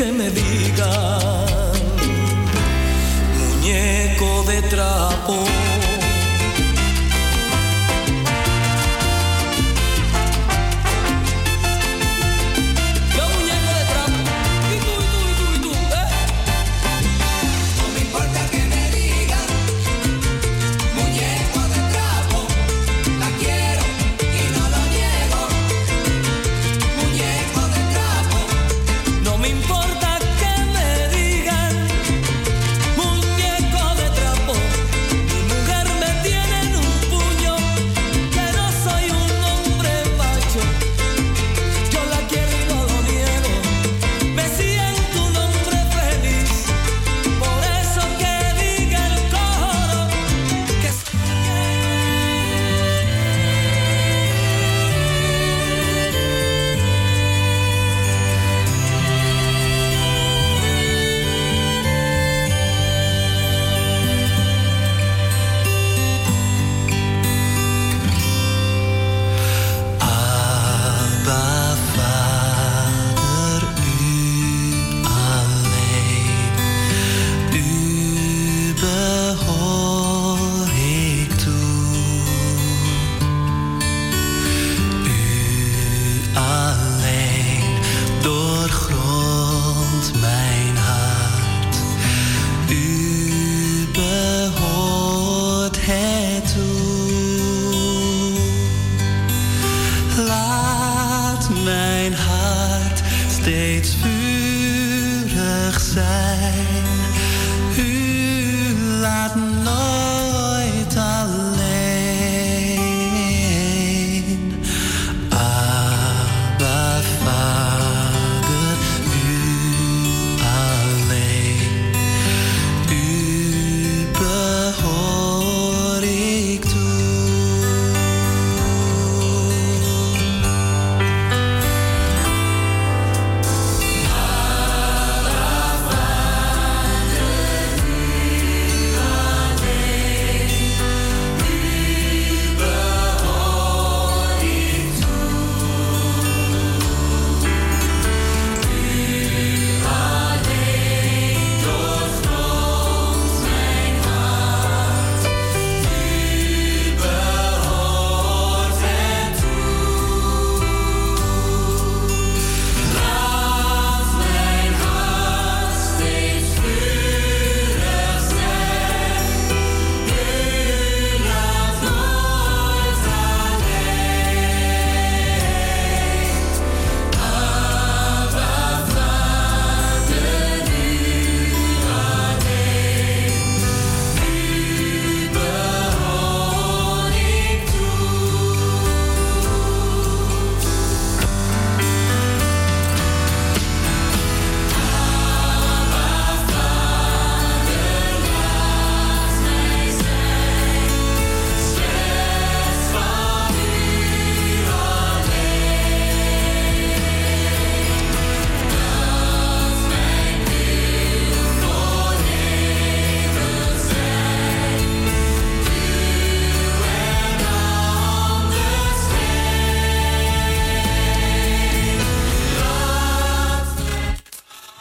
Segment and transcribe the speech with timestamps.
[0.00, 1.20] que me digan,
[3.38, 5.59] muñeco de trapo.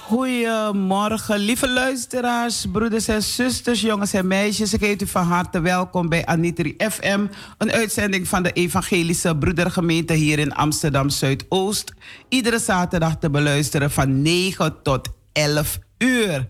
[0.09, 4.73] Goedemorgen, lieve luisteraars, broeders en zusters, jongens en meisjes.
[4.73, 7.25] Ik heet u van harte welkom bij Anitri FM,
[7.57, 11.93] een uitzending van de Evangelische Broedergemeente hier in Amsterdam Zuidoost.
[12.29, 16.47] Iedere zaterdag te beluisteren van 9 tot 11 uur.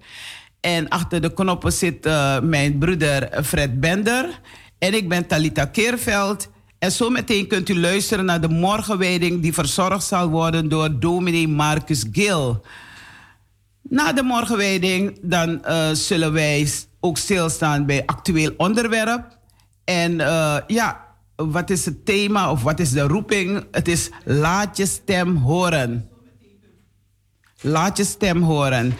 [0.60, 4.40] En achter de knoppen zit uh, mijn broeder Fred Bender.
[4.78, 6.50] En ik ben Talita Keerveld.
[6.78, 12.06] En zometeen kunt u luisteren naar de morgenwijding die verzorgd zal worden door dominee Marcus
[12.12, 12.56] Gill.
[13.90, 16.68] Na de morgenwijding dan uh, zullen wij
[17.00, 19.38] ook stilstaan bij actueel onderwerp.
[19.84, 21.06] En uh, ja,
[21.36, 23.66] wat is het thema of wat is de roeping?
[23.72, 26.10] Het is laat je stem horen.
[27.62, 28.94] Laat je stem horen.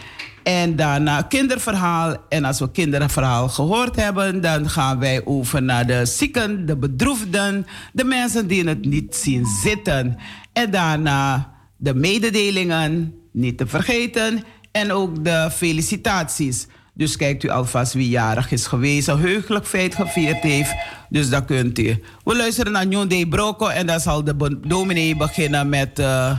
[0.44, 2.16] En daarna kinderverhaal.
[2.30, 7.66] En als we kinderverhaal gehoord hebben, dan gaan wij over naar de zieken, de bedroefden,
[7.94, 10.18] de mensen die het niet zien zitten.
[10.54, 16.68] En daarna de mededelingen, niet te vergeten en ook de felicitaties.
[16.94, 20.74] Dus kijkt u alvast wie jarig is geweest, een heugelijk feit gevierd heeft.
[21.10, 22.04] Dus dat kunt u.
[22.24, 26.00] We luisteren naar Njonde Broko en dan zal de dominee beginnen met...
[26.00, 26.38] Uh,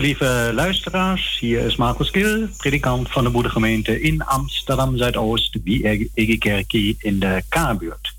[0.00, 1.38] Lieve luisteraars.
[1.38, 5.58] Hier is Marcus Kil, predikant van de Moedergemeente in Amsterdam Zuidoost,
[6.38, 8.14] Kerkie in de K-buurt.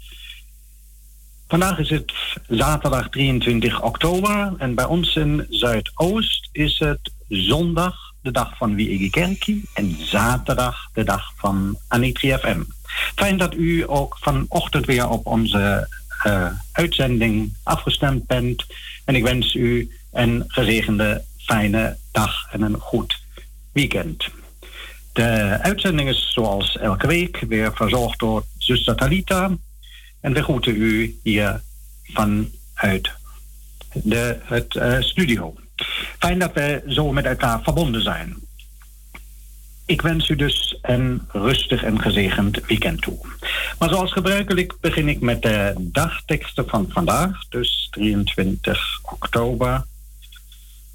[1.47, 2.13] Vandaag is het
[2.47, 8.75] zaterdag 23 oktober en bij ons in Zuidoost is het zondag, de dag van
[9.09, 12.61] Kerkie, en zaterdag, de dag van Anitri FM.
[13.15, 15.87] Fijn dat u ook vanochtend weer op onze
[16.25, 18.65] uh, uitzending afgestemd bent.
[19.05, 23.21] En ik wens u een gezegende fijne dag en een goed
[23.71, 24.25] weekend.
[25.13, 29.51] De uitzending is zoals elke week weer verzorgd door zuster Talita.
[30.19, 31.61] En we groeten u hier
[32.03, 33.11] vanuit
[33.93, 35.55] de, het uh, studio.
[36.19, 38.35] Fijn dat we zo met elkaar verbonden zijn.
[39.85, 43.17] Ik wens u dus een rustig en gezegend weekend toe.
[43.79, 49.85] Maar zoals gebruikelijk begin ik met de dagteksten van vandaag, dus 23 oktober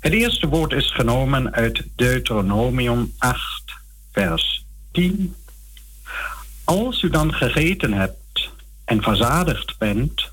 [0.02, 3.40] het eerste woord is genomen uit Deuteronomium 8,
[4.12, 5.34] vers 10.
[6.64, 8.50] Als u dan gegeten hebt
[8.84, 10.30] en verzadigd bent,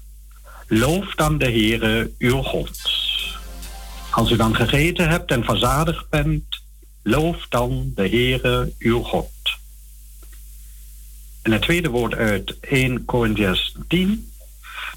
[0.68, 2.80] loof dan de Heere uw God.
[4.12, 6.46] Als u dan gegeten hebt en verzadigd bent,
[7.04, 9.32] loof dan de Heere uw God.
[11.42, 14.32] En het tweede woord uit 1 Corinthians 10.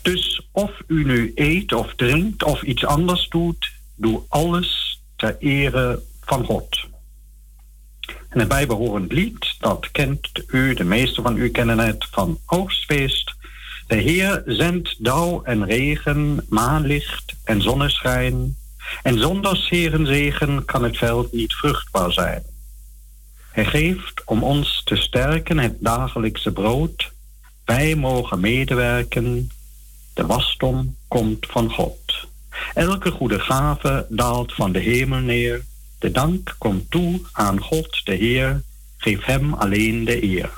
[0.03, 3.72] Dus of u nu eet of drinkt of iets anders doet,
[4.03, 6.81] Doe alles ter ere van God.
[8.29, 13.35] En het bijbehorend lied, dat kent u, de meeste van u kennen het van oogstfeest.
[13.87, 18.57] De Heer zendt dauw en regen, maanlicht en zonneschijn.
[19.03, 19.57] En zonder
[20.07, 22.43] zegen kan het veld niet vruchtbaar zijn.
[23.51, 27.13] Hij geeft om ons te sterken het dagelijkse brood.
[27.65, 29.51] Wij mogen medewerken.
[30.15, 32.02] De wasdom komt van God.
[32.75, 35.65] Elke goede gave daalt van de hemel neer.
[35.99, 38.63] De dank komt toe aan God de Heer.
[38.97, 40.51] Geef hem alleen de eer.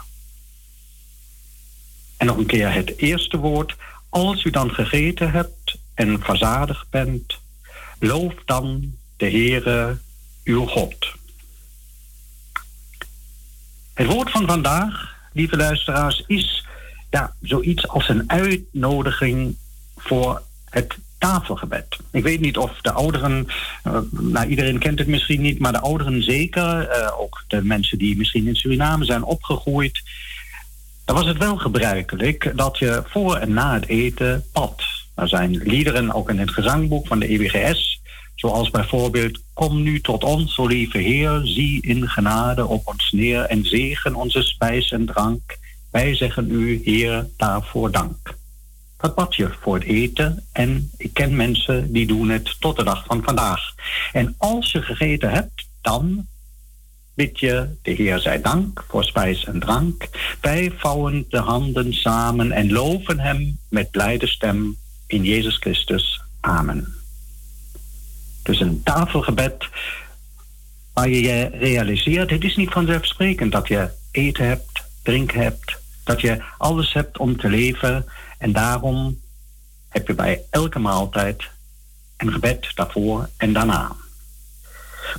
[2.17, 3.77] En nog een keer het eerste woord.
[4.09, 7.39] Als u dan gegeten hebt en verzadigd bent,
[7.99, 9.99] loof dan de Heere
[10.45, 11.13] uw God.
[13.95, 16.67] Het woord van vandaag, lieve luisteraars, is
[17.11, 19.57] ja, zoiets als een uitnodiging
[19.97, 21.97] voor het tafelgebed.
[22.11, 23.47] Ik weet niet of de ouderen,
[23.87, 27.99] uh, nou iedereen kent het misschien niet, maar de ouderen zeker, uh, ook de mensen
[27.99, 30.03] die misschien in Suriname zijn opgegroeid,
[31.05, 34.83] dan was het wel gebruikelijk dat je voor en na het eten pad.
[35.15, 38.01] Er zijn liederen ook in het gezangboek van de EWGS,
[38.35, 43.41] zoals bijvoorbeeld Kom nu tot ons, o lieve Heer, zie in genade op ons neer
[43.43, 45.59] en zegen onze spijs en drank.
[45.91, 48.35] Wij zeggen u, Heer, daarvoor dank
[49.05, 50.45] dat badje voor het eten.
[50.53, 53.61] En ik ken mensen die doen het tot de dag van vandaag.
[54.13, 56.27] En als je gegeten hebt, dan
[57.15, 60.09] bid je de Heer zij dank voor spijs en drank.
[60.41, 66.21] Wij vouwen de handen samen en loven Hem met blijde stem in Jezus Christus.
[66.41, 66.95] Amen.
[68.43, 69.69] Dus een tafelgebed
[70.93, 76.21] waar je je realiseert, het is niet vanzelfsprekend dat je eten hebt, drinken hebt, dat
[76.21, 78.07] je alles hebt om te leven
[78.39, 79.21] en daarom
[79.89, 81.43] heb je bij elke maaltijd
[82.17, 83.97] een gebed daarvoor en daarna.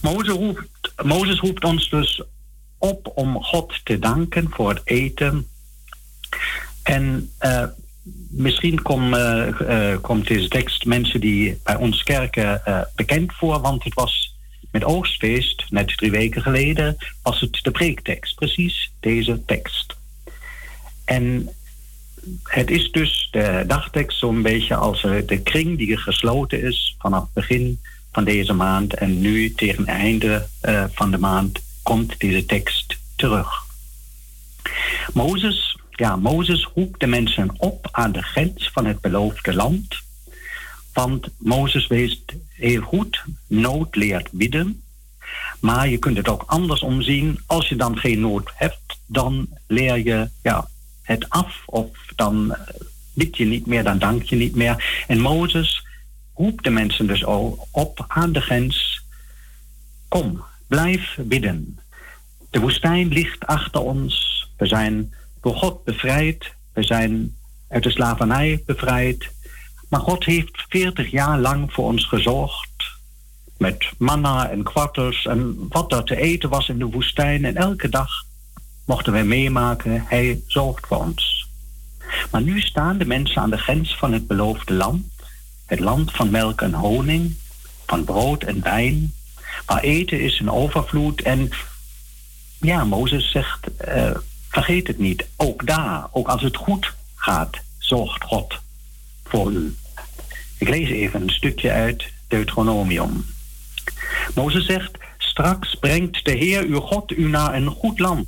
[0.02, 2.22] Mozes roept, Mozes roept ons dus
[2.78, 5.48] op om God te danken voor het eten.
[6.84, 7.64] En uh,
[8.30, 12.62] misschien kom, uh, komt deze tekst mensen die bij ons kerken
[12.96, 14.36] bekend voor, want het was
[14.76, 19.96] met oogstfeest, net drie weken geleden, was het de preektekst, precies deze tekst.
[21.06, 21.50] En
[22.44, 27.80] het is dus de dagtekst zo'n beetje als de kring die gesloten is vanaf begin
[28.12, 28.94] van deze maand.
[28.94, 33.64] En nu tegen het einde uh, van de maand komt deze tekst terug.
[35.14, 39.96] Mozes, ja, Mozes roept de mensen op aan de grens van het beloofde land.
[40.94, 44.82] Want Mozes wist heel goed, nood leert bidden.
[45.60, 47.40] Maar je kunt het ook andersom zien.
[47.46, 50.68] Als je dan geen nood hebt, dan leer je ja,
[51.06, 52.62] het af of dan eh,
[53.14, 55.04] bid je niet meer, dan dank je niet meer.
[55.08, 55.86] En Mozes
[56.34, 59.04] roept de mensen dus al op aan de grens.
[60.08, 61.80] Kom, blijf bidden.
[62.50, 64.48] De woestijn ligt achter ons.
[64.58, 66.54] We zijn door God bevrijd.
[66.74, 67.36] We zijn
[67.70, 69.30] uit de slavernij bevrijd.
[69.90, 72.70] Maar God heeft veertig jaar lang voor ons gezorgd.
[73.58, 77.46] Met manna en kwarters en wat er te eten was in de woestijn.
[77.46, 78.10] En elke dag
[78.86, 81.48] mochten wij meemaken, hij zorgt voor ons.
[82.32, 85.06] Maar nu staan de mensen aan de grens van het beloofde land,
[85.66, 87.36] het land van melk en honing,
[87.86, 89.14] van brood en wijn.
[89.66, 91.50] Maar eten is een overvloed en
[92.60, 94.12] ja, Mozes zegt, uh,
[94.50, 95.26] vergeet het niet.
[95.36, 98.60] Ook daar, ook als het goed gaat, zorgt God
[99.24, 99.76] voor u.
[100.58, 103.26] Ik lees even een stukje uit Deuteronomium.
[104.36, 108.28] Mozes zegt, straks brengt de Heer uw God u naar een goed land.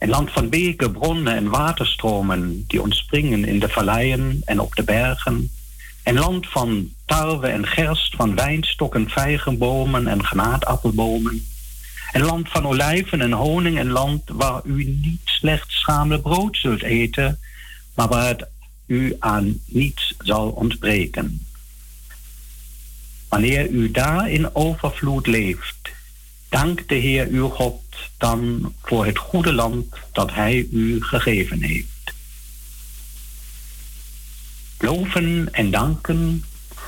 [0.00, 4.82] Een land van beken, bronnen en waterstromen die ontspringen in de valleien en op de
[4.82, 5.50] bergen.
[6.04, 11.46] Een land van tarwe en gerst, van wijnstokken, vijgenbomen en granaatappelbomen.
[12.12, 16.82] Een land van olijven en honing, een land waar u niet slechts schamele brood zult
[16.82, 17.38] eten,
[17.94, 18.48] maar waar het
[18.86, 21.46] u aan niets zal ontbreken.
[23.28, 25.90] Wanneer u daar in overvloed leeft,
[26.48, 27.79] dank de Heer uw God
[28.20, 32.12] dan voor het goede land dat Hij u gegeven heeft.
[34.78, 36.44] Loven en danken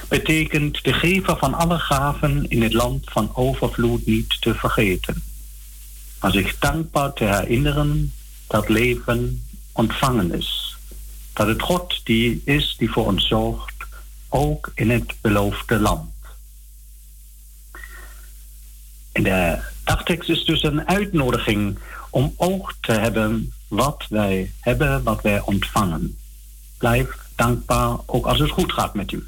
[0.09, 5.23] betekent de gever van alle gaven in het land van overvloed niet te vergeten.
[6.21, 8.13] Maar zich dankbaar te herinneren
[8.47, 10.77] dat leven ontvangen is.
[11.33, 13.85] Dat het God die is die voor ons zorgt,
[14.29, 16.11] ook in het beloofde land.
[19.13, 21.79] En de dagtekst is dus een uitnodiging
[22.11, 26.17] om oog te hebben wat wij hebben, wat wij ontvangen.
[26.79, 29.27] Blijf dankbaar, ook als het goed gaat met u.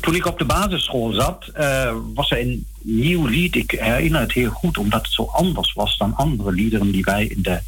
[0.00, 3.56] Toen ik op de basisschool zat, uh, was er een nieuw lied.
[3.56, 7.26] Ik herinner het heel goed, omdat het zo anders was dan andere liederen die wij
[7.26, 7.60] in de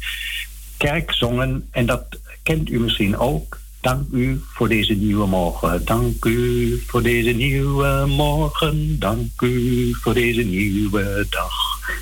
[0.77, 1.67] kerk zongen.
[1.71, 2.05] En dat
[2.43, 3.59] kent u misschien ook.
[3.81, 5.85] Dank u voor deze nieuwe morgen.
[5.85, 8.99] Dank u voor deze nieuwe morgen.
[8.99, 11.53] Dank u voor deze nieuwe dag.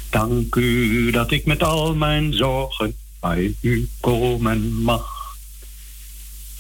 [0.10, 5.36] Dank u dat ik met al mijn zorgen bij u komen mag.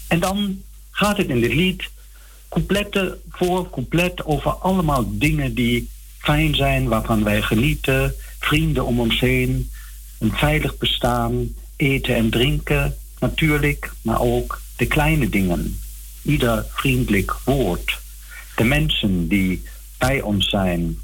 [0.07, 1.89] En dan gaat het in dit lied
[2.49, 9.19] coupletten voor couplet over allemaal dingen die fijn zijn, waarvan wij genieten, vrienden om ons
[9.19, 9.71] heen,
[10.19, 15.79] een veilig bestaan, eten en drinken, natuurlijk, maar ook de kleine dingen.
[16.21, 17.99] Ieder vriendelijk woord,
[18.55, 19.63] de mensen die
[19.97, 20.99] bij ons zijn,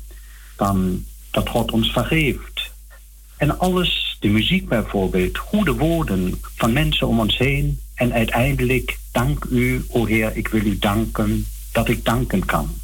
[0.56, 2.72] dan dat God ons vergeeft.
[3.38, 9.46] En alles, de muziek bijvoorbeeld, goede woorden van mensen om ons heen en uiteindelijk Dank
[9.50, 12.76] u, o Heer, ik wil u danken dat ik danken kan.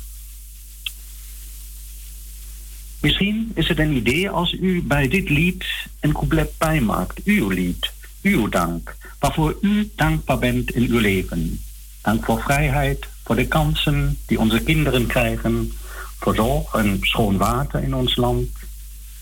[3.02, 5.66] Misschien is het een idee als u bij dit lied
[6.00, 7.24] een couplet bijmaakt.
[7.24, 7.92] Uw lied,
[8.22, 11.62] uw dank, waarvoor u dankbaar bent in uw leven.
[12.02, 15.72] Dank voor vrijheid, voor de kansen die onze kinderen krijgen,
[16.20, 18.50] voor zorg en schoon water in ons land.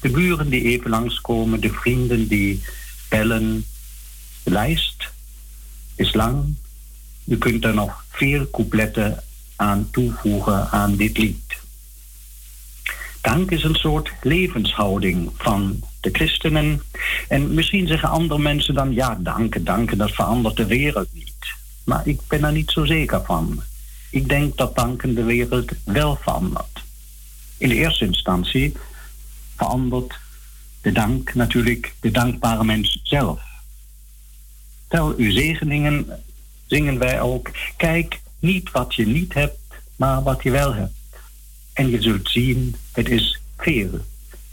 [0.01, 2.63] De buren die even langskomen, de vrienden die
[3.09, 3.65] bellen.
[4.43, 5.09] De lijst
[5.95, 6.55] is lang
[7.25, 9.23] u kunt er nog veel coupletten
[9.55, 11.57] aan toevoegen aan dit lied.
[13.21, 16.81] Dank is een soort levenshouding van de christenen.
[17.27, 21.33] En misschien zeggen andere mensen dan, ja, danken, danken, dat verandert de wereld niet.
[21.83, 23.61] Maar ik ben er niet zo zeker van.
[24.11, 26.83] Ik denk dat danken de wereld wel verandert.
[27.57, 28.73] In de eerste instantie
[29.55, 30.19] verandert
[30.81, 33.41] de dank natuurlijk de dankbare mens zelf.
[34.87, 36.23] Tel uw zegeningen
[36.65, 37.51] zingen wij ook.
[37.77, 39.57] Kijk niet wat je niet hebt,
[39.95, 40.93] maar wat je wel hebt.
[41.73, 43.99] En je zult zien, het is veel.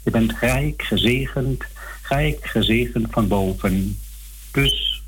[0.02, 1.64] Je bent rijk gezegend,
[2.08, 3.98] rijk gezegend van boven.
[4.52, 5.02] Dus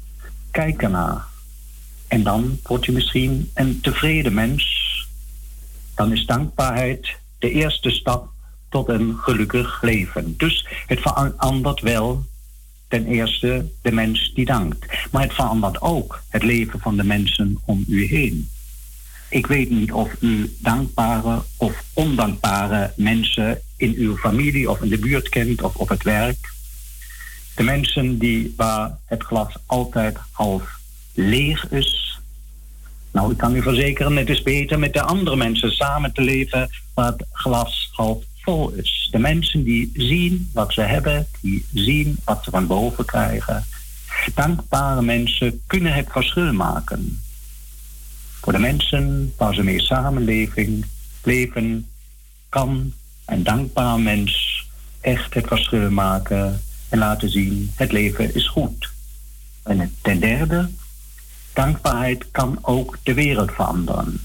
[0.51, 1.25] kijk ernaar.
[2.09, 4.83] En dan word je misschien een tevreden mens.
[5.95, 8.29] Dan is dankbaarheid de eerste stap
[8.69, 10.35] tot een gelukkig leven.
[10.37, 12.25] Dus het verandert wel
[12.89, 14.87] ten eerste de mens die dankt.
[15.11, 18.49] Maar het verandert ook het leven van de mensen om u heen.
[19.29, 24.99] Ik weet niet of u dankbare of ondankbare mensen in uw familie of in de
[24.99, 26.53] buurt kent of op het werk.
[27.55, 30.63] De mensen die waar het glas altijd half
[31.15, 32.21] leeg is.
[33.13, 36.71] Nou, ik kan u verzekeren, het is beter met de andere mensen samen te leven
[36.95, 39.09] waar het glas half vol is.
[39.11, 43.65] De mensen die zien wat ze hebben, die zien wat ze van boven krijgen.
[44.35, 47.23] Dankbare mensen kunnen het verschil maken.
[48.41, 50.87] Voor de mensen waar ze mee samenleving
[51.23, 51.89] leven,
[52.49, 52.93] kan
[53.25, 54.65] een dankbaar mens
[55.01, 58.91] echt het verschil maken en laten zien het leven is goed.
[59.63, 60.71] En ten derde,
[61.53, 64.21] dankbaarheid kan ook de wereld veranderen.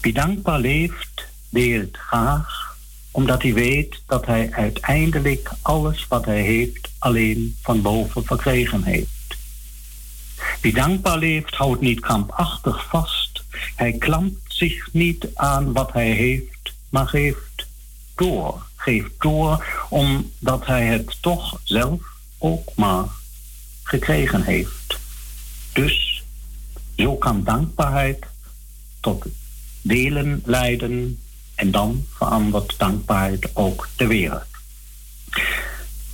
[0.00, 2.76] Wie dankbaar leeft, deelt graag
[3.10, 9.36] omdat hij weet dat hij uiteindelijk alles wat hij heeft alleen van boven verkregen heeft.
[10.60, 13.44] Wie dankbaar leeft, houdt niet krampachtig vast.
[13.74, 17.45] Hij klampt zich niet aan wat hij heeft, maar geeft
[18.16, 18.64] door.
[18.76, 22.00] geeft door omdat hij het toch zelf
[22.38, 23.04] ook maar
[23.82, 24.98] gekregen heeft.
[25.72, 26.24] Dus
[26.96, 28.24] zo kan dankbaarheid
[29.00, 29.24] tot
[29.82, 31.18] delen leiden
[31.54, 34.44] en dan verandert dankbaarheid ook de wereld.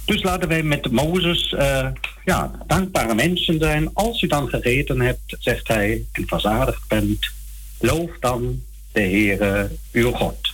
[0.05, 1.89] Dus laten wij met Mozes uh,
[2.25, 3.95] ja, dankbare mensen zijn.
[3.95, 7.31] Als u dan gegeten hebt, zegt hij, en verzadigd bent,
[7.79, 10.52] loof dan de Heere uw God.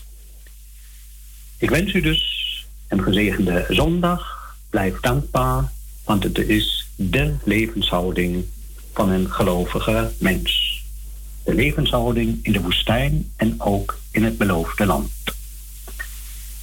[1.59, 2.47] Ik wens u dus
[2.89, 4.37] een gezegende zondag.
[4.71, 5.73] Blijf dankbaar,
[6.05, 8.45] want het is de levenshouding
[8.93, 10.83] van een gelovige mens.
[11.45, 15.11] De levenshouding in de woestijn en ook in het beloofde land.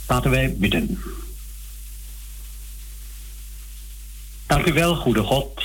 [0.08, 1.04] Laten wij bidden.
[4.48, 5.64] Dank u wel, goede God.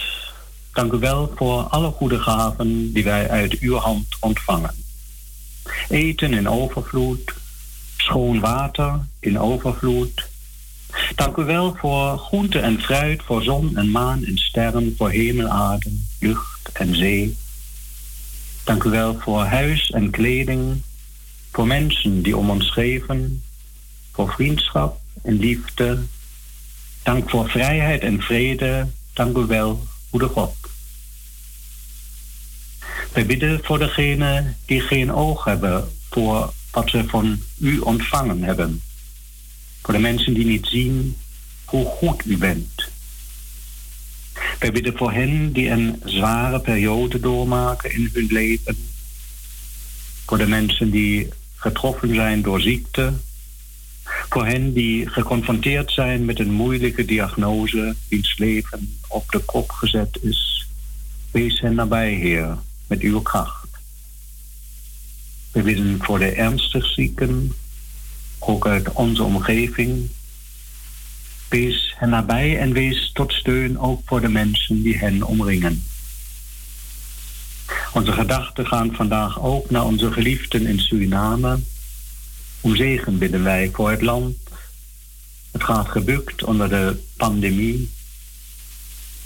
[0.72, 4.74] Dank u wel voor alle goede gaven die wij uit uw hand ontvangen.
[5.88, 7.32] Eten in overvloed,
[8.10, 10.28] schoon water in overvloed.
[11.14, 15.90] Dank u wel voor groente en fruit, voor zon en maan en sterren, voor hemelaarde,
[16.18, 17.36] lucht en zee.
[18.64, 20.82] Dank u wel voor huis en kleding,
[21.52, 23.42] voor mensen die om ons geven,
[24.12, 26.02] voor vriendschap en liefde.
[27.02, 28.86] Dank voor vrijheid en vrede.
[29.12, 30.54] Dank u wel, goede God.
[33.12, 38.82] Wij bidden voor degenen die geen oog hebben voor wat ze van u ontvangen hebben.
[39.82, 41.16] Voor de mensen die niet zien
[41.64, 42.88] hoe goed u bent.
[44.58, 48.76] Wij bidden voor hen die een zware periode doormaken in hun leven.
[50.26, 53.12] Voor de mensen die getroffen zijn door ziekte.
[54.28, 60.18] Voor hen die geconfronteerd zijn met een moeilijke diagnose, wiens leven op de kop gezet
[60.22, 60.68] is.
[61.30, 63.59] Wees hen nabij, Heer, met uw kracht.
[65.52, 67.52] We bidden voor de ernstig zieken,
[68.38, 70.10] ook uit onze omgeving.
[71.48, 75.84] Wees hen nabij en wees tot steun ook voor de mensen die hen omringen.
[77.92, 81.58] Onze gedachten gaan vandaag ook naar onze geliefden in Suriname.
[82.60, 84.36] Om zegen bidden wij voor het land.
[85.50, 87.90] Het gaat gebukt onder de pandemie.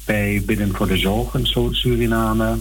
[0.04, 2.58] Wij bidden voor de zorgen Suriname.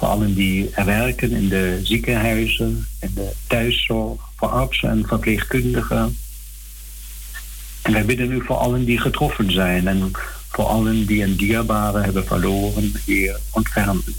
[0.00, 6.16] Voor allen die er werken in de ziekenhuizen, in de thuiszorg, voor artsen en verpleegkundigen.
[7.82, 10.10] En wij bidden u voor allen die getroffen zijn en
[10.48, 14.14] voor allen die een dierbare hebben verloren, hier ontfermen.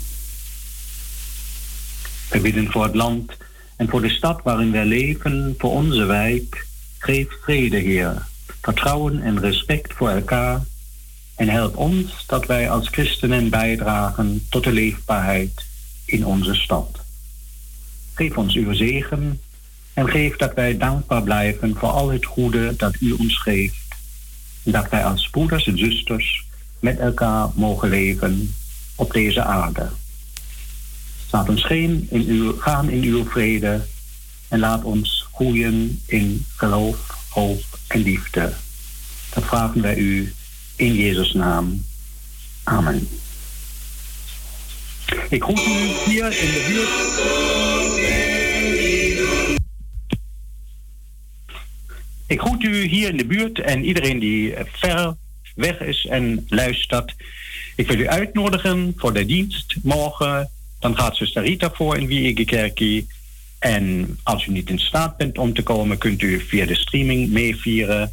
[2.30, 3.32] We bidden voor het land
[3.76, 6.66] en voor de stad waarin wij leven, voor onze wijk.
[6.98, 8.26] Geef vrede, Heer,
[8.62, 10.62] vertrouwen en respect voor elkaar.
[11.36, 15.70] En help ons dat wij als christenen bijdragen tot de leefbaarheid
[16.12, 17.00] in onze stad.
[18.14, 19.40] Geef ons uw zegen
[19.94, 23.76] en geef dat wij dankbaar blijven voor al het goede dat u ons geeft.
[24.64, 26.46] Dat wij als broeders en zusters
[26.80, 28.54] met elkaar mogen leven
[28.96, 29.90] op deze aarde.
[31.32, 33.86] Laat ons geen in uw, gaan in uw vrede
[34.48, 36.98] en laat ons groeien in geloof,
[37.30, 38.54] hoop en liefde.
[39.34, 40.34] Dat vragen wij u
[40.76, 41.86] in Jezus' naam.
[42.64, 43.08] Amen.
[45.32, 45.72] Ik groet u
[46.12, 46.90] hier in de buurt.
[52.28, 55.16] Ik groet u hier in de buurt en iedereen die ver
[55.56, 57.16] weg is en luistert.
[57.76, 60.50] Ik wil u uitnodigen voor de dienst morgen
[60.82, 63.08] dan gaat zuster Rita voor in Wiegekerkie.
[63.60, 67.30] En als u niet in staat bent om te komen, kunt u via de streaming
[67.30, 68.12] meevieren.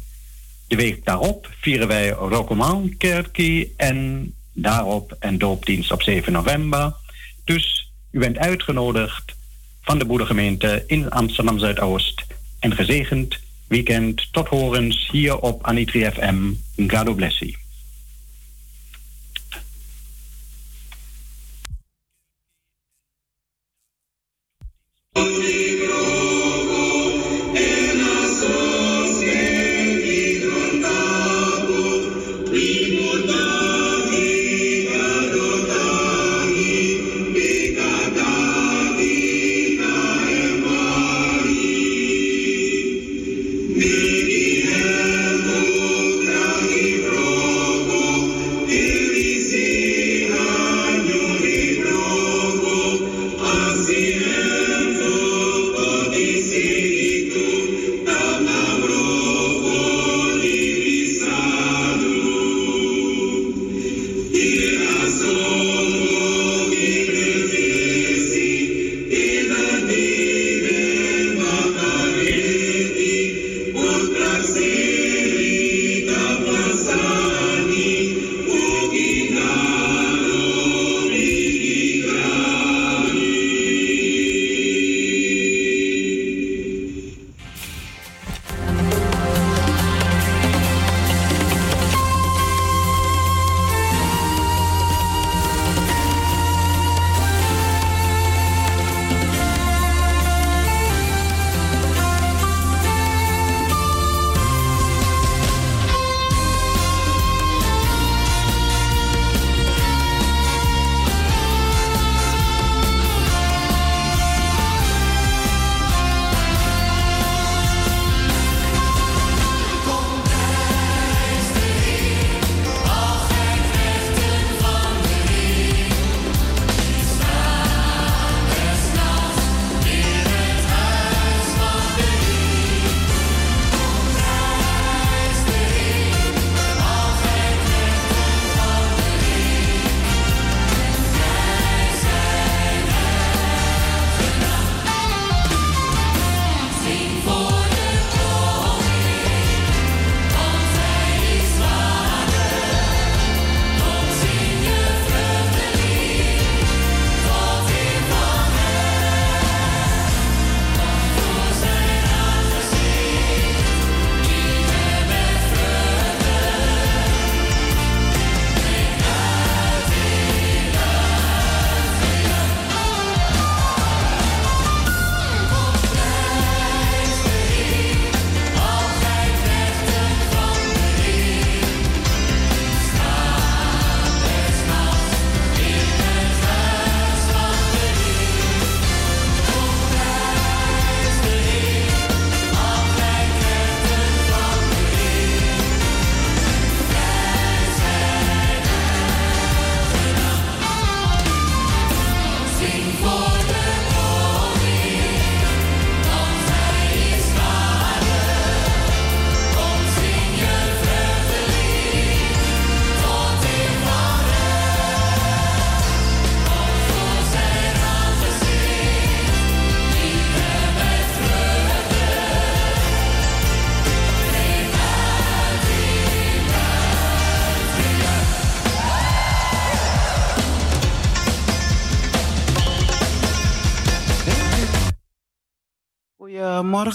[0.67, 6.93] De week daarop vieren wij Rokomaankerkie en daarop een doopdienst op 7 november.
[7.49, 9.35] Dus u bent uitgenodigd
[9.81, 12.25] van de Boerengemeente in Amsterdam Zuidoost.
[12.59, 16.53] En gezegend weekend tot horens hier op Anitri FM.
[16.87, 17.41] God bless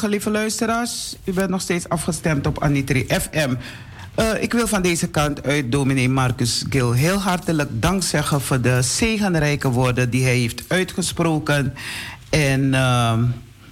[0.08, 1.16] lieve luisteraars.
[1.24, 3.54] U bent nog steeds afgestemd op Anitri FM.
[4.18, 8.60] Uh, ik wil van deze kant uit dominee Marcus Gil heel hartelijk dank zeggen voor
[8.60, 11.74] de zegenrijke woorden die hij heeft uitgesproken.
[12.30, 13.18] En uh,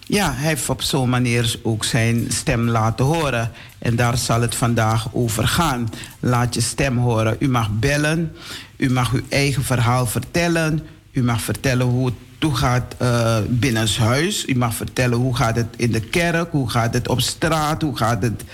[0.01, 3.51] ja, hij heeft op zo'n manier ook zijn stem laten horen.
[3.79, 5.88] En daar zal het vandaag over gaan.
[6.21, 7.37] Laat je stem horen.
[7.38, 8.33] U mag bellen.
[8.77, 10.81] U mag uw eigen verhaal vertellen.
[11.12, 14.46] U mag vertellen hoe het toegaat uh, binnenshuis.
[14.46, 16.50] U mag vertellen hoe gaat het in de kerk.
[16.50, 17.83] Hoe gaat het op straat.
[17.83, 18.44] Hoe gaat het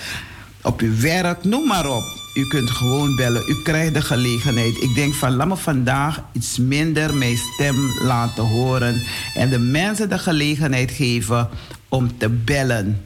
[0.63, 1.45] op uw werk.
[1.45, 2.05] Noem maar op.
[2.35, 3.43] U kunt gewoon bellen.
[3.49, 4.83] U krijgt de gelegenheid.
[4.83, 9.03] Ik denk van laat me vandaag iets minder mijn stem laten horen.
[9.35, 11.49] En de mensen de gelegenheid geven
[11.89, 13.05] om te bellen.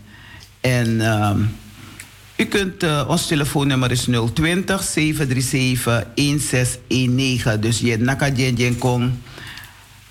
[0.60, 1.30] En uh,
[2.36, 7.60] u kunt, uh, ons telefoonnummer is 020 737 1619.
[7.60, 9.10] Dus je naka jen kong.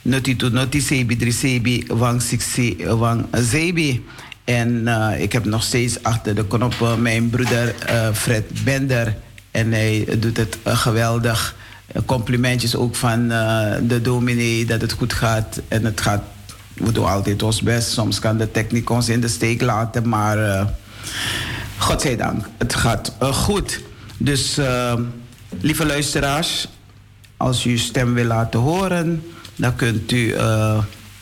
[0.02, 4.06] Noti to noti sebi drie wang siksi wang zebi.
[4.44, 9.16] En uh, ik heb nog steeds achter de knoppen mijn broeder uh, Fred Bender.
[9.52, 11.56] En hij doet het geweldig.
[12.06, 13.28] Complimentjes ook van
[13.88, 15.62] de dominee dat het goed gaat.
[15.68, 16.22] En het gaat,
[16.74, 17.92] we doen altijd ons best.
[17.92, 20.68] Soms kan de techniek ons in de steek laten, maar
[21.78, 23.82] godzijdank, het gaat goed.
[24.18, 24.60] Dus
[25.60, 26.68] lieve luisteraars,
[27.38, 29.24] als u uw stem wil laten horen,
[29.62, 30.36] dan kunt u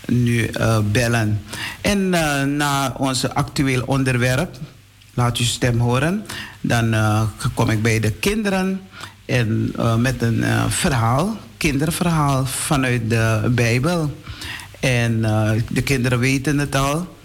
[0.06, 1.42] nu uh, bellen.
[1.82, 4.56] En uh, na onze actueel onderwerp,
[5.14, 6.26] laat je stem horen,
[6.62, 6.96] dan
[7.54, 8.82] kom ik bij de kinderen
[9.26, 14.18] en met een verhaal, kinderverhaal vanuit de Bijbel.
[14.80, 15.22] En
[15.70, 17.18] de kinderen weten het al.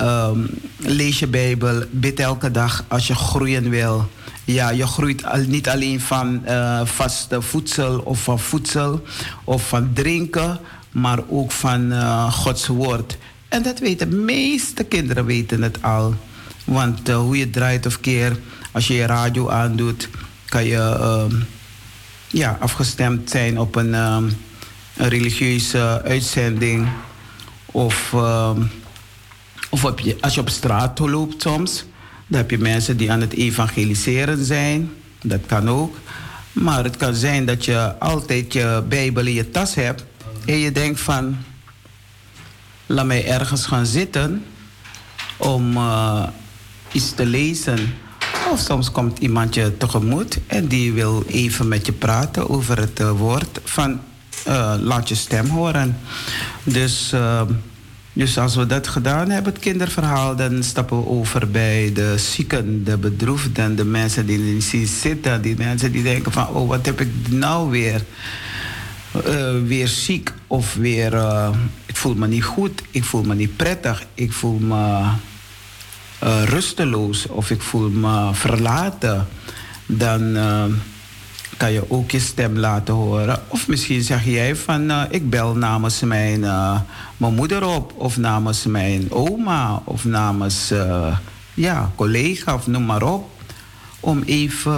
[0.00, 0.46] Um,
[0.76, 4.08] lees je Bijbel, bid elke dag als je groeien wil.
[4.52, 6.42] Ja, je groeit al, niet alleen van
[6.84, 9.02] vaste voedsel of van voedsel
[9.44, 10.60] of van drinken,
[10.92, 13.18] maar ook van uh, Gods woord.
[13.48, 16.14] En dat weten de meeste kinderen weten het al.
[16.64, 18.38] Want uh, hoe je draait of keer,
[18.72, 20.08] als je je radio aandoet,
[20.48, 21.38] kan je uh,
[22.26, 24.24] ja, afgestemd zijn op een, ehm,
[24.96, 26.88] een religieuze uitzending.
[27.66, 28.62] Of, ehm,
[29.70, 31.84] of op je, als je op straat loopt soms,
[32.30, 34.90] dan heb je mensen die aan het evangeliseren zijn.
[35.22, 35.96] Dat kan ook.
[36.52, 40.04] Maar het kan zijn dat je altijd je Bijbel in je tas hebt
[40.46, 41.36] en je denkt van,
[42.86, 44.44] laat mij ergens gaan zitten
[45.36, 46.26] om uh,
[46.92, 47.94] iets te lezen.
[48.52, 53.00] Of soms komt iemand je tegemoet en die wil even met je praten over het
[53.00, 54.00] uh, woord van
[54.48, 55.98] uh, laat je stem horen.
[56.62, 57.14] Dus,
[58.12, 62.84] dus als we dat gedaan hebben, het kinderverhaal, dan stappen we over bij de zieken,
[62.84, 67.00] de bedroefden, de mensen die niet zitten, die mensen die denken van oh wat heb
[67.00, 68.02] ik nou weer?
[69.16, 71.14] uh, weer ziek of weer.
[71.14, 71.48] Uh,
[71.86, 74.74] ik voel me niet goed, ik voel me niet prettig, ik voel me
[76.24, 79.26] uh, rusteloos of ik voel me verlaten,
[79.86, 80.36] dan
[81.60, 83.42] kan je ook je stem laten horen.
[83.48, 86.40] Of misschien zeg jij van ik bel namens mijn,
[87.16, 90.72] mijn moeder op, of namens mijn oma, of namens
[91.54, 93.30] ja, collega, of noem maar op.
[94.00, 94.72] Om even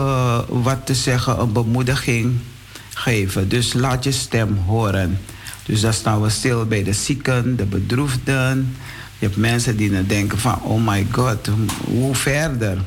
[0.62, 2.38] wat te zeggen, een bemoediging
[2.94, 3.48] geven.
[3.48, 5.18] Dus laat je stem horen.
[5.64, 8.76] Dus dan staan we stil bij de zieken, de bedroefden.
[9.18, 11.50] Je hebt mensen die dan denken van, oh my god,
[11.84, 12.78] hoe verder?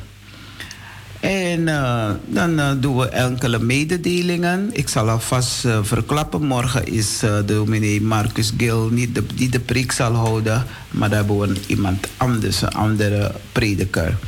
[1.20, 4.70] En uh, dan uh, doen we enkele mededelingen.
[4.72, 6.42] Ik zal alvast uh, verklappen.
[6.42, 10.66] Morgen is de dominee Marcus Gil niet de, die de preek zal houden.
[10.90, 14.18] Maar daar hebben we iemand anders, een andere prediker.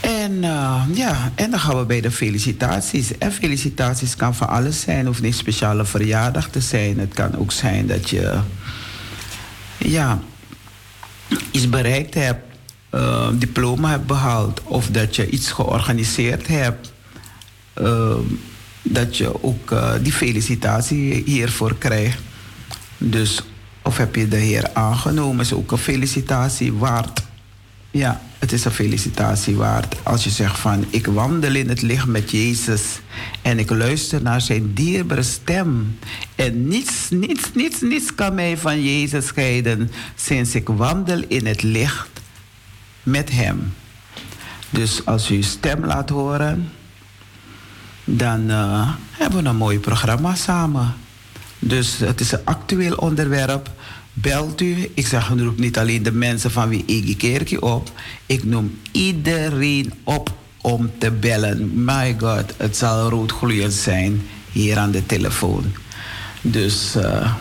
[0.00, 0.40] En
[0.92, 3.18] ja, en dan gaan we bij de felicitaties.
[3.18, 5.06] En felicitaties kan van alles zijn.
[5.06, 6.98] hoeft niet speciale verjaardag te zijn.
[6.98, 8.38] Het kan ook zijn dat je
[9.78, 10.18] ja,
[11.50, 12.53] iets bereikt hebt,
[12.94, 14.62] uh, diploma hebt behaald.
[14.62, 16.92] Of dat je iets georganiseerd hebt.
[17.80, 18.14] Uh,
[18.82, 22.18] dat je ook die felicitatie hiervoor krijgt.
[22.98, 23.42] Dus
[23.82, 27.22] of heb je de Heer aangenomen, is ook een felicitatie waard.
[27.90, 32.06] Ja, het is een felicitatie waard als je zegt van ik wandel in het licht
[32.06, 32.82] met Jezus
[33.42, 35.98] en ik luister naar zijn dierbare stem.
[36.34, 41.62] En niets, niets, niets, niets kan mij van Jezus scheiden sinds ik wandel in het
[41.62, 42.08] licht
[43.04, 43.74] met Hem.
[44.70, 46.70] Dus als u uw stem laat horen,
[48.04, 50.94] dan uh, hebben we een mooi programma samen.
[51.58, 53.70] Dus het is een actueel onderwerp
[54.12, 54.90] belt u.
[54.94, 57.90] Ik zeg, roep niet alleen de mensen van wie ik kerkje op.
[58.26, 61.84] Ik noem iedereen op om te bellen.
[61.84, 65.72] My God, het zal roodgloeiend zijn hier aan de telefoon.
[66.40, 67.34] Dus uh,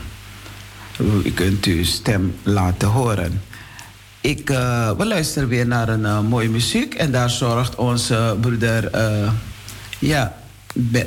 [1.23, 3.41] u kunt uw stem laten horen.
[4.23, 6.93] Ik, uh, we luisteren weer naar een uh, mooie muziek.
[6.93, 9.31] En daar zorgt onze broeder uh,
[9.99, 10.33] ja,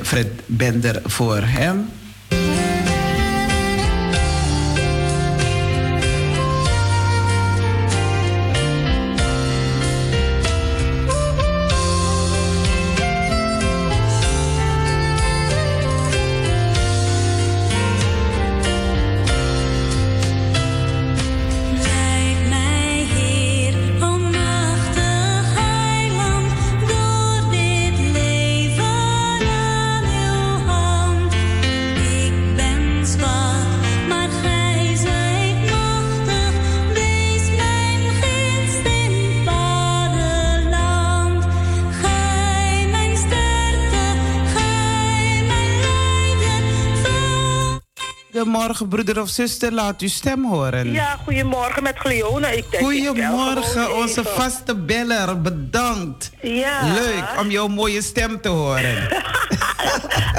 [0.01, 1.89] Fred Bender voor hem.
[48.77, 49.73] Goedemorgen, broeder of zuster.
[49.73, 50.91] Laat uw stem horen.
[50.91, 52.47] Ja, goedemorgen met Gleona.
[52.47, 55.41] Ik denk goedemorgen, onze vaste beller.
[55.41, 56.31] Bedankt.
[56.41, 56.93] Ja.
[56.93, 59.09] Leuk om jouw mooie stem te horen.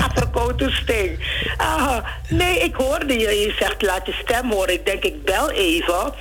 [0.07, 1.18] Afgekoten sting.
[1.61, 1.96] Uh,
[2.29, 3.29] nee, ik hoorde je.
[3.29, 4.72] Je zegt laat je stem horen.
[4.72, 6.12] Ik denk ik bel even.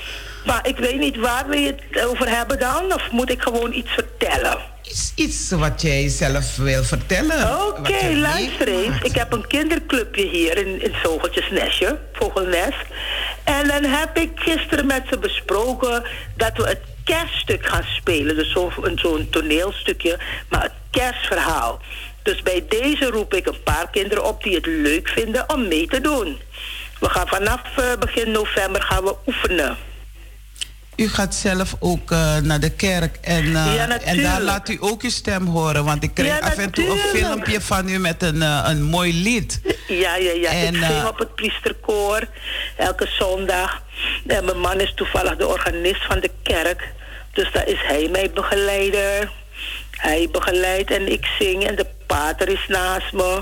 [0.46, 2.94] Maar ik weet niet waar we het over hebben dan.
[2.94, 4.58] Of moet ik gewoon iets vertellen?
[4.90, 7.68] Iets, iets wat jij zelf wil vertellen.
[7.68, 9.02] Oké, okay, luister eens.
[9.02, 12.86] Ik heb een kinderclubje hier in, in Vogeltjesnestje, Vogelnest.
[13.44, 16.04] En dan heb ik gisteren met ze besproken
[16.36, 18.36] dat we het kerststuk gaan spelen.
[18.36, 20.20] Dus zo'n zo toneelstukje,
[20.50, 21.80] maar het kerstverhaal.
[22.24, 25.88] Dus bij deze roep ik een paar kinderen op die het leuk vinden om mee
[25.88, 26.40] te doen.
[27.00, 29.78] We gaan vanaf uh, begin november gaan we oefenen.
[30.98, 34.78] U gaat zelf ook uh, naar de kerk en, uh, ja, en daar laat u
[34.80, 35.86] ook uw stem horen.
[35.86, 38.84] Want ik kreeg ja, af en toe een filmpje van u met een, uh, een
[38.84, 39.62] mooi lied.
[39.88, 40.50] Ja, ja, ja.
[40.50, 42.28] En, ik ging op het priesterkoor
[42.76, 43.82] elke zondag.
[44.28, 46.94] En mijn man is toevallig de organist van de kerk.
[47.34, 49.32] Dus daar is hij mijn begeleider.
[49.98, 53.42] Hij begeleidt en ik zing en de pater is naast me.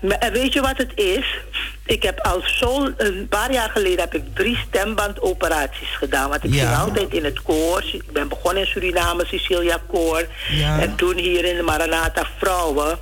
[0.00, 1.38] Maar weet je wat het is?
[1.86, 6.28] Ik heb al zo, een paar jaar geleden heb ik drie stembandoperaties gedaan.
[6.28, 6.80] Want ik ja.
[6.80, 7.84] altijd in het koor.
[7.92, 10.26] Ik ben begonnen in Suriname, Cecilia Koor.
[10.50, 10.80] Ja.
[10.80, 12.98] En toen hier in de Maranatha Vrouwen.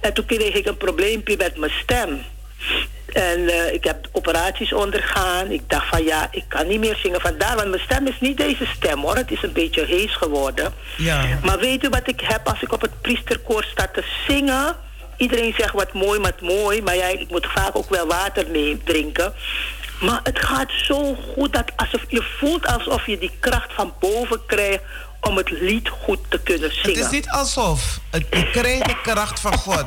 [0.00, 2.20] En toen kreeg ik een probleempje met mijn stem.
[3.12, 5.50] En uh, ik heb operaties ondergaan.
[5.50, 7.56] Ik dacht van ja, ik kan niet meer zingen vandaar.
[7.56, 9.16] Want mijn stem is niet deze stem hoor.
[9.16, 10.72] Het is een beetje hees geworden.
[10.96, 11.38] Ja.
[11.42, 14.76] Maar weet u wat ik heb als ik op het priesterkoor sta te zingen?
[15.16, 16.82] Iedereen zegt wat mooi, wat mooi.
[16.82, 19.34] Maar jij, ik moet vaak ook wel water mee drinken.
[20.00, 24.40] Maar het gaat zo goed dat alsof, je voelt alsof je die kracht van boven
[24.46, 24.82] krijgt
[25.24, 26.96] om het lied goed te kunnen zingen.
[26.98, 27.98] Het is niet alsof.
[28.10, 29.86] Het, je krijgt de kracht van God.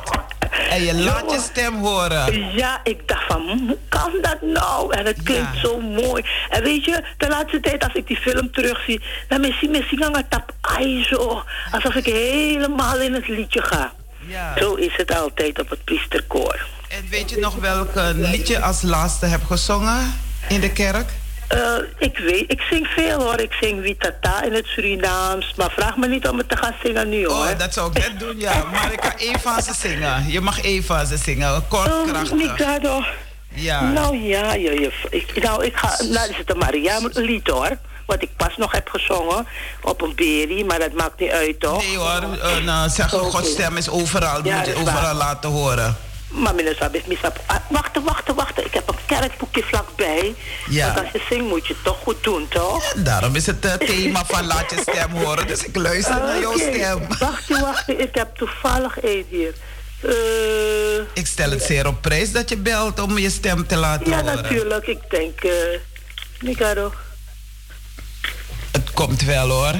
[0.70, 2.54] En je laat je stem horen.
[2.56, 4.94] Ja, ik dacht van, hoe kan dat nou?
[4.96, 5.60] En het klinkt Ja.
[5.60, 6.24] zo mooi.
[6.50, 9.02] En weet je, de laatste tijd als ik die film terugzie...
[9.28, 9.40] dan
[9.88, 10.52] zie ik zingen tap
[11.04, 11.42] zo.
[11.72, 13.92] Alsof ik helemaal in het liedje ga.
[14.26, 14.54] Ja.
[14.58, 16.66] Zo is het altijd op het priesterkoor.
[16.88, 20.14] En weet je nog welk eh, liedje als laatste heb gezongen
[20.48, 21.10] in de kerk?
[21.48, 23.40] Eh, ik weet, ik zing veel hoor.
[23.40, 25.54] Ik zing Witata in het Surinaams.
[25.56, 27.46] Maar vraag me niet om het te gaan zingen nu hoor.
[27.46, 28.64] Oh, dat zou ik net doen, ja.
[28.72, 30.30] Maar ik één van ze zingen.
[30.30, 31.68] Je mag van ze zingen.
[31.68, 32.32] Kort, Oh, krachtig.
[32.32, 33.02] Mikado.
[33.48, 33.80] Ja.
[33.90, 37.76] Nou ja, je, je, ik, nou ik ga, nou is het een Maria lied hoor.
[38.06, 39.46] Wat ik pas nog heb gezongen
[39.82, 41.82] op een beri, maar dat maakt niet uit toch?
[41.82, 43.30] Nee hoor, uh, nou, zeggen Oké.
[43.30, 44.44] Gods stem is overal.
[44.44, 45.96] Ja, moet je overal laten horen.
[46.28, 47.40] Maar meneer Sabis, misap.
[47.46, 48.64] Ah, wachten, wachten, wachten.
[48.64, 50.34] Ik heb een kerkboekje vlakbij.
[50.68, 50.86] Ja.
[50.94, 52.92] Want als je zingt moet je het toch goed doen, toch?
[52.92, 55.46] Daarom is het eh, thema van laat je stem horen.
[55.46, 57.06] Dus ik luister naar jouw stem.
[57.18, 57.88] Wacht, wacht.
[57.88, 59.52] Ik heb toevallig één hier.
[60.02, 64.10] Eh, Ik stel het zeer op prijs dat je belt om je stem te laten
[64.10, 64.34] ja, horen.
[64.42, 64.86] natuurlijk.
[64.86, 65.40] Ik denk...
[65.40, 65.52] eh
[66.40, 66.92] Mikado.
[68.72, 69.74] Het komt wel hoor.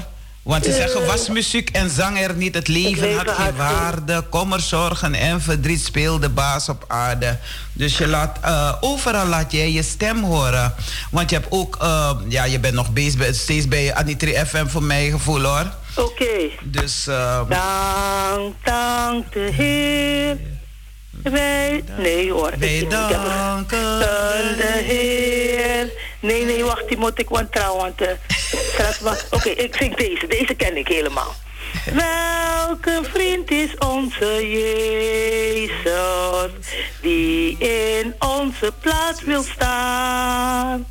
[0.48, 2.54] Want ze zeggen, was muziek en zang er niet.
[2.54, 4.24] Het leven, leven had geen waarde.
[4.28, 7.38] Kommer, zorgen en verdriet speelde baas op aarde.
[7.72, 10.74] Dus je laat, eh, overal laat jij je stem horen.
[11.10, 14.82] Want je hebt ook, eh, ja, je bent nog bezig, steeds bij Anitri FM voor
[14.82, 15.66] mijn gevoel hoor.
[15.96, 16.50] Oké.
[16.62, 20.36] Dus eh, Dank, dank de Heer.
[21.22, 21.84] Wij...
[21.98, 22.52] Nee hoor.
[22.58, 23.18] wij danken.
[23.80, 26.07] Dank de Heer.
[26.20, 28.00] Nee, nee, wacht, die moet ik want trouw, want
[29.00, 29.24] was...
[29.30, 30.26] Oké, ik zing deze.
[30.26, 31.34] Deze ken ik helemaal.
[31.94, 35.90] Welke vriend is onze Jezus,
[37.00, 40.86] die in onze plaats wil staan?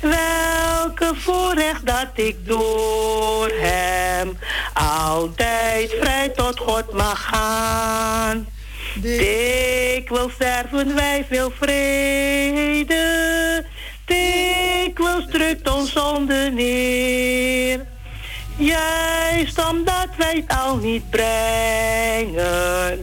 [0.00, 4.38] Welke voorrecht dat ik door hem
[4.72, 8.46] altijd vrij tot God mag gaan.
[8.94, 13.04] Dikwijls sterven wij veel vrede,
[14.04, 17.86] dikwijls drukt ons zonde neer.
[18.56, 23.00] Juist omdat wij het al niet brengen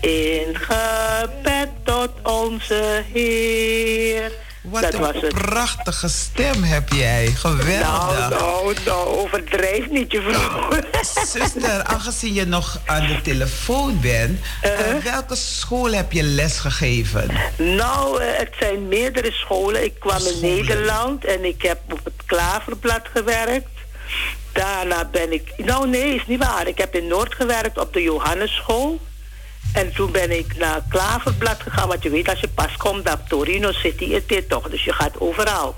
[0.00, 4.32] in gebed tot onze Heer.
[4.70, 7.26] Wat dat een was prachtige stem heb jij.
[7.26, 7.80] Geweldig.
[7.80, 10.68] Nou, nou, nou overdrijf niet je vrouw.
[11.26, 17.30] Zuster, aangezien je nog aan de telefoon bent, uh welke school heb je les gegeven?
[17.56, 19.84] Nou, uh, het zijn meerdere scholen.
[19.84, 23.68] Ik kwam in Nederland en ik heb op het Klaverblad gewerkt.
[24.52, 25.52] Daarna ben ik.
[25.56, 26.66] Nou, nee, is niet waar.
[26.66, 29.00] Ik heb in Noord gewerkt op de Johannesschool.
[29.72, 31.88] En toen ben ik naar Klaverblad gegaan.
[31.88, 34.68] Want je weet, als je pas komt naar Torino City, is dit toch.
[34.70, 35.74] Dus je gaat overal.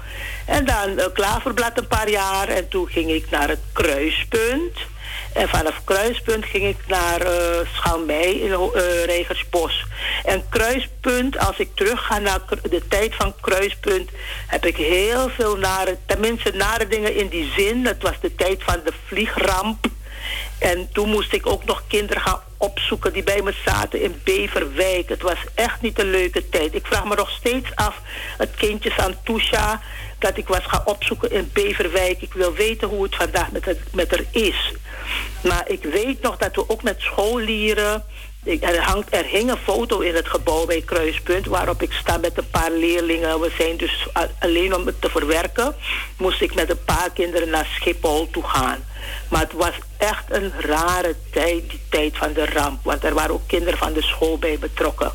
[0.47, 2.49] En dan uh, Klaverblad een paar jaar.
[2.49, 4.79] En toen ging ik naar het Kruispunt.
[5.33, 7.21] En vanaf Kruispunt ging ik naar
[8.07, 9.85] uh, in uh, Regersbos.
[10.25, 14.11] En Kruispunt, als ik terug ga naar de tijd van Kruispunt...
[14.47, 17.87] heb ik heel veel nare, tenminste nare dingen in die zin.
[17.87, 19.87] Het was de tijd van de vliegramp.
[20.61, 25.09] En toen moest ik ook nog kinderen gaan opzoeken die bij me zaten in Beverwijk.
[25.09, 26.75] Het was echt niet een leuke tijd.
[26.75, 28.01] Ik vraag me nog steeds af,
[28.39, 29.81] het kindje Santusha,
[30.19, 32.23] dat ik was gaan opzoeken in Beverwijk.
[32.23, 34.73] Ik wil weten hoe het vandaag met, het, met er is.
[35.43, 38.05] Maar ik weet nog dat we ook met scholieren
[38.45, 42.39] er, hangt, er hing een foto in het gebouw bij Kruispunt waarop ik sta met
[42.39, 43.41] een paar leerlingen.
[43.41, 45.75] We zijn dus alleen om het te verwerken,
[46.17, 48.85] moest ik met een paar kinderen naar Schiphol toe gaan.
[49.29, 52.85] Maar het was echt een rare tijd, die tijd van de ramp.
[52.85, 55.13] Want er waren ook kinderen van de school bij betrokken.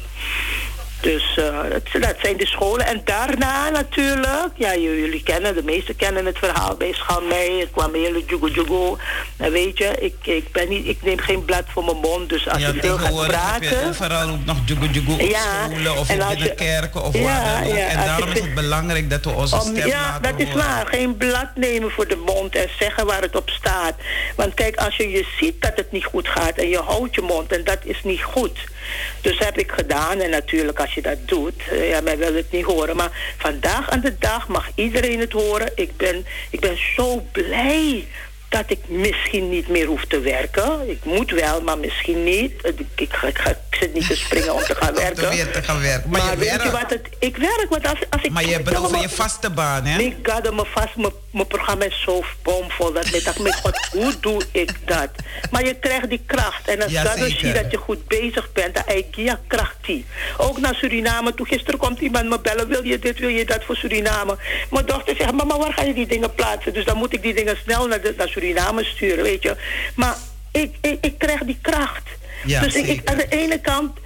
[1.05, 2.85] Dus uh, dat, dat, zijn de scholen.
[2.85, 7.59] En daarna natuurlijk, ja, jullie kennen, de meesten kennen het verhaal bij Schalmei.
[7.59, 8.97] Het kwam hele jugo jugo.
[9.37, 12.29] En weet je, ik, ik, ben niet, ik neem geen blad voor mijn mond.
[12.29, 13.95] Dus als ja, je veel gaat praten...
[13.95, 17.87] vooral ook nog jugo jugo ja, scholen of in de kerken of ja, waar ja,
[17.87, 20.87] En daarom is het belangrijk dat we onze om, stem Ja, dat is waar.
[20.87, 23.93] Geen blad nemen voor de mond en zeggen waar het op staat.
[24.35, 27.21] Want kijk, als je, je ziet dat het niet goed gaat en je houdt je
[27.21, 28.73] mond en dat is niet goed...
[29.21, 30.19] Dus heb ik gedaan.
[30.19, 32.95] En natuurlijk, als je dat doet, eh, ja, men wil het niet horen.
[32.95, 35.71] Maar vandaag aan de dag mag iedereen het horen.
[35.75, 38.07] Ik ben, ik ben zo blij
[38.55, 40.89] dat ik misschien niet meer hoef te werken.
[40.89, 42.51] Ik moet wel, maar misschien niet.
[42.63, 45.29] Ik, ik, ik, zit niet te springen om te gaan werken.
[45.29, 46.09] Om te gaan werken.
[46.09, 47.09] Maar, je weet je wat het...
[47.19, 48.31] Ik werk, want als, als ik...
[48.31, 49.99] Maar je bent over je vaste baan, hè?
[49.99, 50.95] Ik ga me vast,
[51.31, 52.93] mijn programma is zo bomvol.
[52.93, 55.09] Dat ik dacht, met God, hoe doe ik dat?
[55.51, 56.67] Maar je krijgt die kracht.
[56.67, 60.05] En als ja, dat zie dat je goed bezig bent, dan heb je kracht die.
[60.37, 61.33] Ook naar Suriname.
[61.33, 62.67] Toen gisteren komt iemand me bellen.
[62.67, 64.37] Wil je dit, wil je dat voor Suriname?
[64.69, 66.73] Mijn dochter zegt, mama, waar ga je die dingen plaatsen?
[66.73, 68.44] Dus dan moet ik die dingen snel naar, de, naar Suriname
[68.85, 69.55] sturen, weet je.
[69.95, 70.15] Maar
[70.51, 72.03] ik, ik, ik krijg die kracht.
[72.45, 73.99] Ja, dus ik, ik, aan de ene kant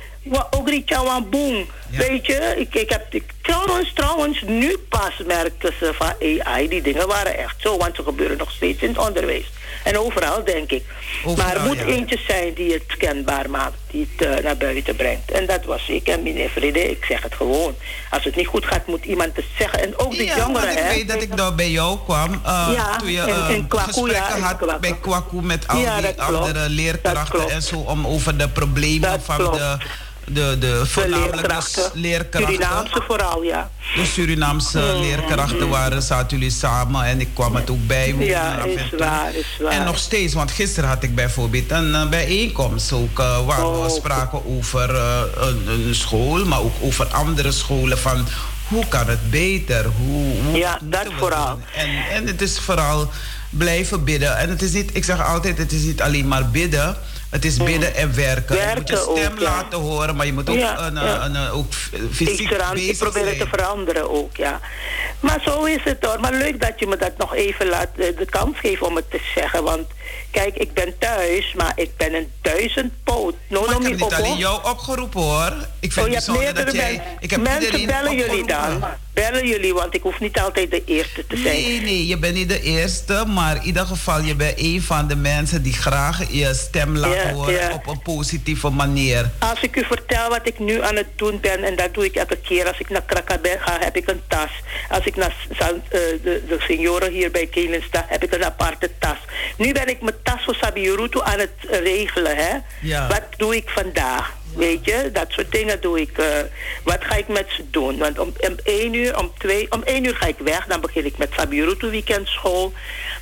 [0.49, 1.67] ook Chawan Boom.
[1.89, 6.13] Weet je, ik, ik heb ik, trouwens, trouwens, nu pas merkten ze van
[6.43, 9.45] AI, die dingen waren echt zo, want ze gebeuren nog steeds in het onderwijs.
[9.83, 10.83] En overal, denk ik.
[11.37, 15.31] maar er moet eentje zijn die het kenbaar maakt, die het uh, naar buiten brengt.
[15.31, 16.89] En dat was ik en meneer Vrede.
[16.89, 17.75] Ik zeg het gewoon.
[18.09, 19.81] Als het niet goed gaat, moet iemand het zeggen.
[19.81, 20.89] En ook de ja, jongeren, hè.
[20.89, 22.31] Ik weet dat ik daar bij jou kwam.
[22.45, 26.69] Uh, ja, toen je uh, in, Kwaku, gesprekken had bij Kwaku met al die andere
[26.69, 27.75] leerkrachten en zo...
[27.75, 29.57] om over de problemen dat van klopt.
[29.57, 29.77] de
[30.33, 31.91] de, de, voornamelijk leerkrachten.
[31.93, 32.53] leerkrachten.
[32.53, 33.69] Surinaamse vooral, ja.
[33.95, 35.01] De Surinaamse mm.
[35.01, 38.15] leerkrachten waren, zaten jullie samen en ik kwam het ook bij.
[38.19, 39.71] Ja, is waar, is waar.
[39.71, 43.83] En nog steeds, want gisteren had ik bijvoorbeeld een uh, bijeenkomst ook, uh, waar oh,
[43.83, 48.27] we spraken over uh, een, een, school, maar ook over andere scholen van
[48.67, 49.85] hoe kan het beter?
[49.85, 51.59] Hoe, hoe ja, dat vooral.
[51.75, 53.09] En, en het is vooral
[53.49, 54.37] blijven bidden.
[54.37, 56.97] En het is niet, ik zeg altijd, het is niet alleen maar bidden.
[57.29, 58.55] Het is bidden en werken.
[58.55, 61.25] werken je moet je stem ook, laten horen, maar je moet ook, ja, een, ja.
[61.25, 61.73] Een, een, ook
[62.11, 64.59] fysiek ik, bezig ik probeer het te veranderen ook, ja.
[65.19, 66.19] Maar zo is het hoor.
[66.19, 69.11] Maar leuk dat je me dat nog even laat, eh, de kans geeft om het
[69.11, 69.63] te zeggen.
[69.63, 69.87] Want
[70.31, 73.35] Kijk, ik ben thuis, maar ik ben een duizendpoot.
[73.47, 75.53] No, maar ik heb niet alleen jou opgeroepen hoor.
[75.79, 77.01] Ik vind oh, je hebt dat jij...
[77.19, 78.83] Ik heb mensen bellen jullie dan.
[79.13, 81.55] Bellen jullie, want ik hoef niet altijd de eerste te zijn.
[81.55, 83.25] Nee, nee, je bent niet de eerste.
[83.27, 87.29] Maar in ieder geval, je bent een van de mensen die graag je stem laat
[87.29, 89.29] horen op een positieve manier.
[89.39, 92.15] Als ik u vertel wat ik nu aan het doen ben, en dat doe ik
[92.15, 92.67] elke keer.
[92.67, 94.51] Als ik naar Krakabel ga, heb ik een tas.
[94.89, 98.89] Als ik naar uh, de, de senioren hier bij Kelen sta, heb ik een aparte
[98.99, 99.17] tas.
[99.57, 102.35] Nu ben ik mijn tas voor Sabirutu aan het regelen.
[102.35, 102.57] Hè?
[102.81, 103.07] Ja.
[103.07, 104.37] Wat doe ik vandaag?
[104.55, 106.17] Weet je, dat soort dingen doe ik.
[106.17, 106.25] Uh,
[106.83, 107.97] wat ga ik met ze doen?
[107.97, 110.65] Want om, om één uur, om twee, om één uur ga ik weg.
[110.65, 112.73] Dan begin ik met Sabirutu weekendschool.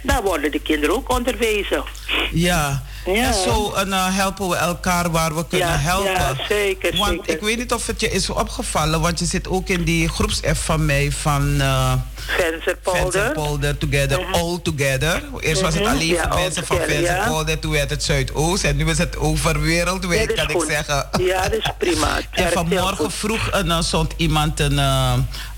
[0.01, 1.83] Dan worden de kinderen ook onderwezen.
[2.31, 2.83] Ja,
[3.13, 3.27] Ja.
[3.27, 6.11] En zo uh, helpen we elkaar waar we kunnen helpen.
[6.11, 6.97] Ja, zeker.
[6.97, 7.33] Want zeker.
[7.33, 10.57] ik weet niet of het je is opgevallen, want je zit ook in die groepsapp
[10.57, 13.77] van mij van uh, Vensterpolder.
[13.77, 14.33] Together, -hmm.
[14.33, 15.23] All Together.
[15.39, 15.91] Eerst was het mhm.
[15.91, 20.33] alleen voor mensen van Vensterpolder, toen werd het Zuidoost en nu is het over wereldwijd,
[20.33, 21.09] kan ik zeggen.
[21.19, 22.19] Ja, dat is prima.
[22.31, 24.79] en vanmorgen vroeg een, zond iemand een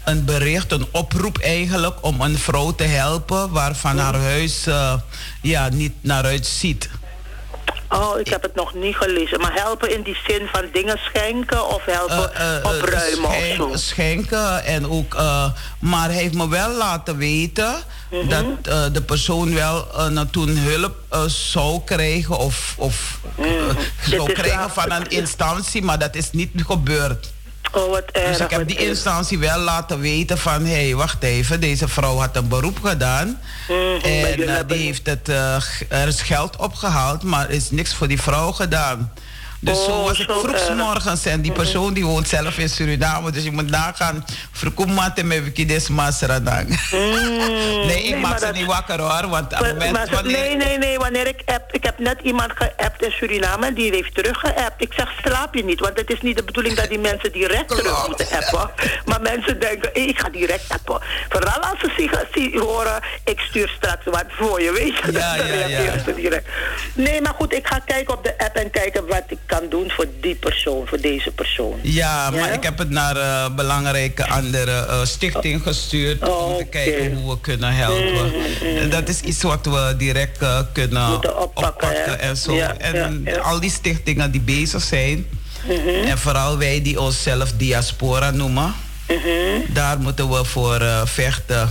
[0.09, 4.93] een bericht, een oproep eigenlijk om een vrouw te helpen waarvan haar huis uh,
[5.41, 6.89] ja, niet naar huis ziet.
[7.89, 9.39] Oh, ik heb het nog niet gelezen.
[9.39, 13.69] Maar helpen in die zin van dingen schenken of helpen uh, uh, opruimen schenk, of
[13.71, 13.77] zo?
[13.77, 15.13] Schenken en ook...
[15.79, 17.75] maar hij heeft me wel laten weten...
[18.11, 18.57] Mm -hmm.
[18.63, 19.87] dat de persoon wel
[20.31, 20.95] toen hulp
[21.27, 22.37] zou krijgen...
[22.37, 23.77] of, of mm.
[24.09, 27.31] zou krijgen van een instantie, maar dat is niet gebeurd.
[27.71, 28.27] Oh, wat erg.
[28.27, 30.65] Dus ik heb die instantie wel laten weten van...
[30.65, 33.39] hé, hey, wacht even, deze vrouw had een beroep gedaan.
[33.67, 35.55] Mm, en uh, die heeft het, uh,
[35.87, 37.23] er is geld opgehaald...
[37.23, 39.11] maar er is niks voor die vrouw gedaan.
[39.59, 43.31] Dus oh, zo was ik vroeg morgens en die persoon die woont zelf in Suriname.
[43.31, 44.25] Dus je moet nagaan.
[44.51, 46.67] Verkoemate me wikides masradang.
[46.91, 49.29] Mm, nee, ik maak ze dat, niet wakker hoor.
[49.29, 50.39] Want maar, moment, maar, wanneer...
[50.39, 50.97] Nee, nee, nee.
[50.97, 54.81] Wanneer ik app, ik heb net iemand geappt in Suriname en die heeft teruggeappt.
[54.81, 55.79] Ik zeg, slaap je niet?
[55.79, 58.71] Want het is niet de bedoeling dat die mensen direct terug moeten appen.
[59.05, 61.01] Maar mensen denken, hey, ik ga direct appen.
[61.29, 61.91] Vooral als ze
[62.31, 65.11] zich horen, ik stuur straks wat voor je, weet je.
[65.11, 66.13] Ja, ja, ja.
[66.15, 66.47] Direct.
[66.93, 69.91] Nee, maar goed, ik ga kijken op de app en kijken wat ik kan doen
[69.91, 71.79] voor die persoon, voor deze persoon.
[71.81, 77.15] Ja, maar ik heb het naar uh, belangrijke andere uh, stichting gestuurd om te kijken
[77.15, 78.31] hoe we kunnen helpen.
[78.31, 78.89] Mm, mm.
[78.89, 82.53] Dat is iets wat we direct uh, kunnen oppakken, oppakken en zo.
[82.53, 85.25] Ja, en ja, al die stichtingen die bezig zijn.
[85.63, 86.03] Mm -hmm.
[86.03, 88.73] En vooral wij die onszelf diaspora noemen.
[89.07, 89.63] -hmm.
[89.67, 91.69] Daar moeten we voor vechten.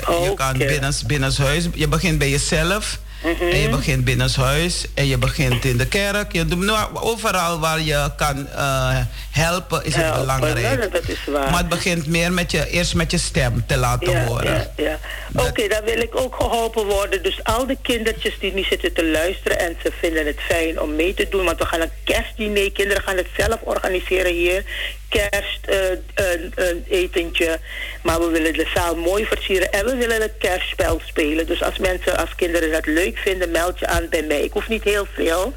[0.00, 0.22] Okay.
[0.22, 2.98] Je kan binnen, binnenshuis, je begint bij jezelf.
[3.26, 6.32] En je begint binnenshuis en je begint in de kerk.
[6.32, 8.98] Je doet, nou, overal waar je kan uh,
[9.30, 10.92] helpen is het belangrijk.
[10.92, 11.50] dat is waar.
[11.50, 14.54] Maar het begint meer met je, eerst met je stem te laten ja, horen.
[14.76, 14.98] Ja, ja.
[15.34, 17.22] Oké, okay, dan wil ik ook geholpen worden.
[17.22, 20.96] Dus al de kindertjes die nu zitten te luisteren en ze vinden het fijn om
[20.96, 21.44] mee te doen.
[21.44, 24.64] Want we gaan een kerstdiner, kinderen gaan het zelf organiseren hier
[25.08, 27.58] kerst uh, een, een, etentje.
[28.02, 31.46] Maar we willen de zaal mooi versieren en we willen het kerstspel spelen.
[31.46, 34.42] Dus als mensen, als kinderen dat leuk vinden, meld je aan bij mij.
[34.42, 35.54] Ik hoef niet heel veel,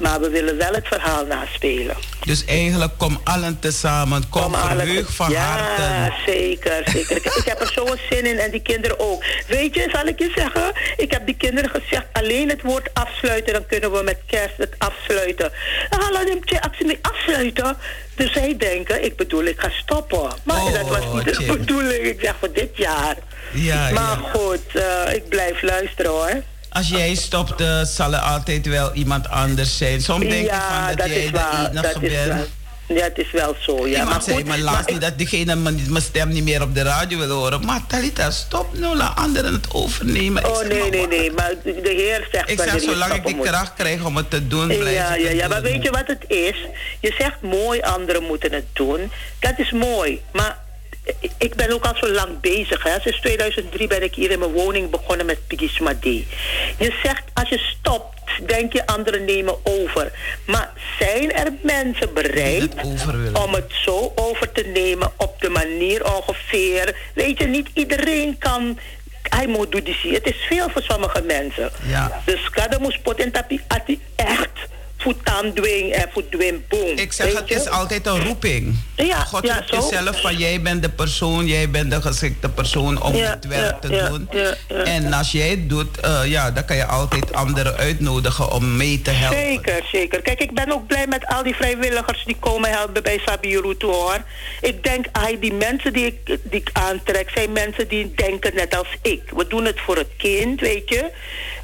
[0.00, 1.96] maar we willen wel het verhaal naspelen.
[2.24, 5.82] Dus eigenlijk kom allen tezamen, kom, kom verheug van ja, harte.
[5.82, 7.16] Ja, zeker, zeker.
[7.16, 9.24] ik, ik heb er zo'n zin in en die kinderen ook.
[9.46, 13.52] Weet je, zal ik je zeggen, ik heb die kinderen gezegd, alleen het woord afsluiten,
[13.52, 15.52] dan kunnen we met kerst het afsluiten.
[17.00, 17.76] Afsluiten.
[18.14, 20.30] Dus zij denken, ik bedoel, ik ga stoppen.
[20.42, 22.04] Maar oh, dat was niet de bedoeling.
[22.04, 23.16] Ik zeg voor dit jaar.
[23.52, 26.42] Ja, maar goed, uh, ik blijf luisteren hoor.
[26.70, 30.00] Als jij stopt, uh, zal er altijd wel iemand anders zijn.
[30.00, 32.48] Soms denk je van dat, dat jij de enige bent.
[32.94, 33.86] Ja, het is wel zo.
[33.86, 34.04] Ja.
[34.04, 37.30] maar zei maar laatst niet dat diegene mijn stem niet meer op de radio wil
[37.30, 37.64] horen.
[37.64, 40.50] Maar Talita, stop nou, laat anderen het overnemen.
[40.50, 41.32] Oh nee, nee, nee.
[41.32, 42.50] Maar de Heer zegt...
[42.50, 45.48] Ik zeg, zolang ik die kracht krijg om het te doen, blijf ja, ja, ja,
[45.48, 46.56] maar weet je wat het is?
[47.00, 49.12] Je zegt mooi, anderen moeten het doen.
[49.38, 50.22] Dat is mooi.
[50.32, 50.58] Maar
[51.38, 52.82] ik ben ook al zo lang bezig.
[52.82, 53.00] Hè.
[53.00, 56.04] Sinds 2003 ben ik hier in mijn woning begonnen met Pigisma D.
[56.04, 60.12] Je zegt, als je stopt, denk je anderen nemen over.
[60.46, 62.74] Maar zijn er mensen bereid
[63.32, 66.96] om het zo over te nemen op de manier ongeveer?
[67.14, 68.78] Weet je, niet iedereen kan
[69.28, 71.70] hij moet doen die Het is veel voor sommige mensen.
[71.86, 72.22] Ja.
[72.24, 73.60] Dus kada moest potentapi
[74.16, 74.68] echt
[75.00, 76.98] voetan dwing en voetdwing boom.
[76.98, 78.76] Ik zeg, het is altijd een roeping.
[78.96, 83.02] Ja, God ja, roept jezelf van jij bent de persoon, jij bent de geschikte persoon
[83.02, 84.28] om het werk te doen.
[84.84, 89.02] En als jij het doet, uh, ja, dan kan je altijd anderen uitnodigen om mee
[89.02, 89.38] te helpen.
[89.38, 90.22] Zeker, zeker.
[90.22, 94.18] Kijk, ik ben ook blij met al die vrijwilligers die komen helpen bij Sabiru hoor.
[94.60, 98.76] Ik denk, ay, die mensen die ik, die ik aantrek, zijn mensen die denken net
[98.76, 99.22] als ik.
[99.36, 101.10] We doen het voor het kind, weet je.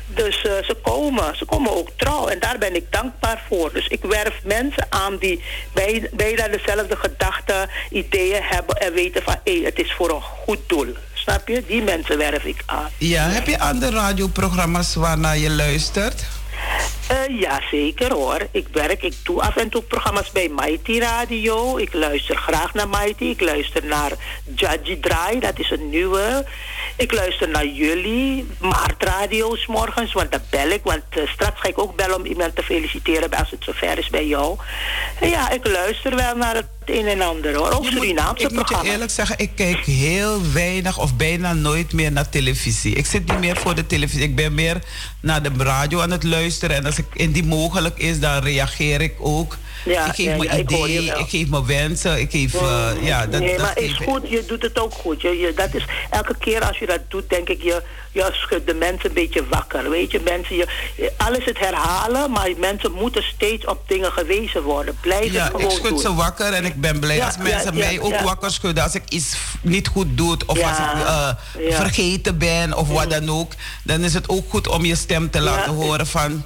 [0.06, 3.72] Dus uh, ze komen, ze komen ook trouw en daar ben ik dankbaar voor.
[3.72, 5.42] Dus ik werf mensen aan die
[5.72, 10.22] bij, bijna dezelfde gedachten, ideeën hebben en weten van hé, hey, het is voor een
[10.22, 10.94] goed doel.
[11.14, 11.62] Snap je?
[11.66, 12.88] Die mensen werf ik aan.
[12.98, 16.24] Ja, heb je andere radioprogramma's waarnaar je luistert?
[17.10, 18.48] Uh, ja, zeker hoor.
[18.50, 21.76] Ik werk, ik doe af en toe programma's bij Mighty Radio.
[21.76, 23.24] Ik luister graag naar Mighty.
[23.24, 24.12] Ik luister naar
[24.54, 26.46] Judgy Dry, dat is een nieuwe.
[26.96, 30.80] Ik luister naar jullie, Maart Radio's morgens, want dat bel ik.
[30.84, 34.08] Want uh, straks ga ik ook bellen om iemand te feliciteren als het zover is
[34.10, 34.56] bij jou.
[35.20, 37.70] En ja, ik luister wel naar het een en ander hoor.
[37.70, 41.52] Ook Je moet- Surinaamse ik moet je eerlijk zeggen, ik kijk heel weinig of bijna
[41.52, 42.94] nooit meer naar televisie.
[42.94, 44.22] Ik zit niet meer voor de televisie.
[44.22, 44.76] Ik ben meer
[45.20, 46.76] naar de radio aan het luisteren.
[46.76, 49.56] En als ik indien mogelijk is, dan reageer ik ook.
[49.84, 52.54] Ja, ik geef ja, mijn ja, ideeën, ik geef mijn wensen, ik geef...
[52.54, 54.28] eh, ja, dat, nee, dat maar is goed.
[54.28, 55.22] Je doet het ook goed.
[55.22, 58.66] Je, je, dat is, elke keer als je dat doet, denk ik, je, je schudt
[58.66, 59.90] de mensen een beetje wakker.
[59.90, 64.98] Weet je, mensen, je, alles het herhalen, maar mensen moeten steeds op dingen gewezen worden.
[65.00, 65.98] Blijf Ja, het ik gewoon schud doen.
[65.98, 68.82] ze wakker en ik ben blij Ja, als mensen ja, mij ook wakker schudden.
[68.84, 71.28] Als ik iets niet goed doe of als ik eh,
[71.76, 73.52] vergeten ben of wat dan ook.
[73.82, 76.44] Dan is het ook goed om je stem te laten horen van...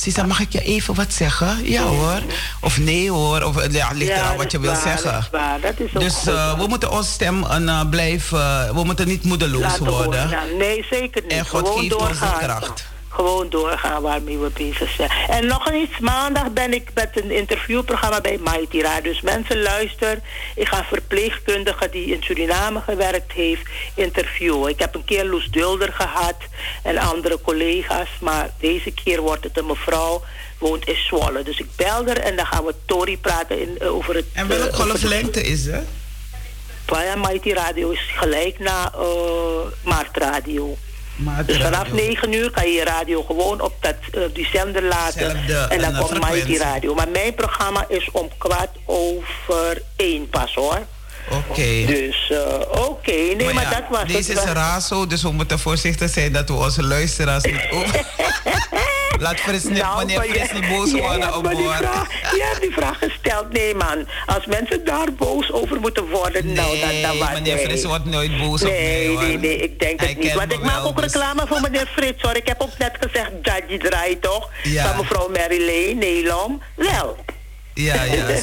[0.00, 1.70] Sisa, mag ik je even wat zeggen?
[1.70, 2.20] Ja hoor.
[2.60, 3.42] Of nee hoor.
[3.42, 5.12] Of ja, ligt Ja, wat je wil zeggen.
[5.12, 5.60] Dat is waar.
[5.60, 8.74] Dat is ook Dus eh, we moeten onze stem eh, blijven...
[8.74, 10.22] we moeten niet moedeloos Laten worden.
[10.22, 10.56] horen.
[10.56, 11.32] Nee, zeker niet.
[11.32, 12.38] En God Gewoon geeft ons de doorgaan.
[12.38, 12.84] kracht.
[13.20, 15.10] Gewoon doorgaan waarmee we bezig zijn.
[15.28, 19.12] En nog iets, maandag ben ik met een interviewprogramma bij Mighty Radio.
[19.12, 20.18] Dus mensen luister,
[20.54, 23.62] ik ga een verpleegkundige die in Suriname gewerkt heeft
[23.94, 24.70] interviewen.
[24.70, 26.36] Ik heb een keer Loes Dulder gehad
[26.82, 28.08] en andere collega's.
[28.20, 30.22] Maar deze keer wordt het een mevrouw,
[30.58, 31.42] woont in Zwolle.
[31.42, 34.24] Dus ik bel er en dan gaan we Tori praten in, eh, over het...
[34.32, 35.84] En eh, welke de- golflengte is het?
[36.86, 39.02] ja, Mighty Radio is gelijk na uh,
[39.84, 40.76] Maart Radio.
[41.24, 41.94] Maar Dus vanaf radio.
[41.94, 45.36] 9 uur kan je je radio gewoon op dat, eh, die zender laten.
[45.68, 46.56] En dan komt Mighty.
[46.56, 46.94] Radio.
[46.94, 50.86] Maar mijn programma is om kwart over één pas hoor.
[51.30, 51.84] Oké.
[51.86, 54.44] Dus eh, oké, nee, maar, ja, dat was deze het.
[54.46, 58.04] is razo, dus we moeten voorzichtig zijn dat we onze luisteraars niet over...
[59.18, 63.52] Laat Fris niet, Nou, Fris je- niet boos worden op Je hebt die vraag gesteld.
[63.52, 64.06] Nee, man.
[64.26, 67.32] Als mensen daar boos over moeten worden, nou, dan, dan wat.
[67.32, 67.64] meneer nee.
[67.64, 69.22] Fris wordt nooit boos op mij, Nee, hoor.
[69.22, 70.32] nee, nee, ik denk Hij het niet.
[70.34, 72.36] Want ik maak ook dus- reclame voor meneer Frits, hoor.
[72.36, 74.48] Ik heb ook net gezegd, Jadji draait toch?
[74.62, 74.86] Ja.
[74.88, 76.62] Van mevrouw Marilyn Nelom.
[76.74, 77.16] Wel.
[77.82, 78.26] Ja, ja.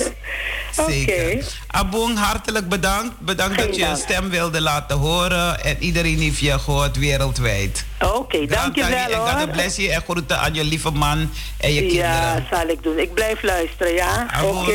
[0.88, 1.26] Zeker.
[1.34, 1.44] Oké.
[1.68, 3.20] Abong, hartelijk bedankt.
[3.20, 3.98] Bedankt Geen dat je je dank.
[4.00, 5.64] stem wilde laten horen.
[5.64, 7.86] En iedereen heeft je gehoord wereldwijd.
[8.02, 9.48] Oké, dankjewel En God hoor.
[9.48, 12.48] bless je en groeten aan je lieve man en je Ja, kinderen.
[12.52, 12.98] zal ik doen.
[13.00, 14.24] Ik blijf luisteren, ja?
[14.24, 14.66] Oké, Abong,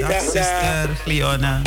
[0.00, 0.22] dag, dag, dag.
[0.24, 1.60] zuster Gliona.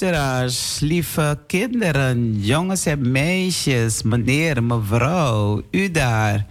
[0.00, 6.46] Luisteraars, lieve kinderen, jongens en meisjes, meneer, mevrouw, u daar.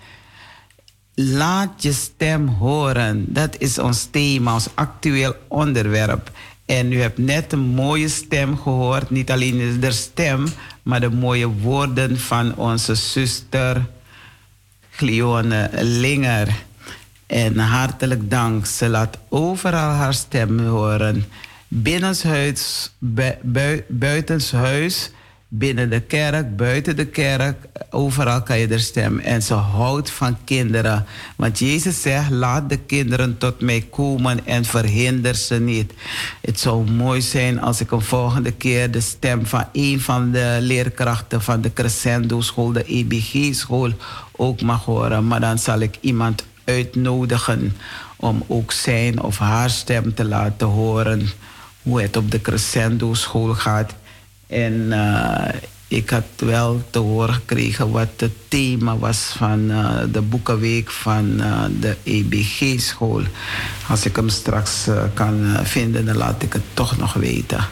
[1.16, 3.26] Laat je stem horen.
[3.28, 6.32] Dat is ons thema, ons actueel onderwerp.
[6.66, 9.10] En u hebt net een mooie stem gehoord.
[9.10, 10.48] Niet alleen de stem,
[10.84, 13.86] maar de mooie woorden van onze zuster
[14.90, 16.64] Glione Linger.
[17.28, 18.66] En hartelijk dank.
[18.66, 21.26] Ze laat overal haar stem horen.
[21.76, 25.12] Binnenshuis, bui, buitenshuis,
[25.48, 27.56] binnen de kerk, buiten de kerk.
[27.90, 29.20] Overal kan je er stem.
[29.20, 31.06] En ze houdt van kinderen.
[31.36, 35.94] Want Jezus zegt, laat de kinderen tot mij komen en verhinder ze niet.
[36.42, 40.58] Het zou mooi zijn als ik een volgende keer de stem van een van de
[40.62, 43.92] leerkrachten van de Crescendo school, de EBG school,
[44.32, 45.28] ook mag horen.
[45.28, 47.76] Maar dan zal ik iemand uitnodigen
[48.16, 51.30] om ook zijn of haar stem te laten horen.
[51.84, 53.94] Hoe het op de Crescendo school gaat.
[54.48, 55.48] En uh,
[55.88, 61.40] ik had wel te horen gekregen wat het thema was van uh, de boekenweek van
[61.40, 63.22] uh, de EBG-school.
[63.90, 67.68] Als ik hem straks kan vinden, dan laat ik het toch nog weten.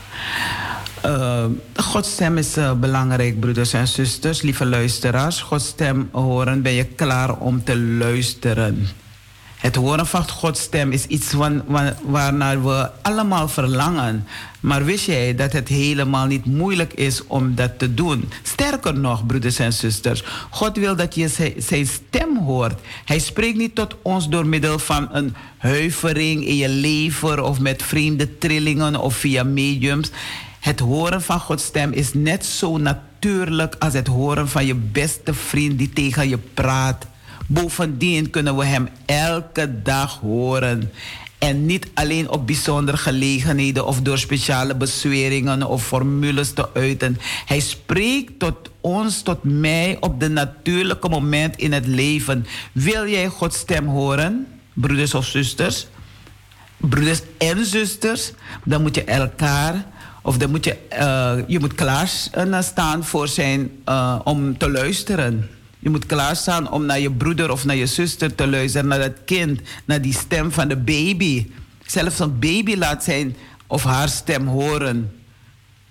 [1.05, 1.45] Uh,
[1.75, 5.41] Gods stem is belangrijk, broeders en zusters, lieve luisteraars.
[5.41, 8.87] Gods stem horen, ben je klaar om te luisteren.
[9.61, 11.63] Het horen van Gods stem is iets van,
[12.03, 14.27] waarnaar we allemaal verlangen.
[14.59, 18.29] Maar wist jij dat het helemaal niet moeilijk is om dat te doen?
[18.43, 22.79] Sterker nog, broeders en zusters, God wil dat je zijn stem hoort.
[23.05, 27.83] Hij spreekt niet tot ons door middel van een huivering in je lever of met
[27.83, 30.11] vreemde trillingen of via mediums.
[30.59, 35.33] Het horen van Gods stem is net zo natuurlijk als het horen van je beste
[35.33, 37.05] vriend die tegen je praat.
[37.53, 40.91] Bovendien kunnen we Hem elke dag horen.
[41.37, 47.17] En niet alleen op bijzondere gelegenheden of door speciale bezweringen of formules te uiten.
[47.45, 52.45] Hij spreekt tot ons, tot mij op de natuurlijke moment in het leven.
[52.71, 55.87] Wil jij Gods stem horen, broeders of zusters?
[56.77, 58.31] Broeders en zusters,
[58.63, 59.85] dan moet je elkaar
[60.21, 65.49] of dan moet je, uh, je moet klaarstaan voor zijn uh, om te luisteren.
[65.81, 69.17] Je moet klaarstaan om naar je broeder of naar je zuster te luisteren, naar dat
[69.25, 71.47] kind, naar die stem van de baby.
[71.85, 73.35] Zelfs een baby laat zijn
[73.67, 75.11] of haar stem horen.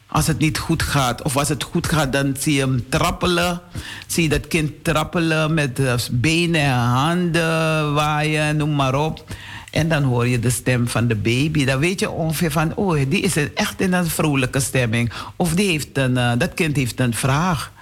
[0.06, 1.22] Als het niet goed gaat.
[1.22, 3.60] Of als het goed gaat, dan zie je hem trappelen.
[4.06, 9.24] Zie je dat kind trappelen met uh, benen en handen waaien, noem maar op.
[9.70, 11.64] En dan hoor je de stem van de baby.
[11.64, 15.12] Dan weet je ongeveer van, oh, die is echt in een vrolijke stemming.
[15.36, 17.72] Of die heeft een, uh, dat kind heeft een vraag.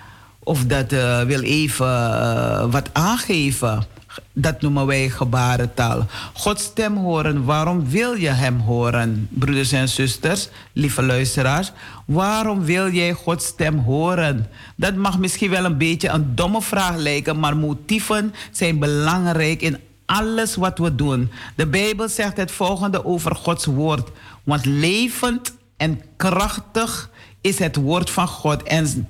[0.49, 3.87] Of dat uh, wil even uh, wat aangeven.
[4.33, 6.07] Dat noemen wij gebarentaal.
[6.33, 7.45] Gods stem horen.
[7.45, 11.73] Waarom wil je hem horen, broeders en zusters, lieve luisteraars?
[12.07, 14.47] Waarom wil jij Gods stem horen?
[14.77, 19.79] Dat mag misschien wel een beetje een domme vraag lijken, maar motieven zijn belangrijk in
[20.07, 21.31] alles wat we doen.
[21.57, 24.09] De Bijbel zegt het volgende over Gods woord.
[24.45, 28.63] Want levend en krachtig is het woord van God.
[28.63, 29.09] En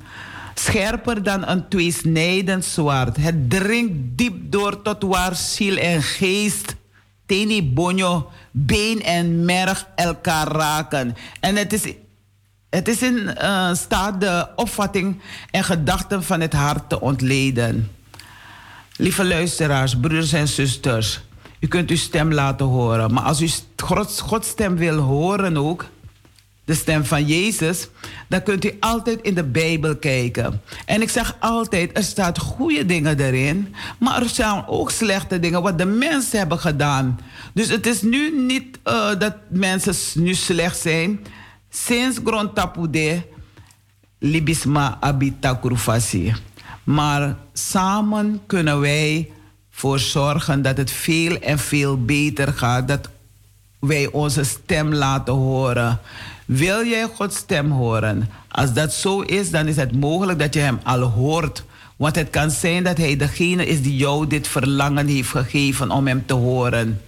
[0.61, 3.17] scherper dan een tweesnijdend zwaard.
[3.17, 6.77] Het dringt diep door tot waar ziel en geest,
[7.27, 11.17] teni bonjo, been en merg elkaar raken.
[11.41, 11.93] En het is,
[12.71, 17.91] het is in uh, staat de opvatting en gedachten van het hart te ontleden.
[18.97, 21.21] Lieve luisteraars, broeders en zusters,
[21.61, 23.13] u kunt uw stem laten horen.
[23.13, 25.85] Maar als u Gods, Gods stem wil horen ook,
[26.69, 27.89] de stem van Jezus,
[28.27, 30.61] dan kunt u altijd in de Bijbel kijken.
[30.87, 35.62] En ik zeg altijd, er staan goede dingen erin, maar er staan ook slechte dingen
[35.62, 37.21] wat de mensen hebben gedaan.
[37.55, 41.21] Dus het is nu niet uh, dat mensen nu slecht zijn.
[41.71, 43.23] Sinds Grondtapude,
[44.19, 46.35] Libisma Abitakurufasi.
[46.85, 49.31] Maar samen kunnen wij
[49.71, 52.89] voor zorgen dat het veel en veel beter gaat.
[52.89, 53.09] Dat
[53.79, 56.01] wij onze stem laten horen.
[56.49, 58.28] Wil jij Gods stem horen?
[58.49, 61.64] Als dat zo is, dan is het mogelijk dat je hem al hoort.
[61.96, 66.07] Want het kan zijn dat hij degene is die jou dit verlangen heeft gegeven om
[66.07, 67.01] hem te horen.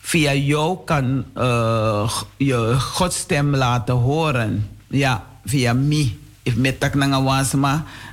[0.00, 4.70] Via jou kan uh, je Gods stem laten horen.
[4.88, 6.16] Ja, via mij.
[6.42, 6.80] If met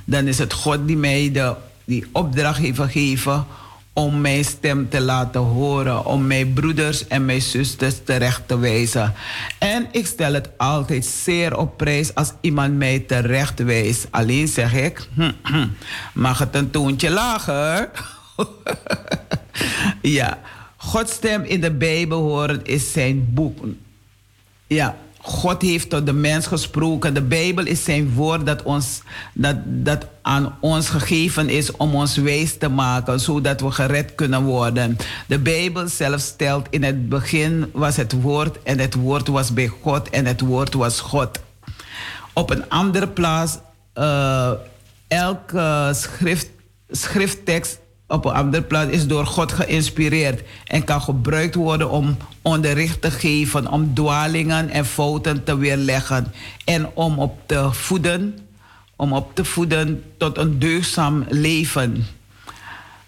[0.04, 3.46] dan is het God die mij de, die opdracht heeft gegeven
[3.92, 9.14] om mijn stem te laten horen, om mijn broeders en mijn zusters terecht te wijzen.
[9.58, 14.06] En ik stel het altijd zeer op prijs als iemand mij terecht wijst.
[14.10, 15.08] Alleen zeg ik,
[16.14, 17.90] mag het een toontje lager?
[20.18, 20.38] ja,
[20.76, 23.58] Gods stem in de Bijbel horen is zijn boek.
[24.66, 27.14] Ja, God heeft tot de mens gesproken.
[27.14, 29.00] De Bijbel is zijn woord dat, ons,
[29.34, 34.42] dat, dat aan ons gegeven is om ons wijs te maken, zodat we gered kunnen
[34.42, 34.96] worden.
[35.26, 39.70] De Bijbel zelf stelt in het begin was het woord en het woord was bij
[39.82, 41.40] God en het woord was God.
[42.32, 43.58] Op een andere plaats,
[43.94, 44.50] uh,
[45.08, 46.48] elke schrift,
[46.90, 47.78] schrifttekst
[48.12, 53.10] op een andere plaats is door God geïnspireerd en kan gebruikt worden om onderricht te
[53.10, 56.32] geven, om dwalingen en fouten te weerleggen
[56.64, 58.38] en om op te voeden,
[58.96, 62.06] om op te voeden tot een deugzaam leven.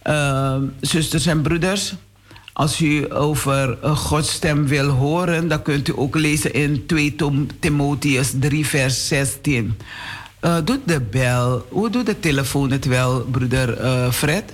[0.05, 1.95] Uh, zusters en broeders,
[2.53, 7.17] als u over Gods stem wil horen, dan kunt u ook lezen in 2
[7.61, 9.79] Timotheus 3, vers 16.
[10.41, 14.53] Uh, doet de bel, hoe doet de telefoon het wel, broeder uh, Fred?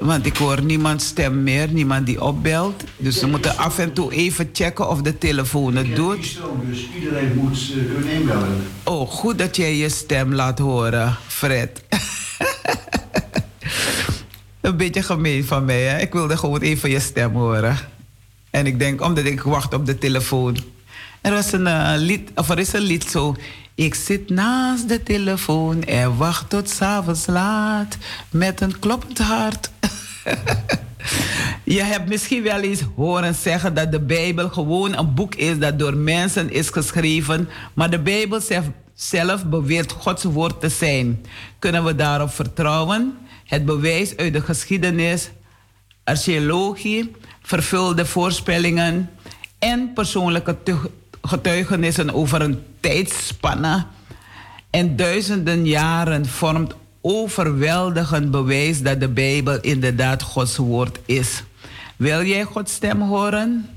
[0.00, 2.84] Want ik hoor niemand stem meer, niemand die opbelt.
[2.96, 6.40] Dus we moeten af en toe even checken of de telefoon het doet.
[6.68, 8.66] dus iedereen moet uh, kunnen inbellen.
[8.84, 11.82] Oh, goed dat jij je stem laat horen, Fred.
[14.60, 15.98] Een beetje gemeen van mij, hè?
[15.98, 17.76] Ik wilde gewoon even je stem horen.
[18.50, 20.56] En ik denk, omdat ik wacht op de telefoon.
[21.20, 23.36] Er was een uh, lied, of er is een lied zo.
[23.74, 27.96] Ik zit naast de telefoon en wacht tot s'avonds laat
[28.30, 29.70] met een kloppend hart.
[31.64, 35.78] Je hebt misschien wel eens horen zeggen dat de Bijbel gewoon een boek is dat
[35.78, 38.40] door mensen is geschreven, maar de Bijbel
[38.94, 41.26] zelf beweert Gods woord te zijn.
[41.58, 43.18] Kunnen we daarop vertrouwen?
[43.44, 45.30] Het bewijs uit de geschiedenis,
[46.04, 47.10] archeologie,
[47.42, 49.10] vervulde voorspellingen
[49.58, 50.56] en persoonlijke
[51.22, 53.84] getuigenissen over een tijdspanne
[54.70, 61.42] en duizenden jaren vormt overweldigend bewijs dat de Bijbel inderdaad Gods woord is.
[61.96, 63.68] Wil jij Gods stem horen?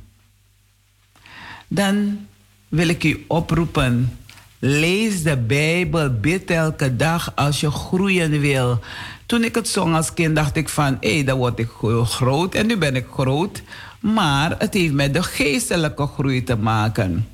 [1.67, 2.27] Dan
[2.67, 4.17] wil ik u oproepen.
[4.59, 8.79] Lees de Bijbel, bid elke dag als je groeien wil.
[9.25, 11.69] Toen ik het zong als kind dacht ik van, hé, hey, dan word ik
[12.03, 13.61] groot en nu ben ik groot.
[13.99, 17.27] Maar het heeft met de geestelijke groei te maken.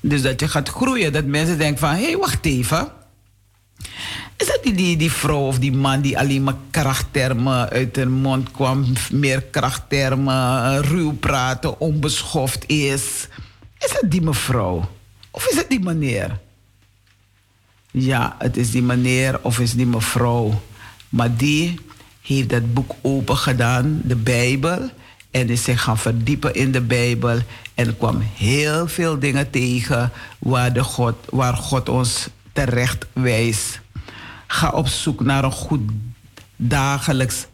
[0.00, 2.88] Dus dat je gaat groeien, dat mensen denken van, hé, hey, wacht even.
[4.36, 8.50] Is dat die, die, vrouw of die man die alleen maar krachttermen uit de mond
[8.50, 13.28] kwam, meer krachttermen, ruw praten, onbeschoft is?
[13.78, 14.88] Is dat die mevrouw?
[15.30, 16.38] Of is het die meneer?
[17.90, 20.62] Ja, het is die meneer of is die mevrouw.
[21.08, 21.78] Maar die
[22.22, 24.90] heeft dat boek open gedaan, de Bijbel.
[25.30, 27.38] En is zich gaan verdiepen in de Bijbel.
[27.74, 33.80] En kwam heel veel dingen tegen waar, de God, waar God ons terecht wijst.
[34.54, 35.80] Ga op zoek naar een goed
[36.56, 37.46] dagelijks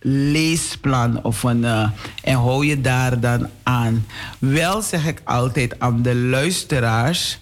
[0.00, 1.88] leesplan of een, uh,
[2.22, 4.06] en hou je daar dan aan.
[4.38, 7.38] Wel zeg ik altijd aan de luisteraars,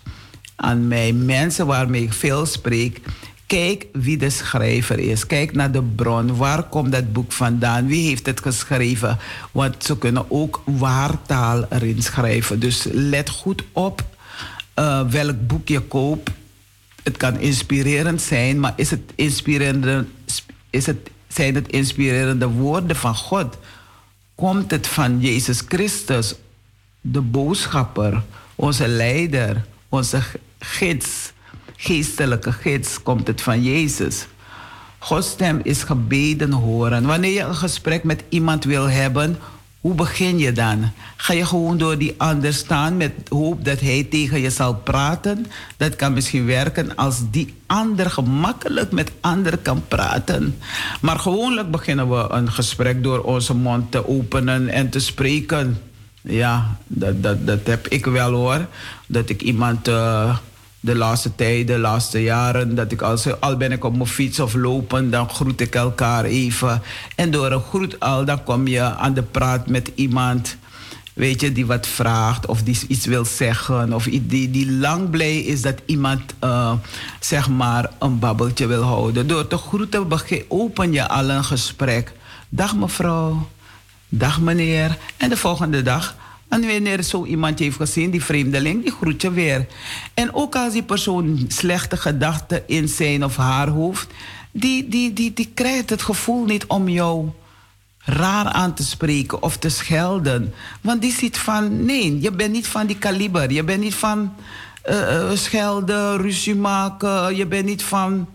[0.57, 3.01] aan mij, mensen waarmee ik veel spreek,
[3.47, 5.27] kijk wie de schrijver is.
[5.27, 6.37] Kijk naar de bron.
[6.37, 7.87] Waar komt dat boek vandaan?
[7.87, 9.19] Wie heeft het geschreven?
[9.53, 12.61] Want ze kunnen ook waartaal erin schrijven.
[12.61, 14.05] Dus let goed op
[14.79, 16.31] uh, welk boek je koopt
[17.05, 20.05] het kan inspirerend zijn, maar is het inspirerende,
[20.71, 23.59] is het, zijn het inspirerende woorden van God?
[24.35, 26.35] Komt het van Jezus Christus,
[27.01, 28.23] de boodschapper,
[28.55, 30.23] onze leider, onze
[30.59, 31.33] gids,
[31.77, 33.03] geestelijke gids?
[33.03, 34.27] Komt het van Jezus?
[34.99, 37.07] Gods stem is gebeden horen.
[37.07, 39.39] Wanneer je een gesprek met iemand wil hebben,
[39.85, 40.91] hoe begin je dan?
[41.17, 45.47] Ga je gewoon door die ander staan met hoop dat hij tegen je zal praten?
[45.77, 50.57] Dat kan misschien werken als die ander gemakkelijk met anderen kan praten.
[51.01, 55.81] Maar gewoonlijk beginnen we een gesprek door onze mond te openen en te spreken.
[56.23, 58.67] Ja, dat, dat, dat heb ik wel hoor.
[59.07, 59.89] Dat ik iemand.
[59.89, 60.37] Uh,
[60.85, 64.41] de laatste tijd, de laatste jaren, dat ik als, al ben ik op mijn fiets
[64.41, 66.83] of lopen, dan groet ik elkaar even.
[67.15, 70.57] En door een groet al, dan kom je aan de praat met iemand,
[71.13, 73.93] weet je, die wat vraagt of die iets wil zeggen.
[73.93, 76.73] Of die, die lang blij is dat iemand, uh,
[77.21, 79.27] zeg maar, een babbeltje wil houden.
[79.27, 80.07] Door te groeten
[80.49, 82.13] open je al een gesprek.
[82.49, 83.49] Dag mevrouw,
[84.09, 84.99] dag meneer.
[85.17, 86.15] En de volgende dag
[86.49, 89.67] en wanneer zo iemand je heeft gezien, die vreemdeling, die groet je weer.
[90.15, 94.07] En ook als die persoon slechte gedachten in zijn of haar hoofd,
[94.51, 97.31] die, die, die, die krijgt het gevoel niet om jou
[98.05, 100.55] raar aan te spreken of te schelden.
[100.81, 103.53] Want die ziet van, nee, je bent niet van die kaliber.
[103.53, 104.35] Je bent niet van
[104.91, 107.37] uh, schelden, ruzie maken.
[107.37, 108.29] Je bent niet van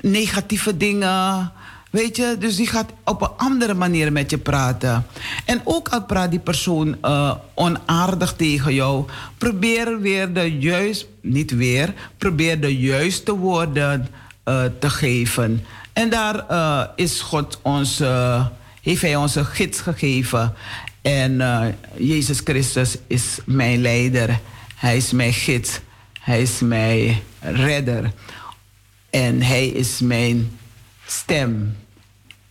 [0.00, 1.52] negatieve dingen.
[1.90, 5.06] Weet je, dus die gaat op een andere manier met je praten.
[5.44, 9.04] En ook al praat die persoon uh, onaardig tegen jou,
[9.38, 14.08] probeer weer de juist, niet weer, probeer de juiste woorden
[14.44, 15.64] uh, te geven.
[15.92, 18.02] En daar uh, is God ons,
[18.82, 20.54] heeft Hij ons een gids gegeven.
[21.02, 21.42] En
[21.96, 24.40] Jezus Christus is mijn leider.
[24.74, 25.80] Hij is mijn gids.
[26.20, 28.12] Hij is mijn redder.
[29.10, 30.58] En Hij is mijn
[31.10, 31.76] stem.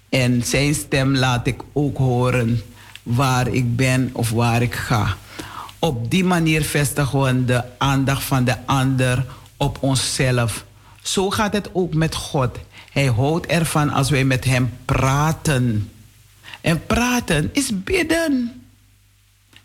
[0.09, 2.61] En zijn stem laat ik ook horen
[3.03, 5.17] waar ik ben of waar ik ga.
[5.79, 9.25] Op die manier vestigen we de aandacht van de ander
[9.57, 10.65] op onszelf.
[11.01, 12.57] Zo gaat het ook met God.
[12.91, 15.91] Hij houdt ervan als wij met Hem praten.
[16.61, 18.56] En praten is bidden.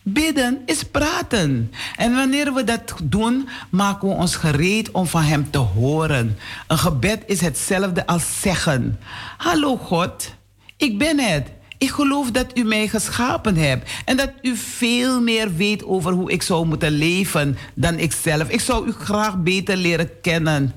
[0.03, 1.73] Bidden is praten.
[1.97, 6.39] En wanneer we dat doen, maken we ons gereed om van Hem te horen.
[6.67, 8.99] Een gebed is hetzelfde als zeggen:
[9.37, 10.35] Hallo God,
[10.77, 11.49] ik ben het.
[11.79, 16.31] Ik geloof dat u mij geschapen hebt en dat u veel meer weet over hoe
[16.31, 18.49] ik zou moeten leven dan ikzelf.
[18.49, 20.73] Ik zou u graag beter leren kennen.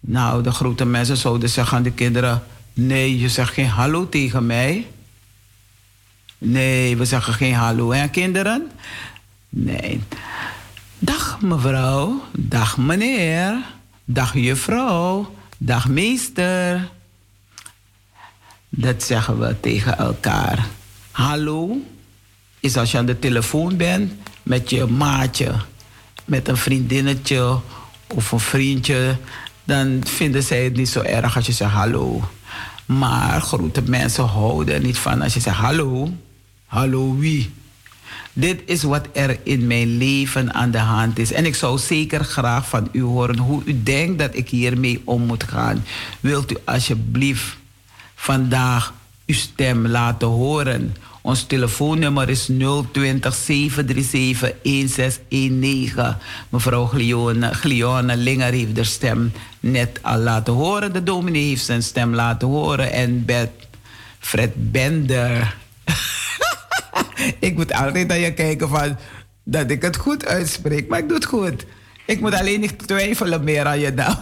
[0.00, 4.46] Nou, de grote mensen zouden zeggen aan de kinderen: Nee, je zegt geen hallo tegen
[4.46, 4.86] mij.
[6.38, 8.70] Nee, we zeggen geen hallo, hè, kinderen?
[9.48, 10.00] Nee.
[10.98, 13.54] Dag mevrouw, dag meneer,
[14.04, 16.88] dag juffrouw, dag meester.
[18.68, 20.66] Dat zeggen we tegen elkaar.
[21.10, 21.82] Hallo
[22.60, 24.12] is als je aan de telefoon bent
[24.42, 25.54] met je maatje,
[26.24, 27.58] met een vriendinnetje
[28.06, 29.16] of een vriendje,
[29.64, 32.22] dan vinden zij het niet zo erg als je zegt hallo.
[32.86, 36.12] Maar grote mensen houden er niet van als je zegt hallo.
[36.68, 37.50] Hallo wie?
[38.32, 41.32] Dit is wat er in mijn leven aan de hand is.
[41.32, 45.22] En ik zou zeker graag van u horen hoe u denkt dat ik hiermee om
[45.22, 45.84] moet gaan.
[46.20, 47.56] Wilt u alsjeblieft
[48.14, 48.94] vandaag
[49.26, 50.96] uw stem laten horen?
[51.20, 52.48] Ons telefoonnummer is
[52.92, 56.16] 020 737 1619.
[56.48, 60.92] Mevrouw Glione, Glione Linger heeft de stem net al laten horen.
[60.92, 62.92] De dominee heeft zijn stem laten horen.
[62.92, 63.66] En Bert
[64.18, 65.56] Fred Bender
[67.38, 68.96] ik moet altijd naar je kijken van
[69.44, 70.88] dat ik het goed uitspreek.
[70.88, 71.66] Maar ik doe het goed.
[72.06, 74.16] Ik moet alleen niet twijfelen meer aan je naam.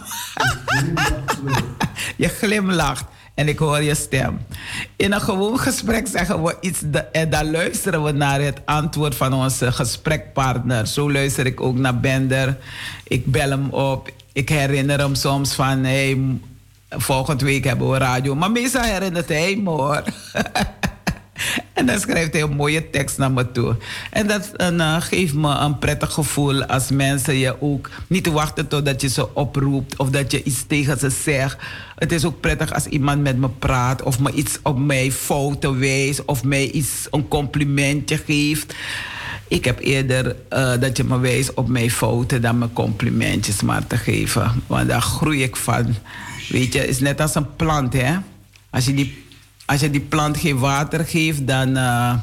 [2.17, 3.05] je glimlacht
[3.35, 4.39] en ik hoor je stem.
[4.97, 6.83] In een gewoon gesprek zeggen we iets
[7.13, 10.87] en dan luisteren we naar het antwoord van onze gesprekpartner.
[10.87, 12.59] Zo luister ik ook naar Bender.
[13.05, 14.11] Ik bel hem op.
[14.33, 16.19] Ik herinner hem soms van, hey,
[16.91, 18.35] volgende week hebben we radio.
[18.35, 20.03] Maar meestal herinnert hij me hoor.
[21.73, 23.77] En dan schrijft hij een mooie tekst naar me toe.
[24.11, 29.01] En dat uh, geeft me een prettig gevoel als mensen je ook niet wachten totdat
[29.01, 31.57] je ze oproept of dat je iets tegen ze zegt.
[31.97, 35.77] Het is ook prettig als iemand met me praat of me iets op mijn foto
[35.77, 38.75] wijst of mij iets, een complimentje geeft.
[39.49, 43.87] Ik heb eerder uh, dat je me wijst op mijn foto dan mijn complimentjes maar
[43.87, 44.63] te geven.
[44.67, 45.95] Want daar groei ik van.
[46.49, 48.17] Weet je, het is net als een plant, hè?
[48.71, 49.26] Als je die
[49.67, 52.15] als je die plant geen water geeft, dan, uh,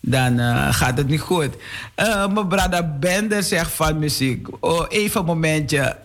[0.00, 1.48] dan uh, gaat het niet goed.
[1.96, 4.48] Uh, mijn brada Bender zegt van muziek.
[4.60, 5.96] Oh, even een momentje.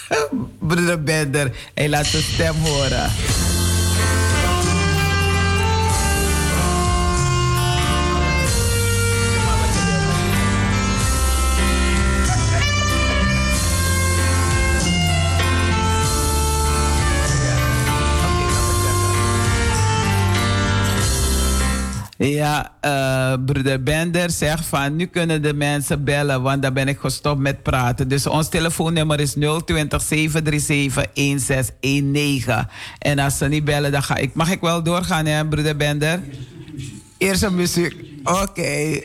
[0.68, 3.10] Broeder Bender, hij laat zijn stem horen.
[22.18, 26.98] Ja, uh, broeder Bender zegt van nu kunnen de mensen bellen, want dan ben ik
[26.98, 28.08] gestopt met praten.
[28.08, 29.32] Dus ons telefoonnummer is
[29.64, 32.68] 020 737 1619.
[32.98, 34.34] En als ze niet bellen, dan ga ik.
[34.34, 36.20] Mag ik wel doorgaan, hè, broeder Bender?
[37.18, 37.94] Eerst een muziek.
[38.24, 39.00] Oké.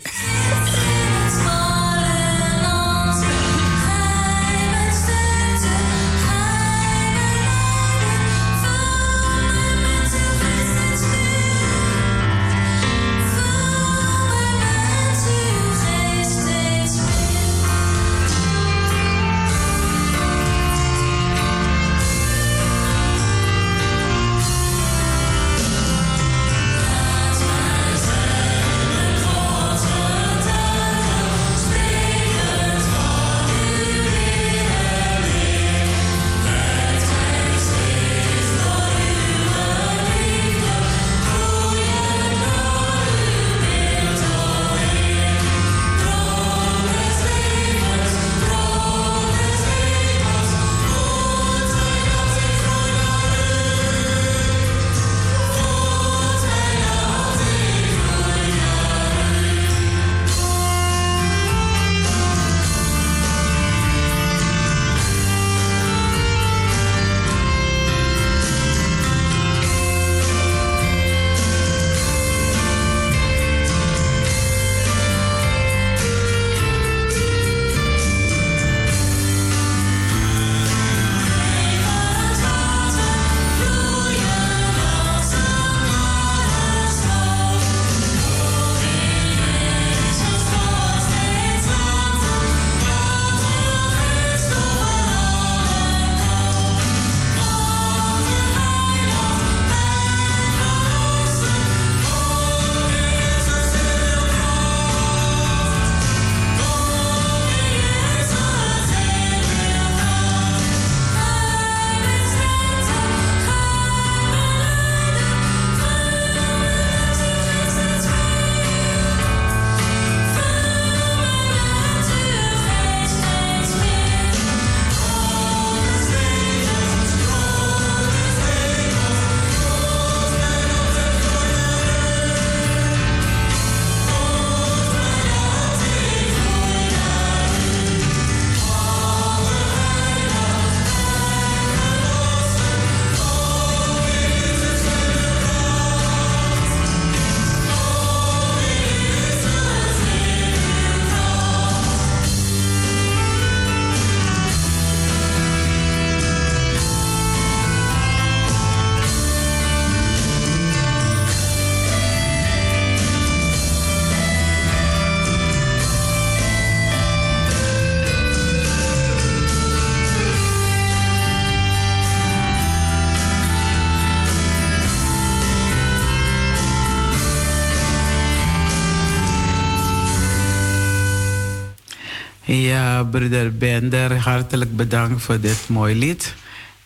[182.61, 186.33] Ja, broeder Bender, hartelijk bedankt voor dit mooie lied.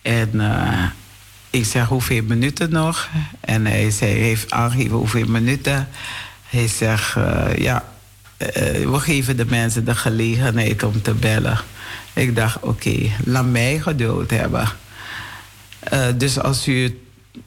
[0.02, 0.84] En uh,
[1.50, 3.08] ik zeg hoeveel minuten nog.
[3.40, 5.88] En hij zei, heeft aangegeven hoeveel minuten.
[6.48, 7.84] Hij zegt, uh, ja,
[8.38, 8.48] uh,
[8.90, 11.58] we geven de mensen de gelegenheid om te bellen.
[12.12, 14.68] Ik dacht, oké, laat mij geduld hebben.
[16.16, 17.00] dus als u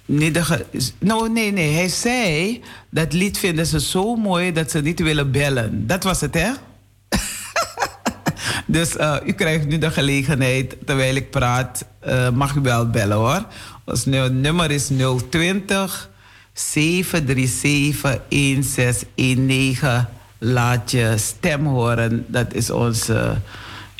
[0.05, 0.65] niet de.
[0.99, 1.73] Nou, nee, nee.
[1.73, 5.87] Hij zei dat lied vinden ze zo mooi dat ze niet willen bellen.
[5.87, 6.51] Dat was het, hè?
[8.71, 13.17] dus uh, u krijgt nu de gelegenheid, terwijl ik praat, uh, mag u wel bellen
[13.17, 13.45] hoor.
[13.85, 14.89] Ons nummer is
[15.29, 16.09] 020
[16.53, 20.07] 737 1619.
[20.37, 22.25] Laat je stem horen.
[22.27, 23.35] Dat is onze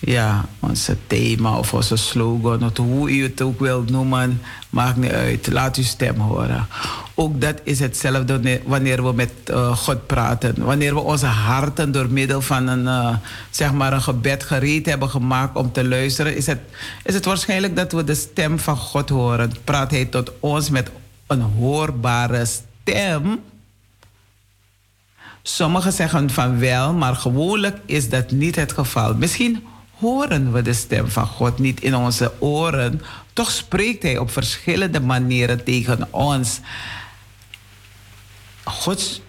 [0.02, 5.12] ja, onze thema of onze slogan, of hoe u het ook wilt noemen, maakt niet
[5.12, 5.48] uit.
[5.52, 6.68] Laat uw stem horen.
[7.14, 10.64] Ook dat is hetzelfde wanneer we met uh, God praten.
[10.64, 13.16] Wanneer we onze harten door middel van een, uh,
[13.50, 16.60] zeg maar een gebed gereed hebben gemaakt om te luisteren, is het,
[17.04, 19.52] is het waarschijnlijk dat we de stem van God horen.
[19.64, 20.90] Praat Hij tot ons met
[21.28, 23.40] een hoorbare stem.
[25.44, 29.16] Sommigen zeggen van wel, maar gewoonlijk is dat niet het geval.
[29.16, 29.64] Misschien
[30.02, 33.02] horen we de stem van God niet in onze oren.
[33.34, 36.60] Toch spreekt Hij op verschillende manieren tegen ons.
[38.64, 39.22] God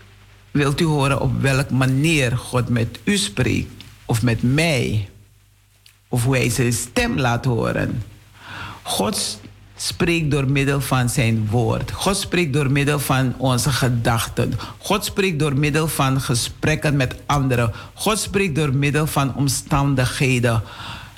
[0.50, 5.08] wilt u horen op welke manier God met u spreekt, of met mij,
[6.08, 8.02] of hoe Hij zijn stem laat horen.
[8.82, 9.40] God
[9.82, 11.90] spreekt door middel van zijn woord.
[11.90, 14.52] God spreekt door middel van onze gedachten.
[14.78, 17.72] God spreekt door middel van gesprekken met anderen.
[17.94, 20.62] God spreekt door middel van omstandigheden.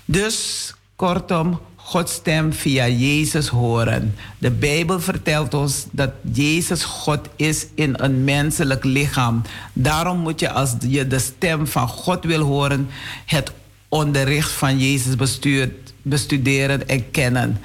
[0.04, 4.14] Dus kortom, Gods stem via Jezus horen.
[4.38, 9.42] De Bijbel vertelt ons dat Jezus God is in een menselijk lichaam.
[9.72, 12.88] Daarom moet je als je de stem van God wil horen,
[13.26, 13.52] het
[13.88, 15.14] onderricht van Jezus
[16.02, 17.58] bestuderen en kennen.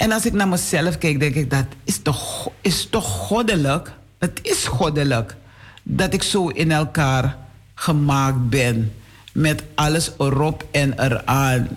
[0.00, 3.92] En als ik naar mezelf kijk, denk ik dat is toch, is toch goddelijk.
[4.18, 5.36] Het is goddelijk
[5.82, 7.36] dat ik zo in elkaar
[7.74, 8.92] gemaakt ben.
[9.32, 11.68] Met alles erop en eraan.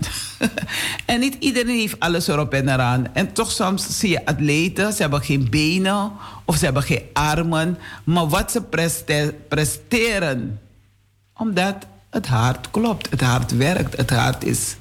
[1.06, 3.14] en niet iedereen heeft alles erop en eraan.
[3.14, 6.12] En toch soms zie je atleten, ze hebben geen benen
[6.46, 7.78] of ze hebben geen armen.
[8.04, 8.62] Maar wat ze
[9.48, 10.60] presteren,
[11.38, 11.76] omdat
[12.10, 14.76] het hart klopt, het hart werkt, het hart is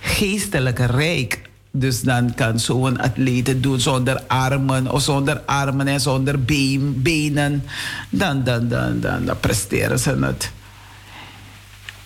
[0.00, 1.50] geestelijk rijk.
[1.74, 7.02] Dus dan kan zo'n atleet het doen zonder armen of zonder armen en zonder been,
[7.02, 7.64] benen.
[8.10, 10.52] Dan, dan, dan, dan, presteren ze het.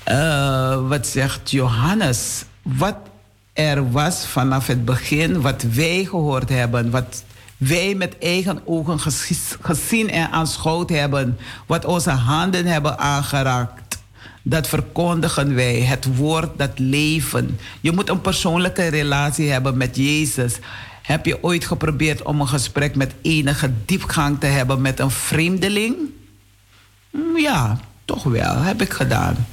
[0.08, 2.44] Uh, wat zegt Johannes?
[2.62, 2.96] Wat
[3.52, 7.24] er was vanaf het begin, wat wij gehoord hebben, wat
[7.56, 9.00] wij met eigen ogen
[9.60, 13.85] gezien en aanschouwd hebben, wat onze handen hebben aangeraakt
[14.48, 15.80] dat verkondigen wij.
[15.80, 17.58] Het woord, dat leven.
[17.80, 20.58] Je moet een persoonlijke relatie hebben met Jezus.
[21.02, 25.96] Heb je ooit geprobeerd om een gesprek met enige diepgang te hebben met een vreemdeling?
[27.10, 29.46] Mm, ja, toch wel, heb ik gedaan.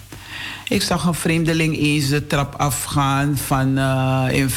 [0.74, 4.50] Ik zag een vreemdeling eens de trap afgaan van uh, in.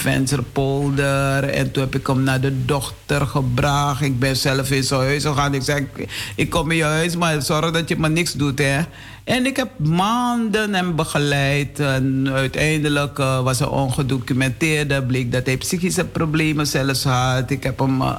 [1.50, 4.02] En toen heb ik hem naar de dochter gebracht.
[4.02, 5.54] Ik ben zelf in zijn huis gegaan.
[5.54, 5.88] Ik zei,
[6.36, 8.78] ik kom in je huis, maar zorg dat je maar niks doet, hè.
[9.24, 11.80] En ik heb maanden hem begeleid.
[11.80, 15.02] En uiteindelijk uh, was hij ongedocumenteerde.
[15.02, 17.50] Bleek dat hij psychische problemen zelfs had.
[17.50, 18.00] Ik heb hem...
[18.00, 18.14] Uh,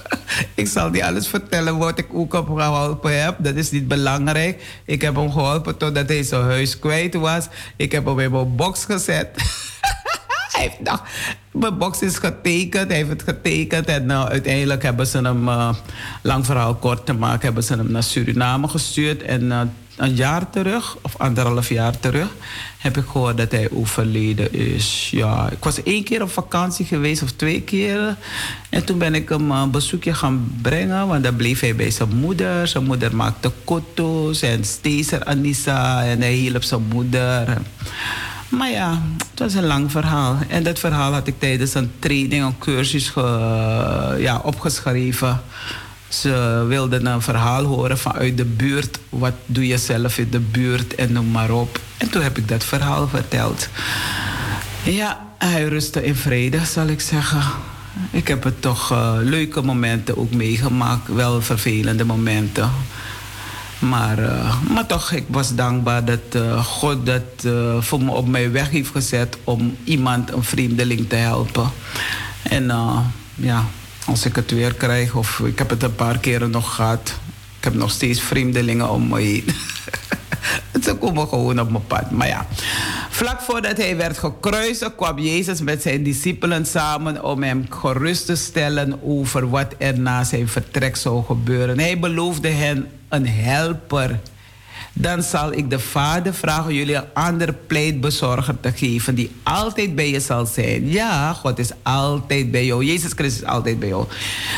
[0.54, 3.36] ik zal niet alles vertellen wat ik ook op geholpen heb.
[3.38, 4.80] Dat is niet belangrijk.
[4.84, 7.46] Ik heb hem geholpen totdat hij zijn huis kwijt was.
[7.76, 9.28] Ik heb hem in mijn box gezet.
[10.52, 11.02] hij heeft nog,
[11.52, 13.86] mijn box is getekend, hij heeft het getekend.
[13.86, 15.74] En uh, uiteindelijk hebben ze hem, uh,
[16.22, 19.22] lang verhaal kort te maken, hebben ze hem naar Suriname gestuurd.
[19.22, 19.60] En uh,
[19.96, 22.28] een jaar terug, of anderhalf jaar terug,
[22.78, 25.08] heb ik gehoord dat hij overleden is.
[25.10, 28.16] Ja, ik was één keer op vakantie geweest, of twee keer.
[28.70, 32.16] En toen ben ik hem een bezoekje gaan brengen, want dan bleef hij bij zijn
[32.16, 32.68] moeder.
[32.68, 37.60] Zijn moeder maakte kotos en stezer Anissa en hij hielp zijn moeder.
[38.48, 40.38] Maar ja, het was een lang verhaal.
[40.48, 45.42] En dat verhaal had ik tijdens een training, een cursus ge, ja, opgeschreven.
[46.12, 48.98] Ze wilden een verhaal horen vanuit de buurt.
[49.08, 51.80] Wat doe je zelf in de buurt en noem maar op.
[51.96, 53.68] En toen heb ik dat verhaal verteld.
[54.82, 57.42] Ja, hij rustte in vrede, zal ik zeggen.
[58.10, 61.08] Ik heb het toch uh, leuke momenten ook meegemaakt.
[61.08, 62.70] Wel vervelende momenten.
[63.78, 68.52] Maar, uh, maar toch, ik was dankbaar dat uh, God dat voor me op mijn
[68.52, 71.70] weg heeft gezet om iemand, een vreemdeling, te helpen.
[72.42, 72.70] En
[73.34, 73.64] ja,
[74.06, 77.14] als ik het weer krijg, of ik heb het een paar keren nog gehad.
[77.58, 79.44] Ik heb nog steeds vreemdelingen om me heen.
[80.84, 82.10] Ze komen gewoon op mijn pad.
[82.10, 82.46] Maar ja,
[83.10, 88.36] Vlak voordat hij werd gekruisigd, kwam Jezus met zijn discipelen samen om hem gerust te
[88.36, 91.78] stellen over wat er na zijn vertrek zou gebeuren.
[91.78, 94.20] Hij beloofde hen een helper
[94.92, 100.10] dan zal ik de Vader vragen jullie een ander pleitbezorger te geven die altijd bij
[100.10, 100.90] je zal zijn.
[100.90, 102.84] Ja, God is altijd bij jou.
[102.84, 104.06] Jezus Christus is altijd bij jou.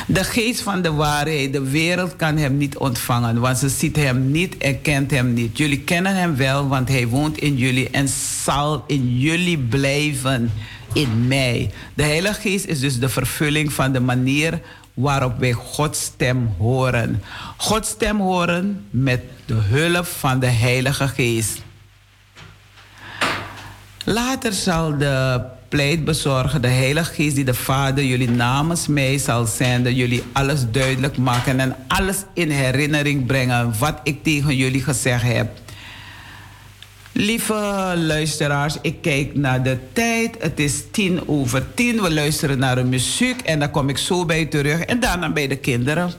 [0.06, 4.30] De geest van de waarheid, de wereld kan hem niet ontvangen, want ze ziet hem
[4.30, 5.58] niet en kent hem niet.
[5.58, 8.08] Jullie kennen hem wel, want hij woont in jullie en
[8.44, 10.52] zal in jullie blijven
[10.92, 11.70] in mij.
[11.94, 14.60] De Heilige Geest is dus de vervulling van de manier
[14.94, 17.22] waarop wij Gods stem horen.
[17.56, 21.62] Gods stem horen met de hulp van de Heilige Geest.
[24.04, 29.94] Later zal de pleitbezorger, de Heilige Geest die de Vader jullie namens mij zal zenden,
[29.94, 35.48] jullie alles duidelijk maken en alles in herinnering brengen wat ik tegen jullie gezegd heb.
[37.12, 40.36] Lieve luisteraars, ik kijk naar de tijd.
[40.38, 42.02] Het is tien over tien.
[42.02, 44.80] We luisteren naar de muziek en dan kom ik zo bij terug.
[44.80, 46.12] En daarna bij de kinderen.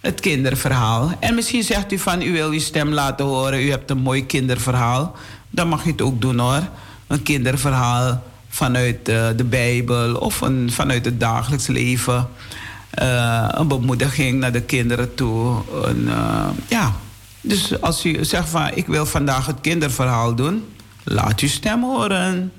[0.00, 1.12] Het kinderverhaal.
[1.20, 3.62] En misschien zegt u van u wil uw stem laten horen.
[3.62, 5.16] U hebt een mooi kinderverhaal.
[5.50, 6.62] Dan mag je het ook doen hoor.
[7.06, 12.28] Een kinderverhaal vanuit uh, de Bijbel of een, vanuit het dagelijks leven.
[13.02, 15.62] Uh, een bemoediging naar de kinderen toe.
[16.04, 16.94] Uh, ja,
[17.40, 20.64] dus als u zegt van ik wil vandaag het kinderverhaal doen,
[21.04, 22.52] laat uw stem horen.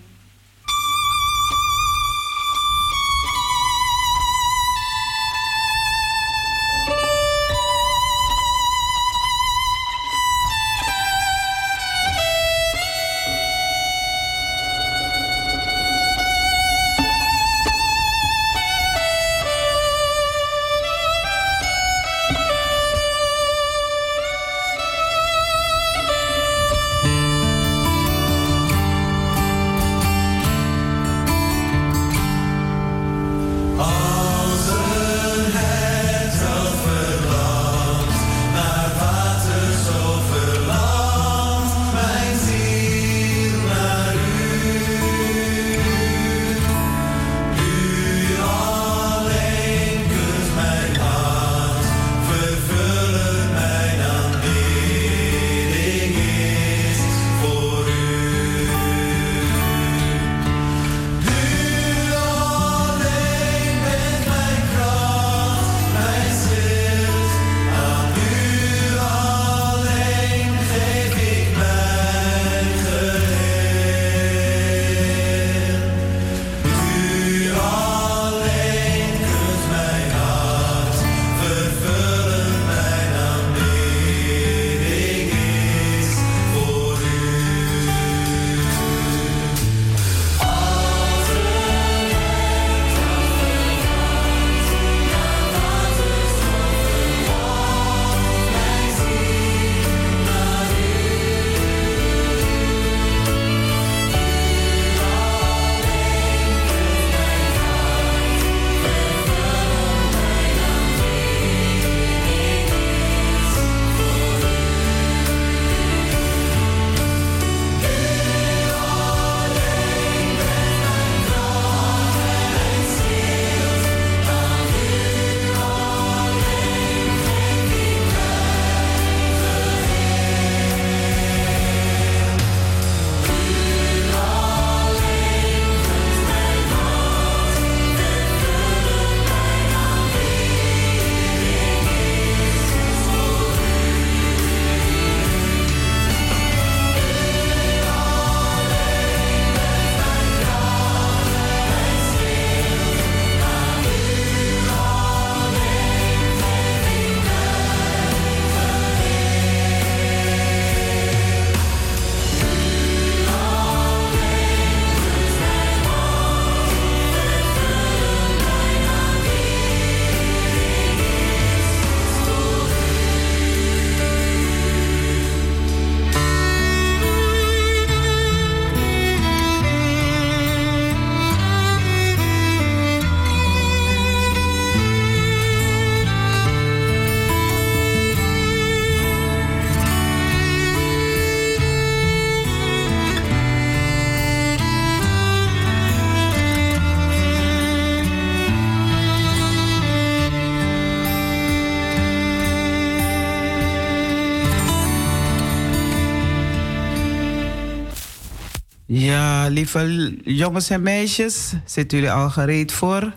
[209.50, 213.14] Lieve jongens en meisjes, zitten jullie al gereed voor?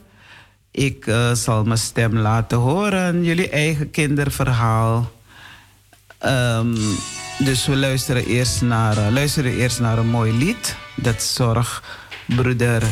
[0.70, 5.12] Ik uh, zal mijn stem laten horen, jullie eigen kinderverhaal.
[6.24, 6.76] Um,
[7.38, 10.76] dus we luisteren eerst, naar, uh, luisteren eerst naar een mooi lied.
[10.94, 11.82] Dat zorgt
[12.26, 12.82] broeder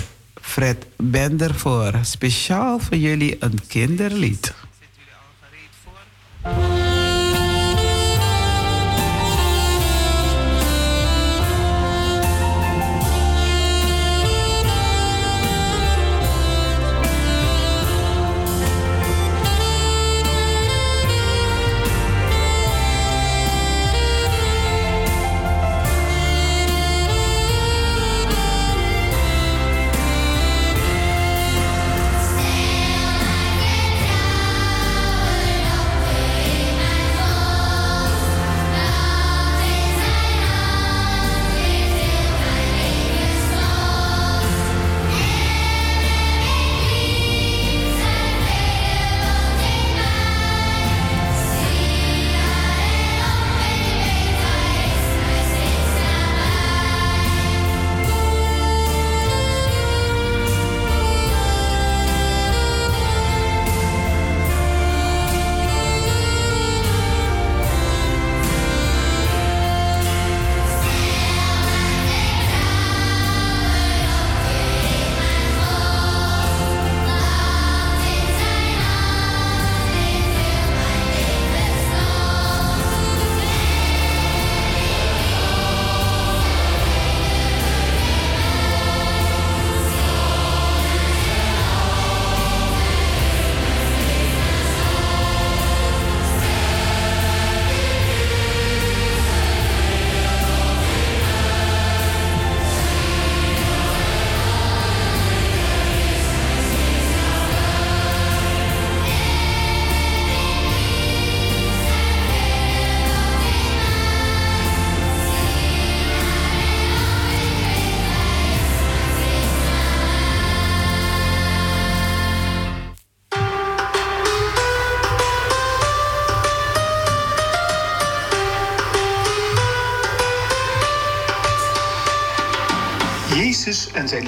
[0.40, 1.92] Fred Bender voor.
[2.02, 4.44] Speciaal voor jullie een kinderlied.
[4.44, 6.79] Zitten jullie al gereed voor?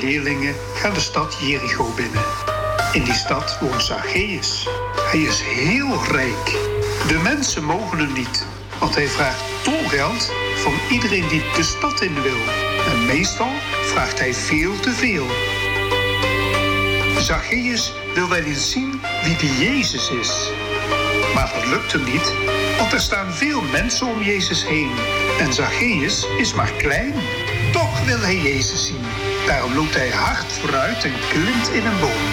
[0.03, 2.23] Leerlingen gaan de stad Jericho binnen.
[2.93, 4.69] In die stad woont Zacchaeus.
[5.11, 6.45] Hij is heel rijk.
[7.09, 8.47] De mensen mogen hem niet,
[8.79, 12.41] want hij vraagt tolgeld van iedereen die de stad in wil.
[12.93, 13.53] En meestal
[13.85, 15.27] vraagt hij veel te veel.
[17.21, 20.51] Zacchaeus wil wel eens zien wie die Jezus is.
[21.35, 22.33] Maar dat lukt hem niet,
[22.79, 24.91] want er staan veel mensen om Jezus heen.
[25.39, 27.15] En Zacchaeus is maar klein.
[27.73, 29.12] Toch wil hij Jezus zien.
[29.47, 32.25] Daarom loopt hij hard vooruit en klimt in een boom.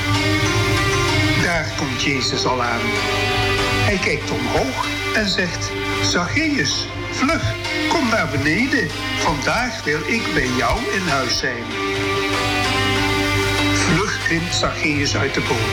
[1.43, 2.81] Daar komt Jezus al aan.
[3.85, 5.71] Hij kijkt omhoog en zegt:
[6.03, 7.53] Zacchaeus, vlug,
[7.89, 8.87] kom naar beneden.
[9.17, 11.63] Vandaag wil ik bij jou in huis zijn.
[13.73, 15.69] Vlug klimt Zacchaeus uit de boom.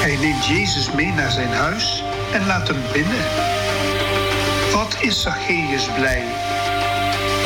[0.00, 3.24] Hij neemt Jezus mee naar zijn huis en laat hem binnen.
[4.72, 6.24] Wat is Zacchaeus blij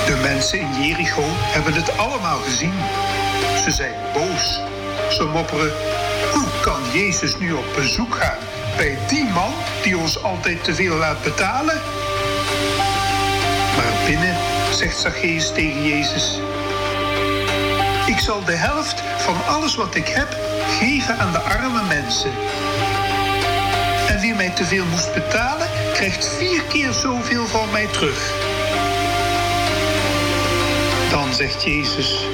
[0.07, 2.73] de mensen in Jericho hebben het allemaal gezien.
[3.65, 4.61] Ze zijn boos.
[5.11, 5.73] Ze mopperen:
[6.33, 8.39] hoe kan Jezus nu op bezoek gaan
[8.77, 9.53] bij die man
[9.83, 11.81] die ons altijd te veel laat betalen?
[13.77, 14.37] Maar binnen
[14.73, 16.41] zegt Zacchaeus tegen Jezus:
[18.07, 20.37] Ik zal de helft van alles wat ik heb
[20.79, 22.31] geven aan de arme mensen.
[24.09, 28.35] En wie mij te veel moest betalen, krijgt vier keer zoveel van mij terug.
[31.11, 32.27] Dan zegt Jezus,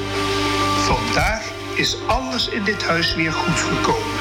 [0.76, 1.42] vandaag
[1.74, 4.18] is alles in dit huis weer goed gekomen.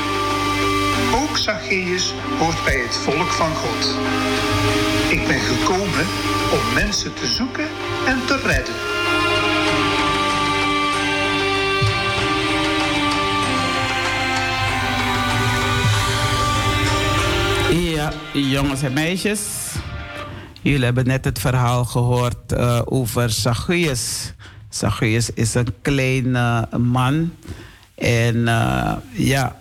[1.13, 3.95] Ook Zacchaeus hoort bij het volk van God.
[5.09, 6.05] Ik ben gekomen
[6.51, 7.67] om mensen te zoeken
[8.05, 8.75] en te redden.
[17.93, 19.39] Ja, jongens en meisjes.
[20.61, 24.33] Jullie hebben net het verhaal gehoord uh, over Zacchaeus.
[24.71, 27.33] Zacchaeus is een kleine man.
[27.95, 29.55] En uh, ja,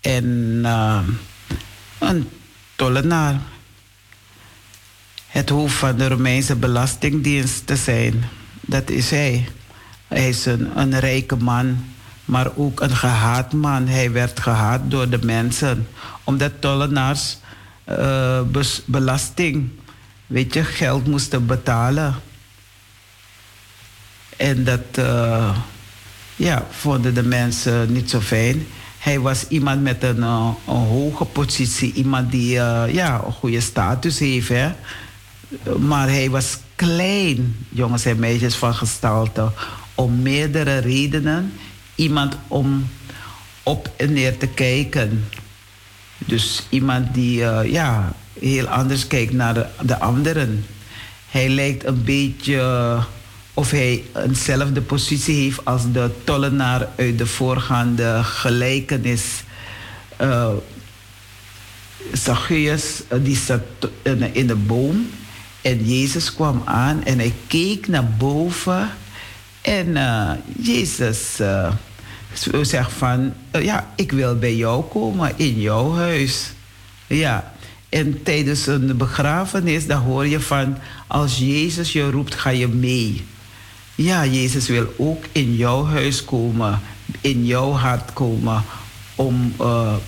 [0.00, 0.24] en
[0.62, 0.98] uh,
[1.98, 2.28] een
[2.76, 3.40] tollenaar.
[5.26, 8.24] Het hoofd van de Romeinse Belastingdienst te zijn.
[8.60, 9.48] Dat is hij.
[10.08, 11.84] Hij is een, rijke man,
[12.24, 13.86] maar ook een gehaat man.
[13.86, 15.88] Hij werd gehaat door de mensen,
[16.24, 17.38] omdat tollenaars
[17.88, 18.40] uh,
[18.84, 19.68] belasting,
[20.26, 22.14] weet je, geld moesten betalen.
[24.36, 25.56] En dat uh,
[26.36, 28.66] ja, vonden de mensen niet zo fijn.
[28.98, 33.60] Hij was iemand met een, uh, een hoge positie, iemand die uh, ja, een goede
[33.60, 34.52] status heeft.
[35.78, 39.50] Maar hij was klein, jongens en meisjes van gestalte,
[39.94, 41.52] om meerdere redenen.
[41.94, 42.88] Iemand om
[43.62, 45.28] op en neer te kijken.
[46.18, 47.38] Dus iemand die
[47.70, 50.66] ja, heel anders kijkt naar de, de, anderen.
[51.30, 52.98] Hij lijkt een beetje
[53.56, 59.24] of hij eenzelfde positie heeft als de tollenaar uit de voorgaande gelijkenis.
[60.20, 60.52] Uh,
[62.12, 63.62] Zacchaeus die zat
[64.32, 65.10] in, de boom
[65.62, 68.90] en Jezus kwam aan en hij keek naar boven
[69.60, 70.30] en uh,
[70.60, 71.40] Jezus
[72.62, 76.52] zegt van, ja, ik wil bij jou komen in jouw huis.
[77.06, 77.52] Ja,
[77.88, 80.76] en tijdens een begrafenis, dan hoor je van,
[81.06, 83.24] als Jezus je roept, ga je mee.
[83.96, 86.80] Ja, Jezus wil ook in jouw huis komen,
[87.20, 88.62] in jouw hart komen,
[89.14, 89.54] om,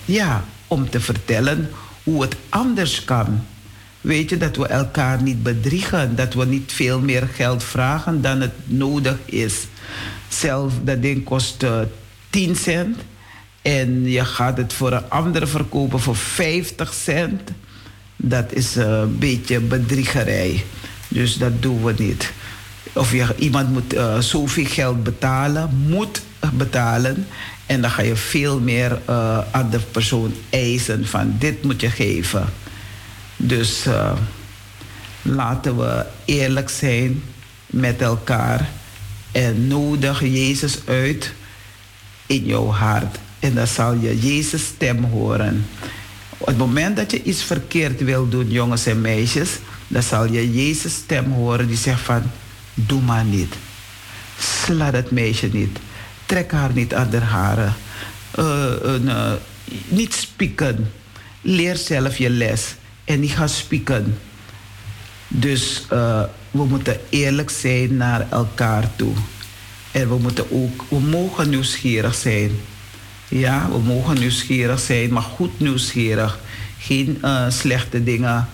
[0.05, 1.69] ja, om te vertellen
[2.03, 3.45] hoe het anders kan.
[4.01, 8.41] Weet je dat we elkaar niet bedriegen, dat we niet veel meer geld vragen dan
[8.41, 9.53] het nodig is.
[10.27, 11.79] Zelf, dat ding kost uh,
[12.29, 12.97] 10 cent
[13.61, 17.41] en je gaat het voor een andere verkopen voor 50 cent.
[18.15, 20.65] Dat is een beetje bedriegerij.
[21.07, 22.31] Dus dat doen we niet.
[22.93, 26.21] Of je, iemand moet uh, zoveel geld betalen, moet
[26.53, 27.27] betalen.
[27.65, 31.89] En dan ga je veel meer uh, aan de persoon eisen van dit moet je
[31.89, 32.45] geven.
[33.37, 34.11] Dus uh,
[35.21, 37.23] laten we eerlijk zijn
[37.65, 38.69] met elkaar
[39.31, 41.33] en nodig Jezus uit
[42.25, 43.17] in jouw hart.
[43.39, 45.65] En dan zal je Jezus stem horen.
[46.37, 49.49] Op het moment dat je iets verkeerd wil doen, jongens en meisjes,
[49.87, 52.23] dan zal je Jezus stem horen die zegt van,
[52.73, 53.55] doe maar niet.
[54.39, 55.79] Sla dat meisje niet.
[56.25, 57.73] Trek haar niet aan de haren.
[58.39, 58.65] Uh,
[59.05, 59.31] uh,
[59.87, 60.91] niet spieken.
[61.41, 64.17] Leer zelf je les en niet gaan spieken.
[65.27, 69.13] Dus uh, we moeten eerlijk zijn naar elkaar toe.
[69.91, 72.51] En we moeten ook, we mogen nieuwsgierig zijn.
[73.27, 76.39] Ja, we mogen nieuwsgierig zijn, maar goed nieuwsgierig.
[76.79, 78.47] Geen slechte dingen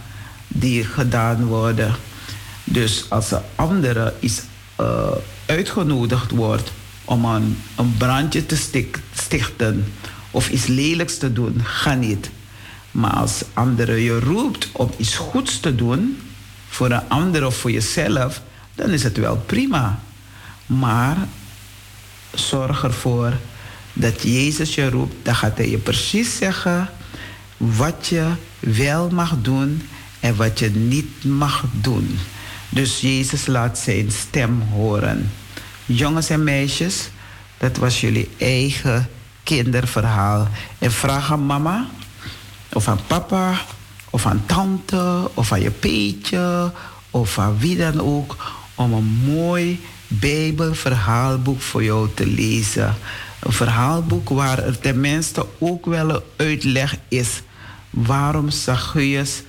[0.47, 1.95] die gedaan worden.
[2.65, 4.41] Dus als een andere is
[4.81, 5.07] uh,
[5.45, 6.71] uitgenodigd wordt
[7.05, 8.57] om een, een brandje te
[9.13, 9.93] stichten
[10.31, 12.29] of iets lelijks te doen, ga niet.
[12.91, 16.17] Maar als anderen je roept om iets goeds te doen,
[16.69, 18.41] voor een ander of voor jezelf,
[18.75, 19.99] dan is het wel prima.
[20.65, 21.17] Maar
[22.33, 23.33] zorg ervoor
[23.93, 26.89] dat Jezus je roept, dan gaat hij je precies zeggen
[27.57, 29.87] wat je wel mag doen
[30.19, 32.19] en wat je niet mag doen.
[32.75, 35.31] Dus Jezus laat zijn stem horen.
[35.85, 37.09] Jongens en meisjes,
[37.57, 39.09] dat was jullie eigen
[39.43, 40.47] kinderverhaal.
[40.79, 41.85] En vraag aan mama
[42.73, 43.61] of aan papa,
[44.09, 46.71] of aan tante, of aan je peetje,
[47.11, 48.35] of aan wie dan ook,
[48.75, 52.95] om een mooi Bijbelverhaalboek voor jou te lezen.
[53.39, 57.41] Een verhaalboek waar er tenminste ook wel een uitleg is
[57.89, 59.43] waarom Zacchaeus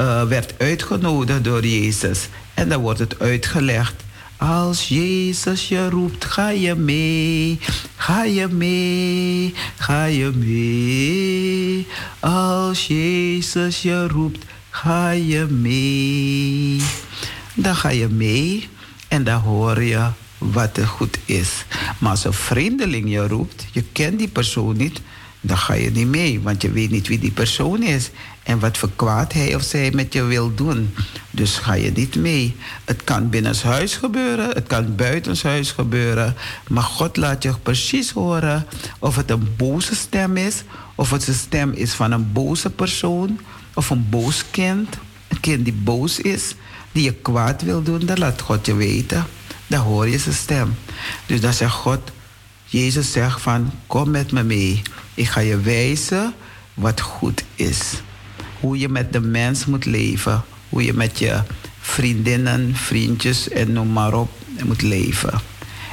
[0.00, 2.28] uh, werd uitgenodigd door Jezus.
[2.60, 3.94] En dan wordt het uitgelegd
[4.36, 7.58] als Jezus je roept, ga je mee,
[7.96, 11.86] ga je mee, ga je mee.
[12.18, 16.82] Als Jezus je roept, ga je mee.
[17.54, 18.68] Dan ga je mee
[19.08, 20.08] en dan hoor je
[20.38, 21.64] wat er goed is.
[21.98, 25.00] Maar als een vreemdeling je roept, je kent die persoon niet,
[25.40, 28.10] dan ga je niet mee, want je weet niet wie die persoon is
[28.42, 30.94] en wat voor kwaad hij of zij met je wil doen.
[31.30, 32.56] Dus ga je niet mee.
[32.84, 36.36] Het kan binnenshuis gebeuren, het kan buitenshuis gebeuren,
[36.68, 38.66] maar God laat je precies horen
[38.98, 40.62] of het een boze stem is,
[40.94, 43.40] of het een stem is van een boze persoon,
[43.74, 44.96] of een boos kind,
[45.28, 46.54] een kind die boos is,
[46.92, 49.26] die je kwaad wil doen, dan laat God je weten.
[49.66, 50.74] Dan hoor je zijn stem.
[51.26, 52.00] Dus dan zegt God,
[52.64, 54.82] Jezus zegt van, kom met me mee.
[55.14, 56.34] Ik ga je wijzen
[56.74, 57.92] wat goed is.
[58.60, 60.44] Hoe je met de mens moet leven.
[60.68, 61.42] Hoe je met je
[61.80, 64.30] vriendinnen, vriendjes en noem maar op
[64.64, 65.40] moet leven.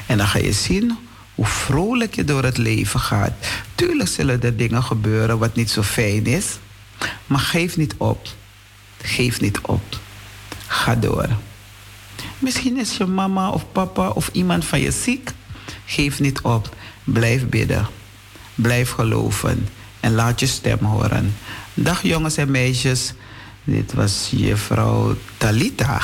[0.05, 0.97] En dan ga je zien
[1.35, 3.31] hoe vrolijk je door het leven gaat.
[3.75, 6.57] Tuurlijk zullen er dingen gebeuren wat niet zo fijn is.
[7.27, 8.27] Maar geef niet op.
[9.01, 9.99] Geef niet op.
[10.67, 11.27] Ga door.
[12.39, 15.31] Misschien is je mama of papa of iemand van je ziek.
[15.85, 16.75] Geef niet op.
[17.03, 17.87] Blijf bidden.
[18.55, 19.67] Blijf geloven
[19.99, 21.35] en laat je stem horen.
[21.79, 23.13] Dag jongens en meisjes,
[23.63, 26.01] dit was juffrouw Talita.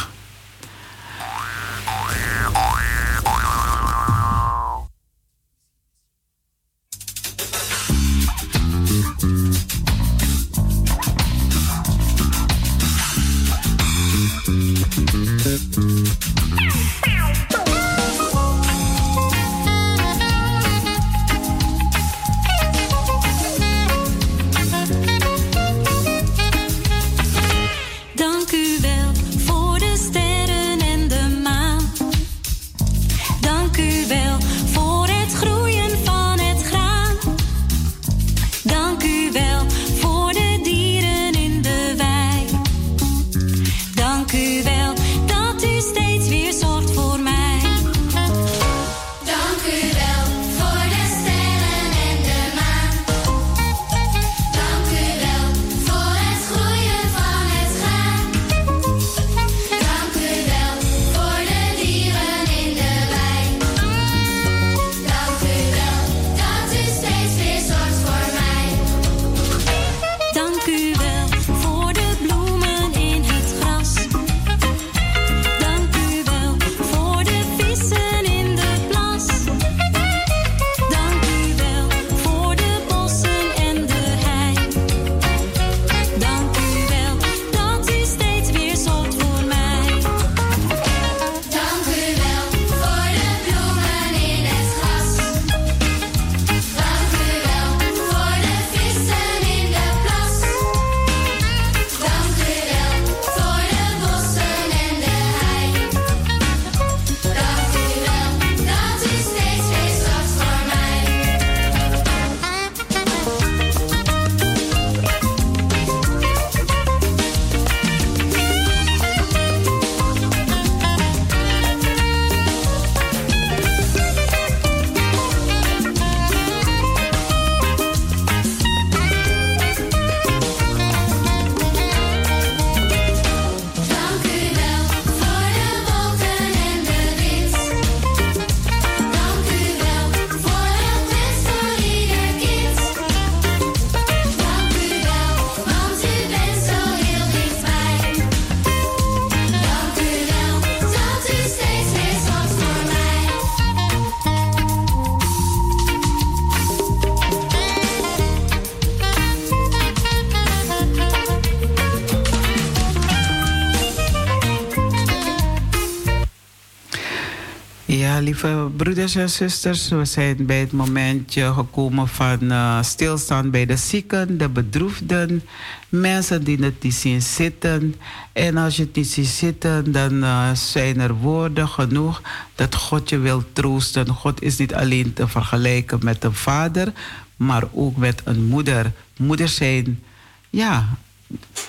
[169.03, 174.37] Broeders en zusters, we zijn bij het momentje gekomen van uh, stilstaan bij de zieken,
[174.37, 175.43] de bedroefden,
[175.89, 177.95] mensen die het niet zien zitten.
[178.33, 182.21] En als je het niet ziet zitten, dan uh, zijn er woorden genoeg
[182.55, 184.07] dat God je wil troosten.
[184.07, 186.93] God is niet alleen te vergelijken met een vader,
[187.35, 188.91] maar ook met een moeder.
[189.17, 190.03] Moeders zijn,
[190.49, 190.87] ja,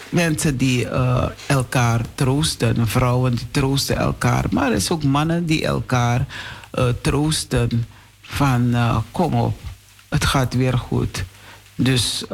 [0.09, 5.67] mensen die uh, elkaar troosten, vrouwen die troosten elkaar, maar er is ook mannen die
[5.67, 6.27] elkaar
[7.01, 7.87] troosten
[8.21, 9.61] van uh, kom op,
[10.09, 11.25] het gaat weer goed.
[11.75, 12.25] Dus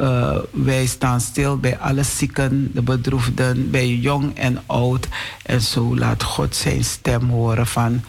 [0.51, 5.07] wij staan stil bij alle zieken, de bedroefden, bij jong en oud.
[5.43, 8.03] En zo laat God zijn stem horen van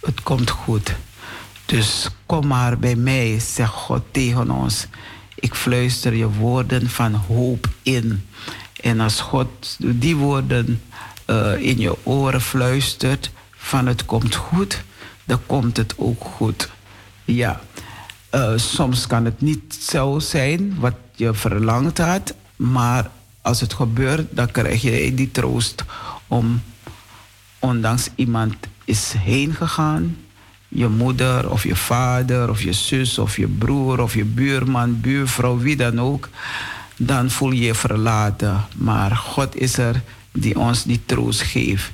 [0.00, 0.94] het komt goed.
[1.66, 4.86] Dus kom maar bij mij, zegt God tegen ons.
[5.34, 8.26] Ik fluister je woorden van hoop in.
[8.80, 10.82] En als God die woorden
[11.58, 14.82] in je oren fluistert van het komt goed,
[15.24, 16.70] dan komt het ook goed.
[17.24, 17.60] Ja,
[18.34, 23.10] uh, soms kan het niet zo zijn wat je verlangd had, maar
[23.42, 25.84] als het gebeurt, dan krijg je die troost
[26.28, 26.62] om,
[27.58, 30.16] ondanks iemand is heen gegaan,
[30.68, 35.58] je moeder of je vader of je zus of je broer of je buurman, buurvrouw,
[35.58, 36.28] wie dan ook
[36.96, 38.64] dan voel je je verlaten.
[38.76, 40.02] Maar God is er
[40.32, 41.90] die ons die troost geeft.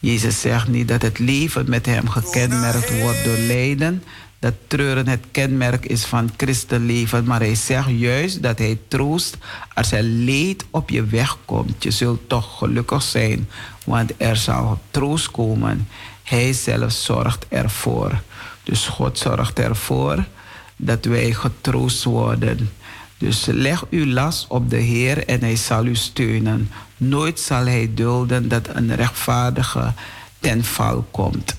[0.00, 4.02] Jezus zegt niet dat het leven met hem gekenmerkt wordt door lijden.
[4.38, 7.24] Dat treuren het kenmerk is van christenleven.
[7.24, 9.36] Maar hij zegt juist dat hij troost
[9.74, 11.82] als er leed op je weg komt.
[11.82, 13.48] Je zult toch gelukkig zijn,
[13.84, 15.88] want er zal troost komen.
[16.22, 18.20] Hij zelf zorgt ervoor.
[18.62, 20.24] Dus God zorgt ervoor
[20.76, 22.70] dat wij getroost worden.
[23.18, 26.70] Dus leg uw last op de Heer en hij zal u steunen.
[26.98, 29.92] Nooit zal hij dulden dat een rechtvaardige
[30.40, 31.56] ten val komt.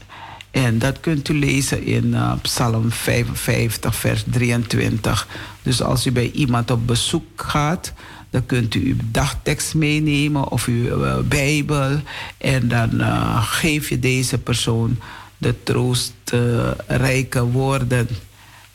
[0.52, 5.28] En dat kunt u lezen in uh, Psalm 55, vers 23.
[5.61, 7.94] Dus als u bij iemand op bezoek gaat,
[8.30, 11.99] dan kunt u uw dagtekst meenemen of uw uh, Bijbel.
[12.38, 14.99] En dan uh, geef je deze persoon
[15.38, 18.07] de troostrijke woorden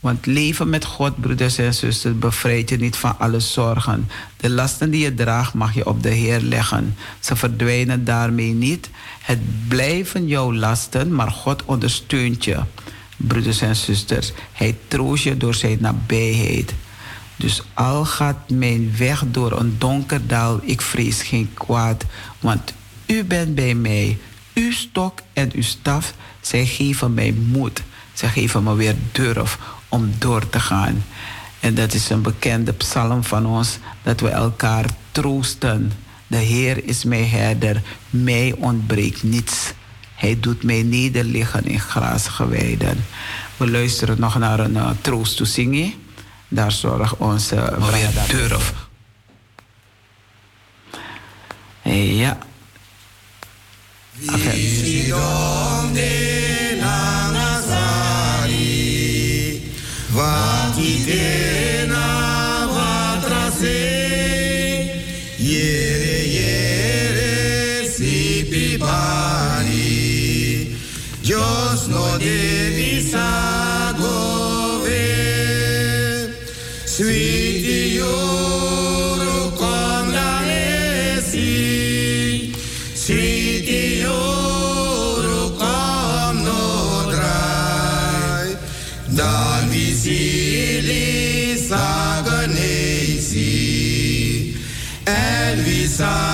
[0.05, 4.09] want leven met God, broeders en zusters, bevrijdt je niet van alle zorgen.
[4.36, 6.97] De lasten die je draagt mag je op de Heer leggen.
[7.20, 8.90] Ze verdwijnen daarmee niet.
[9.20, 12.59] Het blijven jouw lasten, maar God ondersteunt je.
[13.16, 16.74] Broeders en zusters, Hij troost je door zijn nabijheid.
[17.36, 22.05] Dus al gaat mijn weg door een donker dal, ik vrees geen kwaad,
[22.40, 22.74] want
[23.06, 24.18] u bent bij mij.
[24.55, 27.82] Uw stok en uw staf, zij geven mij moed.
[28.14, 29.59] Zij geven me weer durf
[29.95, 31.05] om door te gaan.
[31.61, 35.93] En dat is een bekende psalm van ons, dat we elkaar troosten.
[36.27, 39.73] De Heer is mijn herder, mij ontbreekt niets.
[40.15, 43.05] Hij doet mij nederliggen in grasgeweiden.
[43.57, 45.93] We luisteren nog naar een uh, troost to zingen.
[46.49, 48.73] Daar zorgt onze Maria Durf.
[51.83, 52.39] Ja.
[95.95, 96.34] side.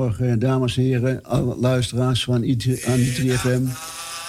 [0.00, 3.62] Goedemorgen, dames en heren, alle luisteraars van Anitri FM.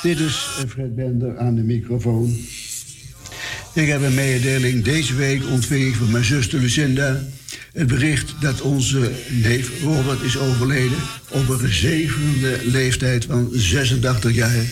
[0.01, 0.35] Dit is
[0.67, 2.37] Fred Bender aan de microfoon.
[3.73, 4.83] Ik heb een mededeling.
[4.83, 7.19] Deze week ontving ik van mijn zuster Lucinda
[7.73, 10.97] het bericht dat onze neef Robert is overleden
[11.29, 14.65] op een zevende leeftijd van 86 jaar.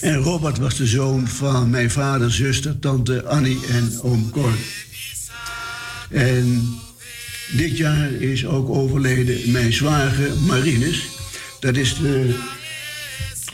[0.00, 4.54] En Robert was de zoon van mijn vader, zuster, tante Annie en oom Cor.
[6.10, 6.62] En
[7.52, 11.08] dit jaar is ook overleden mijn zwager Marinus.
[11.60, 12.34] Dat is de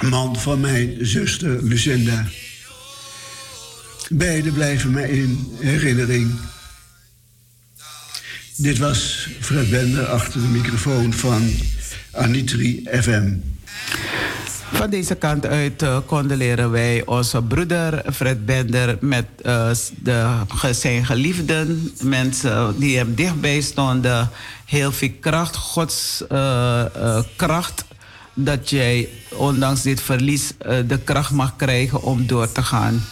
[0.08, 2.26] man van mijn zuster Lucinda.
[4.08, 6.30] Beiden blijven mij in herinnering.
[8.56, 11.50] Dit was Fred Bender achter de microfoon van
[12.10, 13.32] Anitri FM.
[14.72, 20.26] Van deze kant uit uh, condoleren wij onze broeder Fred Bender met uh, de,
[20.70, 24.30] zijn geliefden, mensen die hem dichtbij stonden.
[24.64, 27.84] Heel veel kracht, Gods uh, kracht,
[28.34, 30.52] dat jij ondanks dit verlies
[30.86, 33.04] de kracht mag krijgen om door te gaan.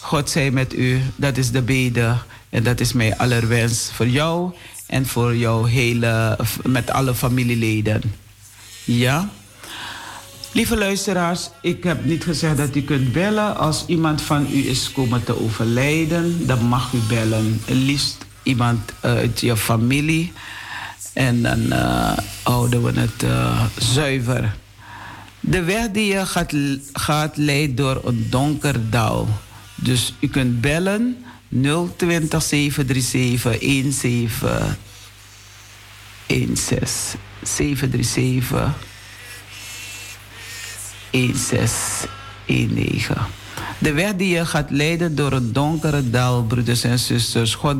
[0.00, 2.16] God zij met u, dat is de bede
[2.50, 4.52] en dat is mijn allerwens voor jou
[4.86, 8.02] en voor jou hele, met alle familieleden.
[8.84, 9.30] Ja?
[10.54, 13.56] Lieve luisteraars, ik heb niet gezegd dat u kunt bellen.
[13.56, 17.60] Als iemand van u is komen te overlijden, dan mag u bellen.
[17.66, 20.32] Liefst iemand uit je familie.
[21.12, 22.12] En dan uh,
[22.42, 24.56] houden we het uh, zuiver.
[25.40, 26.52] De weg die je gaat,
[26.92, 29.28] gaat leidt door een donker dal.
[29.74, 31.24] Dus u kunt bellen
[31.96, 34.76] 020 737
[36.28, 38.92] 17 16 737
[41.14, 43.16] 1619.
[43.78, 47.54] De weg die je gaat leiden door het donkere dal, broeders en zusters.
[47.54, 47.76] God,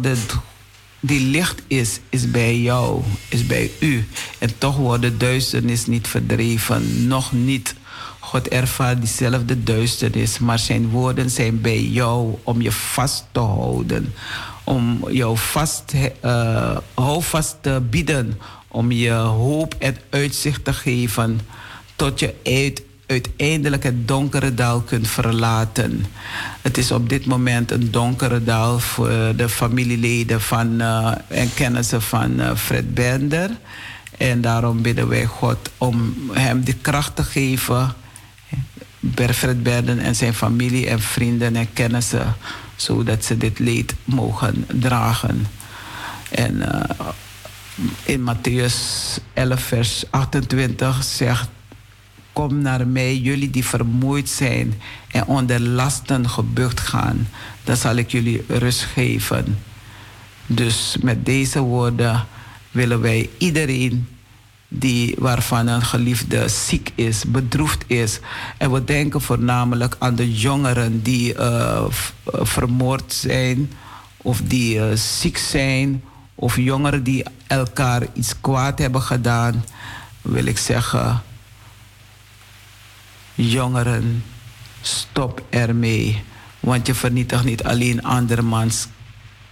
[1.00, 4.08] die licht is, is bij jou, is bij u.
[4.38, 7.74] En toch wordt de duisternis niet verdreven, nog niet.
[8.18, 14.14] God ervaart diezelfde duisternis, maar zijn woorden zijn bij jou om je vast te houden.
[14.64, 15.92] Om jou vast,
[16.24, 21.40] uh, houvast te bieden, om je hoop en uitzicht te geven
[21.96, 26.04] tot je uit uiteindelijk het donkere dal kunt verlaten.
[26.62, 32.02] Het is op dit moment een donkere dal voor de familieleden van, uh, en kennissen
[32.02, 33.50] van uh, Fred Bender.
[34.18, 37.94] En daarom bidden wij God om hem de kracht te geven.
[39.32, 42.34] Fred Bender en zijn familie en vrienden en kennissen.
[42.76, 45.46] Zodat ze dit leed mogen dragen.
[46.30, 47.08] En uh,
[48.04, 48.74] in Matthäus
[49.32, 51.48] 11, vers 28 zegt
[52.34, 54.74] Kom naar mij, jullie die vermoeid zijn
[55.10, 57.28] en onder lasten gebukt gaan.
[57.64, 59.58] Dan zal ik jullie rust geven.
[60.46, 62.26] Dus met deze woorden
[62.70, 64.08] willen wij iedereen
[64.68, 68.20] die, waarvan een geliefde ziek is, bedroefd is.
[68.58, 71.84] En we denken voornamelijk aan de jongeren die uh,
[72.24, 73.70] vermoord zijn
[74.16, 76.02] of die uh, ziek zijn.
[76.34, 79.64] Of jongeren die elkaar iets kwaad hebben gedaan.
[80.22, 81.22] Wil ik zeggen,
[83.34, 84.24] jongeren,
[84.80, 86.22] stop ermee.
[86.60, 88.88] Want je vernietigt niet alleen andermans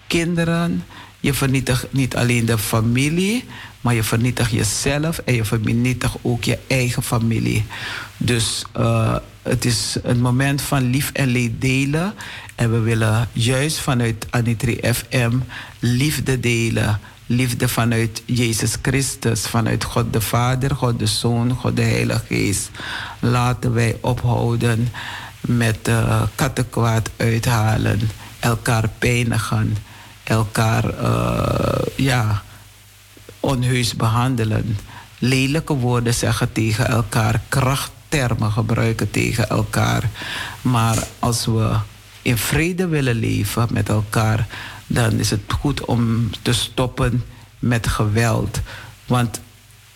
[0.06, 0.84] kinderen.
[1.20, 3.44] Je vernietigt niet alleen de familie,
[3.80, 7.64] maar je vernietigt jezelf en je vernietigt ook je eigen familie.
[8.16, 12.14] Dus uh, het is een moment van lief en leed delen.
[12.54, 15.32] En we willen juist vanuit Anitri FM
[15.78, 21.82] liefde delen liefde vanuit Jezus Christus, vanuit God de Vader, God de Zoon, God de
[21.82, 22.70] Heilige Geest.
[23.20, 24.88] Laten wij ophouden
[25.40, 28.00] met uh, kattenkwaad uithalen,
[28.40, 29.76] elkaar pijnigen,
[30.24, 32.42] elkaar uh, ja,
[33.40, 34.78] onheus behandelen,
[35.18, 40.10] lelijke woorden zeggen tegen elkaar, krachttermen gebruiken tegen elkaar.
[40.62, 41.76] Maar als we
[42.22, 44.46] in vrede willen leven met elkaar,
[44.92, 47.24] dan is het goed om te stoppen
[47.58, 48.60] met geweld.
[49.06, 49.40] Want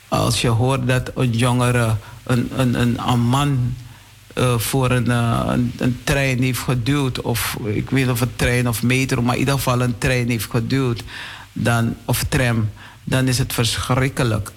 [0.09, 3.75] als je hoort dat een jongere, een, een, een, een man
[4.35, 8.69] uh, voor een, uh, een, een, trein heeft geduwd, of ik weet of een trein
[8.69, 11.03] of metro, maar in ieder geval een trein heeft geduwd,
[11.53, 12.69] dan, of tram,
[13.05, 14.53] dan is het verschrikkelijk.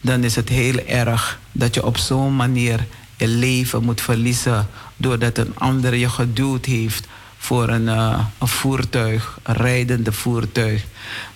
[0.00, 2.86] Dan is het heel erg dat je op zo'n manier
[3.16, 7.06] je leven moet verliezen doordat een ander je geduwd heeft
[7.38, 10.84] voor een, uh, een voertuig, een rijdende voertuig.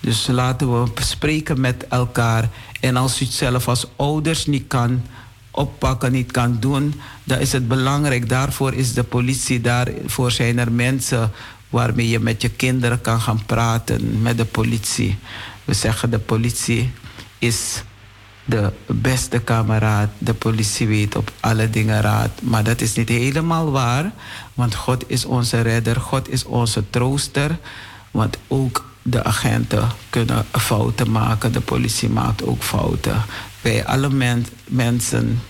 [0.01, 2.49] Dus laten we spreken met elkaar.
[2.81, 5.03] En als u het zelf als ouders niet kan
[5.51, 8.29] oppakken, niet kan doen, dan is het belangrijk.
[8.29, 11.33] Daarvoor is de politie, daarvoor zijn er mensen
[11.69, 15.19] waarmee je met je kinderen kan gaan praten met de politie.
[15.65, 16.91] We zeggen de politie
[17.39, 17.83] is
[18.45, 20.09] de beste kameraad.
[20.19, 22.31] De politie weet op alle dingen raad.
[22.43, 24.13] Maar dat is niet helemaal waar.
[24.55, 26.01] Want God is onze redder.
[26.01, 27.59] God is onze trooster.
[28.11, 31.53] Want ook de agenten kunnen fouten maken.
[31.53, 33.23] De politie maakt ook fouten.
[33.61, 34.09] Wij alle
[34.65, 35.41] mensen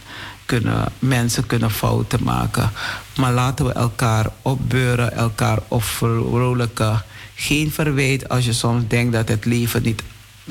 [0.51, 2.71] kunnen, mensen kunnen fouten maken.
[3.17, 7.03] Maar laten we elkaar opbeuren, elkaar opvrolijken.
[7.35, 10.03] Geen verwijt als je soms denkt dat, het leven niet,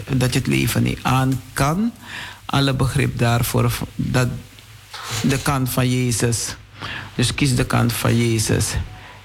[0.07, 1.91] dat je het leven niet aan kan
[2.49, 4.27] alle begrip daarvoor dat
[5.21, 6.55] de kant van Jezus.
[7.15, 8.73] Dus kies de kant van Jezus.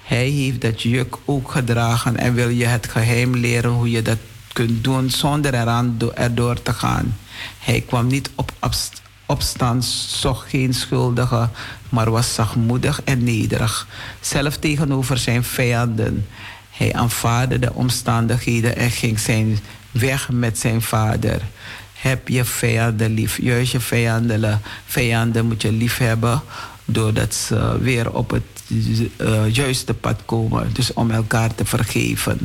[0.03, 4.19] Hij heeft dat juk ook gedragen en wil je het geheim leren hoe je dat
[4.53, 7.17] kunt doen zonder eraan erdoor te gaan.
[7.59, 8.53] Hij kwam niet op
[9.27, 11.49] opstand, zocht geen schuldige,
[11.89, 13.87] maar was zachtmoedig en nederig,
[14.21, 16.27] zelf tegenover zijn vijanden.
[16.71, 19.59] Hij aanvaarde de omstandigheden en ging zijn
[19.95, 21.41] weg met zijn vader
[21.93, 23.39] heb je vijanden lief.
[23.43, 26.43] Juist je vijanden, vijanden moet je lief hebben
[26.85, 28.43] doordat ze weer op het
[29.17, 30.71] uh, juiste pad komen.
[30.73, 32.39] Dus om elkaar te vergeven.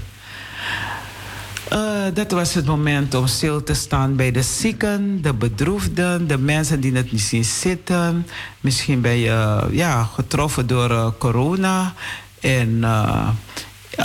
[1.74, 6.38] Uh, dat was het moment om stil te staan bij de zieken, de bedroefden, de
[6.38, 8.28] mensen die het niet zien zitten.
[8.62, 11.94] Misschien ben je ja, getroffen door uh, corona.
[12.40, 12.84] En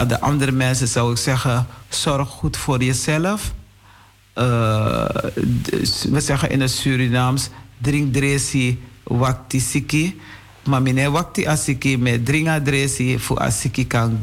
[0.03, 3.53] de andere mensen zou ik zeggen, zorg goed voor jezelf.
[4.39, 5.07] Uh,
[6.11, 7.49] we zeggen in het Surinaams,
[7.79, 10.21] drink dresi wakti siki.
[10.65, 14.19] Maar meneer wakti asiki met drink adresi voor asiki kan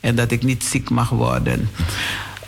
[0.00, 1.68] En dat ik niet ziek mag worden.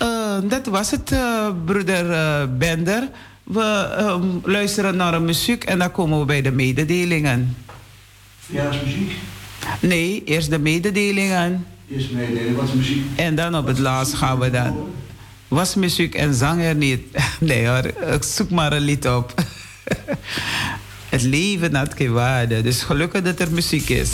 [0.03, 3.09] Uh, dat was het, uh, broeder Bender.
[3.43, 7.57] We um, luisteren naar een muziek en dan komen we bij de mededelingen.
[8.47, 9.13] Ja, muziek?
[9.81, 11.67] Nee, eerst de mededelingen.
[11.95, 13.05] Eerst mededelingen, wat is muziek?
[13.17, 14.91] En dan op het laatst gaan we dan
[15.53, 17.01] was muziek en zang er niet.
[17.41, 19.35] Nee hoor, ik zoek maar een lied op.
[21.09, 24.11] Het leven had geen waarde, dus gelukkig dat er muziek is.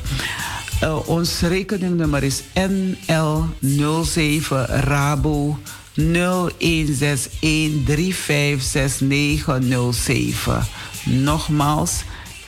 [0.82, 5.58] Uh, ons rekeningnummer is NL07 Rabo
[5.98, 6.04] 0161356907.
[11.04, 12.02] Nogmaals,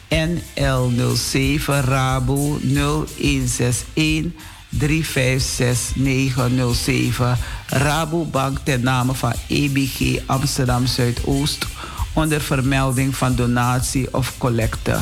[0.09, 4.33] NL07 Rabo 0161
[4.79, 7.37] 356
[7.67, 11.67] Rabobank ten name van EBG Amsterdam Zuidoost
[12.13, 14.99] onder vermelding van donatie of collecte.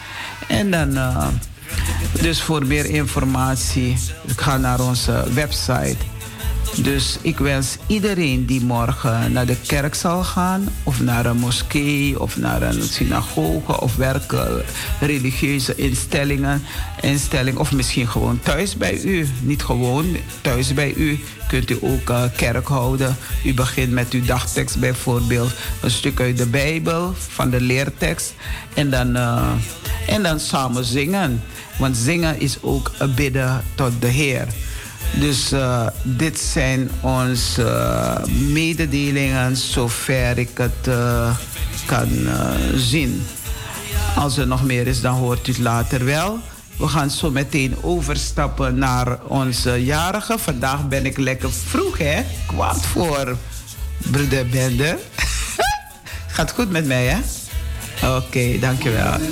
[0.48, 0.90] En dan...
[0.90, 1.26] Uh,
[2.20, 3.98] dus voor meer informatie,
[4.36, 6.13] ga naar onze website.
[6.82, 12.20] Dus ik wens iedereen die morgen naar de kerk zal gaan, of naar een moskee,
[12.20, 14.64] of naar een synagoge, of werken
[15.00, 16.62] religieuze instellingen,
[17.00, 19.28] instelling, of misschien gewoon thuis bij u.
[19.40, 21.20] Niet gewoon thuis bij u.
[21.48, 23.16] Kunt u ook uh, kerk houden.
[23.44, 28.34] U begint met uw dagtekst bijvoorbeeld, een stuk uit de Bijbel, van de leertekst,
[28.74, 29.50] en dan, uh,
[30.06, 31.42] en dan samen zingen.
[31.78, 34.46] Want zingen is ook een bidden tot de Heer.
[35.12, 38.16] Dus uh, dit zijn onze uh,
[38.52, 41.36] mededelingen zover ik het uh,
[41.86, 42.08] kan
[42.74, 43.26] zien.
[44.16, 46.38] Als er nog meer is, dan hoort u het later wel.
[46.76, 50.38] We gaan zo meteen overstappen naar onze jarige.
[50.38, 52.22] Vandaag ben ik lekker vroeg, hè?
[52.46, 53.36] Kwart voor
[54.10, 54.98] broeder Bender.
[56.34, 57.18] Gaat goed met mij, hè?
[58.08, 59.16] Oké, okay, dankjewel.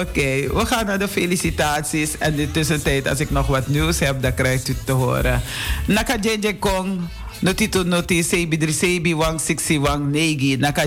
[0.00, 2.18] Oké, we gaan naar de felicitaties.
[2.18, 5.42] En in de tussentijd, als ik nog wat nieuws heb, dan krijgt u te horen.
[5.86, 6.16] Naka
[6.58, 7.00] Kong.
[7.42, 10.56] Noti to noti, sebi drie sebi, wang siksi, wang negi.
[10.56, 10.86] Naka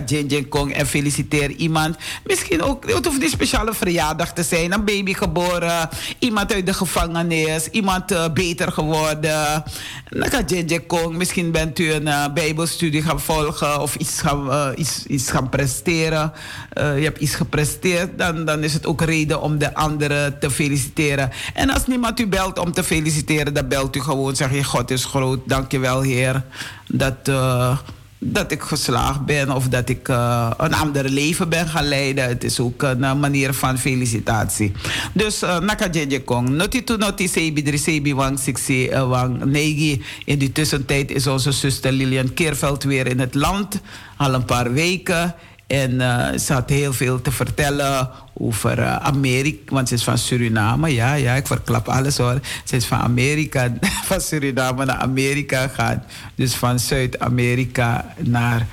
[0.49, 1.97] Kong en feliciteer iemand.
[2.23, 4.73] Misschien ook, het hoeft niet speciale verjaardag te zijn.
[4.73, 9.63] Een baby geboren, iemand uit de gevangenis, iemand uh, beter geworden.
[10.09, 10.43] Naka
[10.87, 15.31] Kong, misschien bent u een uh, bijbelstudie gaan volgen of iets gaan, uh, iets, iets
[15.31, 16.31] gaan presteren.
[16.73, 21.31] je hebt iets gepresteerd, dan, dan is het ook reden om de anderen te feliciteren.
[21.53, 24.35] En als niemand u belt om te feliciteren, dan belt u gewoon.
[24.35, 26.44] Zeg je, God is groot, dankjewel Heer
[26.87, 27.77] dat, uh,
[28.19, 32.27] dat ik geslaagd ben of dat ik uh, een ander leven ben gaan leiden.
[32.27, 34.71] Het is ook een uh, manier van felicitatie.
[35.13, 35.89] Dus naka
[36.25, 36.49] kong.
[36.49, 40.03] Noti to noti wang siksi wang negi.
[40.25, 43.81] In die tussentijd is onze zuster Lilian Keerveld weer in het land.
[44.17, 45.35] Al een paar weken.
[45.67, 50.17] En uh, ze had heel veel te vertellen over uh, Amerika, want ze is van
[50.17, 50.93] Suriname.
[50.93, 52.39] Ja, ja, ik verklap alles hoor.
[52.63, 53.73] Ze is van Amerika,
[54.09, 56.03] van Suriname naar Amerika gegaan.
[56.35, 58.67] Dus van Zuid-Amerika naar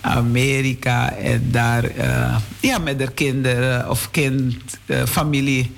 [0.00, 1.12] Amerika.
[1.12, 5.74] En daar, uh, ja, met de kinderen of kind, familie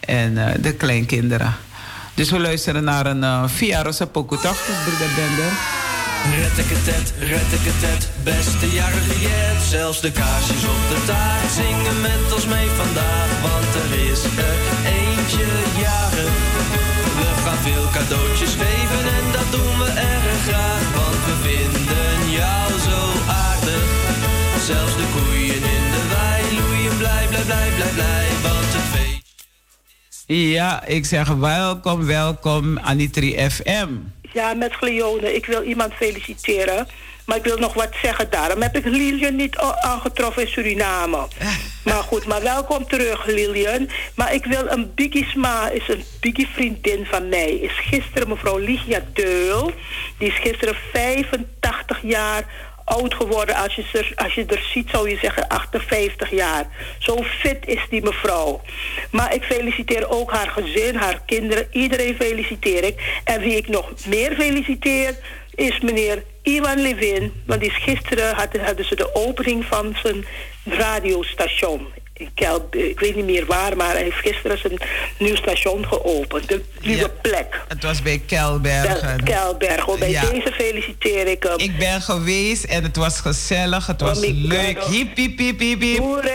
[0.00, 1.54] en de kleinkinderen.
[2.14, 5.89] Dus we luisteren naar een uh, Via Rosa Pokutok, broeder Bender.
[6.28, 9.62] Retteketet, retteketet, beste jarige jet.
[9.68, 13.30] Zelfs de kaarsjes op de taart zingen met ons mee vandaag.
[13.40, 14.60] Want er is er
[14.98, 15.48] eentje
[15.84, 16.32] jaren.
[17.20, 20.84] We gaan veel cadeautjes geven en dat doen we erg graag.
[21.00, 23.00] Want we vinden jou zo
[23.46, 23.88] aardig.
[24.70, 28.26] Zelfs de koeien in de wei loeien blij, blij, blij, blij, blij.
[28.42, 29.44] Want het feest...
[30.26, 33.88] Ja, ik zeg welkom, welkom Anitri FM.
[34.32, 35.34] Ja, met Gleone.
[35.34, 36.88] Ik wil iemand feliciteren.
[37.30, 38.30] Maar ik wil nog wat zeggen.
[38.30, 41.28] Daarom heb ik Lilian niet aangetroffen in Suriname.
[41.84, 43.88] Maar goed, maar welkom terug Lilian.
[44.14, 47.50] Maar ik wil een Biggie Sma, is een Biggie vriendin van mij.
[47.50, 49.72] Is gisteren mevrouw Ligia Deul.
[50.18, 52.44] Die is gisteren 85 jaar
[52.90, 53.54] oud geworden.
[53.54, 56.66] Als je, er, als je er ziet, zou je zeggen 58 jaar.
[56.98, 58.60] Zo fit is die mevrouw.
[59.10, 61.66] Maar ik feliciteer ook haar gezin, haar kinderen.
[61.70, 63.20] Iedereen feliciteer ik.
[63.24, 65.18] En wie ik nog meer feliciteer,
[65.54, 67.32] is meneer Iwan Levin.
[67.46, 70.24] Want die is gisteren hadden, hadden ze de opening van zijn
[70.64, 71.86] radiostation
[72.70, 74.78] ik weet niet meer waar, maar hij heeft gisteren zijn
[75.18, 76.48] nieuw station geopend.
[76.48, 77.60] De nieuwe plek.
[77.68, 79.24] Het was bij Kelbergen.
[79.24, 79.98] Kelbergen.
[79.98, 81.58] Bij deze feliciteer ik hem.
[81.58, 84.82] Ik ben geweest en het was gezellig, het was leuk.
[84.84, 85.98] Hip, hip.
[85.98, 86.28] Hoeré.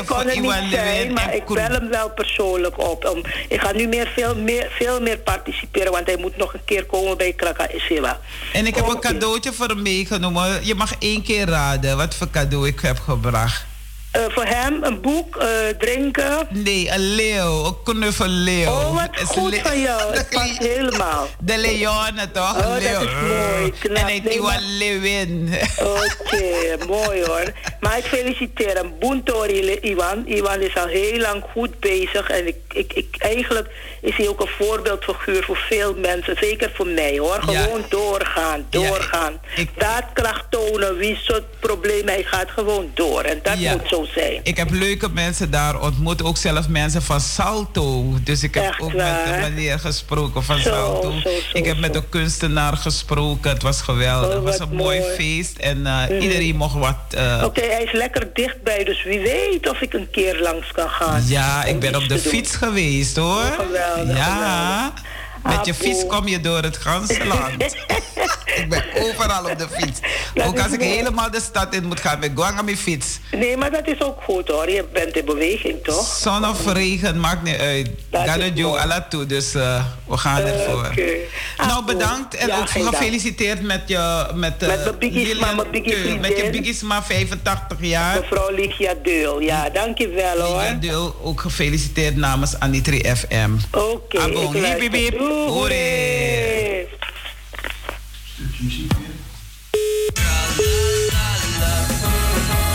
[0.00, 3.04] Ik kon er niet zijn, maar ik bel hem wel persoonlijk op.
[3.04, 6.64] Um, ik ga nu meer, veel, meer, veel meer participeren, want hij moet nog een
[6.64, 8.20] keer komen bij Kraka Isiwa.
[8.52, 10.66] En ik heb een cadeautje voor hem meegenomen.
[10.66, 13.69] Je mag één keer raden wat voor cadeau ik heb gebracht.
[14.16, 15.44] Uh, voor hem een boek, uh,
[15.78, 16.48] drinken.
[16.50, 18.68] Nee, een leeuw, een knuffelleeuw.
[18.68, 20.12] Oh, wat goed van jou.
[20.14, 21.28] Dat past helemaal.
[21.38, 22.56] De leone toch?
[22.56, 23.72] Oh, dat is mooi.
[23.80, 23.96] Knap.
[23.96, 25.54] En heet Iwan Lewin.
[25.78, 27.52] Oké, mooi hoor.
[27.80, 28.92] Maar ik feliciteer hem.
[28.98, 30.26] Boentori Iwan.
[30.26, 32.28] Iwan is al heel lang goed bezig.
[32.28, 33.68] En ik, ik, ik, eigenlijk
[34.00, 36.36] is hij ook een voorbeeldfiguur voor veel mensen.
[36.40, 37.38] Zeker voor mij hoor.
[37.42, 39.40] Gewoon doorgaan, doorgaan.
[39.54, 40.96] Ja, ik, Daadkracht tonen.
[40.96, 43.22] Wie soort probleem hij gaat, gewoon door.
[43.22, 44.40] En dat moet zo zijn.
[44.42, 46.22] Ik heb leuke mensen daar ontmoet.
[46.24, 48.14] Ook zelfs mensen van Salto.
[48.24, 49.28] Dus ik heb Echt ook waar?
[49.28, 51.10] met de meneer gesproken van Zo, Salto.
[51.10, 53.50] zo, zo, ik heb met de kunstenaar gesproken.
[53.50, 54.28] Het was geweldig.
[54.28, 55.14] Oh, het was een mooi mooi.
[55.14, 55.56] feest.
[55.58, 56.18] En uh, Mhm.
[56.20, 56.96] iedereen mocht wat...
[57.14, 58.84] Uh, Oké, hij is lekker dichtbij.
[58.84, 61.22] Dus wie weet of ik een keer langs kan gaan.
[61.26, 62.18] Ja, ik ben op de doen.
[62.18, 63.26] fiets geweest hoor.
[63.42, 64.92] Oh, geweldig, ja.
[65.42, 65.84] Met je Apo.
[65.84, 67.62] fiets kom je door het ganse land.
[68.56, 70.00] ik ben overal op de fiets.
[70.34, 70.90] Dat ook als ik mooi.
[70.90, 73.18] helemaal de stad in moet gaan met Guang aan mijn fiets.
[73.30, 74.70] Nee, maar dat is ook goed hoor.
[74.70, 76.06] Je bent in beweging toch?
[76.16, 77.90] Zon of regen, maakt niet uit.
[78.10, 80.86] Dat het jou alla toe, dus uh, we gaan ervoor.
[80.86, 81.10] Oké.
[81.58, 82.86] Nou, bedankt en Ja, ook dank.
[82.96, 84.26] gefeliciteerd met je...
[84.34, 84.84] Met, uh, Met
[86.20, 88.20] Met je biggiesma, 85 jaar.
[88.20, 89.40] Mevrouw Ligia Deul.
[89.40, 90.56] Ja, dankjewel hoor.
[90.58, 93.50] Lilian Deel, ook gefeliciteerd namens Anitri FM.
[93.72, 94.50] Oké, Abo,
[95.30, 96.86] ik Hoeré.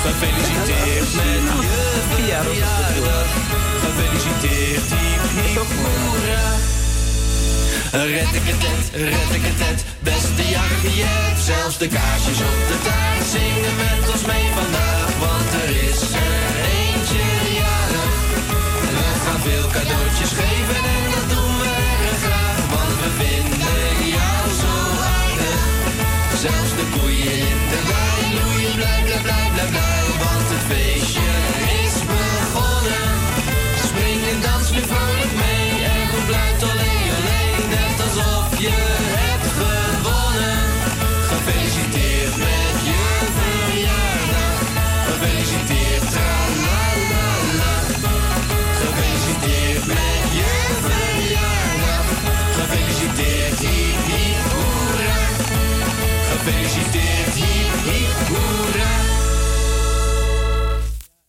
[0.04, 3.28] Gefeliciteerd met je verjaardag.
[3.84, 4.90] Gefeliciteerd,
[5.36, 6.44] hiep hoera.
[7.92, 11.38] Retteketet, retteketet, beste jarige jet.
[11.44, 15.10] Zelfs de kaarsjes op de taart zingen met ons mee vandaag.
[15.20, 17.26] Want er is er eentje
[17.62, 18.16] jarig.
[18.82, 20.95] We gaan veel cadeautjes geven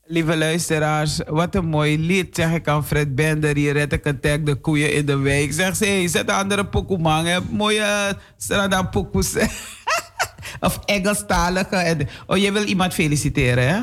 [0.09, 3.57] Lieve luisteraars, wat een mooi lied, zeg ik aan Fred Bender.
[3.57, 5.53] Hier red ik een tag de koeien in de week.
[5.53, 7.27] Zeg ze, hey, zet een andere pokoe man.
[7.27, 7.39] hè.
[7.51, 9.35] Mooie strada pokoes.
[10.61, 11.77] of Engelstalige.
[11.77, 13.77] En- Oh, je wil iemand feliciteren, hè?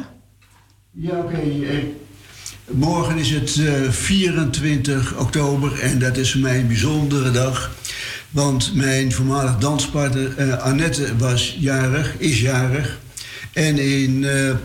[0.91, 1.36] Ja, oké.
[1.36, 1.78] eh,
[2.68, 7.72] Morgen is het eh, 24 oktober en dat is voor mij een bijzondere dag.
[8.30, 13.00] Want mijn voormalig danspartner eh, Annette was jarig, is jarig.
[13.54, 14.56] En in eh,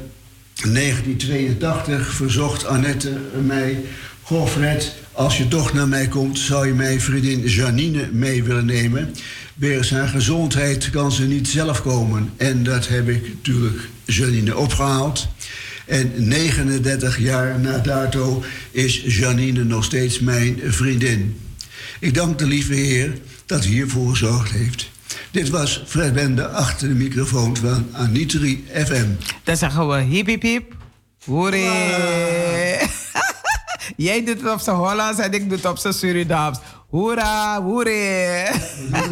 [0.62, 3.84] 1982 verzocht Annette mij...
[4.22, 6.38] Goh Fred, als je toch naar mij komt...
[6.38, 9.14] zou je mijn vriendin Janine mee willen nemen.
[9.54, 12.32] Wegens haar gezondheid kan ze niet zelf komen.
[12.36, 15.28] En dat heb ik natuurlijk Janine opgehaald.
[15.86, 21.36] En 39 jaar na dato is Janine nog steeds mijn vriendin.
[22.00, 23.12] Ik dank de lieve Heer
[23.46, 24.90] dat hij hiervoor gezorgd heeft.
[25.30, 29.06] Dit was Fred Bende achter de microfoon van Anitri FM.
[29.44, 30.72] Dan zeggen we hip hip hip.
[31.24, 31.58] Hoeré.
[33.96, 36.58] Jij doet het op zijn Hollands en ik doe het op zijn Surinaams.
[36.88, 38.44] Hoera, hoeré.
[38.90, 39.10] We.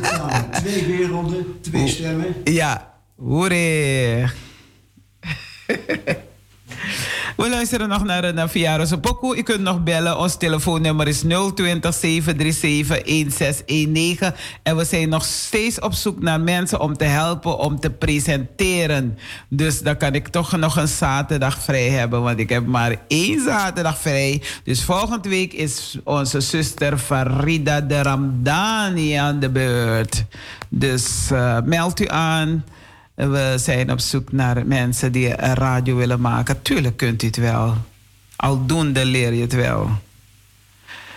[0.60, 2.34] Twee werelden, twee stemmen.
[2.44, 4.30] Ja, hoeré.
[7.36, 9.36] We luisteren nog naar een verjaardag pokoe.
[9.36, 10.18] U kunt nog bellen.
[10.18, 14.34] Ons telefoonnummer is 020 737 1619.
[14.62, 19.18] En we zijn nog steeds op zoek naar mensen om te helpen om te presenteren.
[19.48, 22.22] Dus dan kan ik toch nog een zaterdag vrij hebben.
[22.22, 24.42] Want ik heb maar één zaterdag vrij.
[24.64, 30.24] Dus volgende week is onze zuster Farida de Ramdani aan de beurt.
[30.68, 32.64] Dus eh, meld u aan.
[33.16, 36.62] We zijn op zoek naar mensen die een radio willen maken.
[36.62, 37.74] Tuurlijk kunt u het wel.
[38.36, 39.90] Aldoende leer je het wel.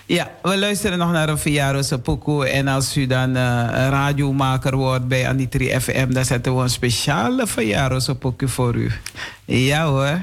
[0.05, 2.47] Ja, we luisteren nog naar een verjaardagspokoe.
[2.47, 3.43] En als u dan eh,
[3.89, 6.11] radiomaker wordt bij Anitri FM...
[6.11, 8.91] dan zetten we een speciale verjaardagspokoe voor u.
[9.45, 10.19] Ja hoor.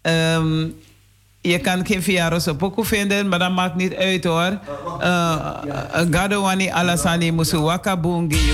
[0.00, 0.66] Ehm,
[1.40, 4.58] je kan geen verjaardagspokoe vinden, maar dat maakt niet uit hoor.
[5.00, 5.50] Uh,
[6.10, 8.52] Gadowani alasani musu wakabungi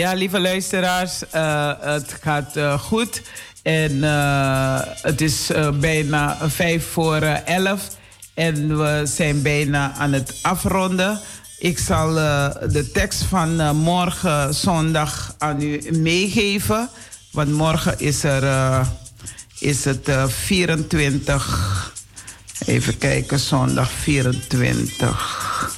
[0.00, 3.22] Ja, lieve luisteraars, uh, het gaat uh, goed.
[3.62, 5.50] En uh, het is
[5.80, 7.88] bijna vijf voor elf.
[8.34, 11.20] En we zijn bijna aan het afronden.
[11.58, 16.88] Ik zal de tekst van morgen zondag aan u meegeven.
[17.32, 18.86] Want morgen is, er,
[19.58, 21.92] is het 24.
[22.66, 25.70] Even kijken, zondag 24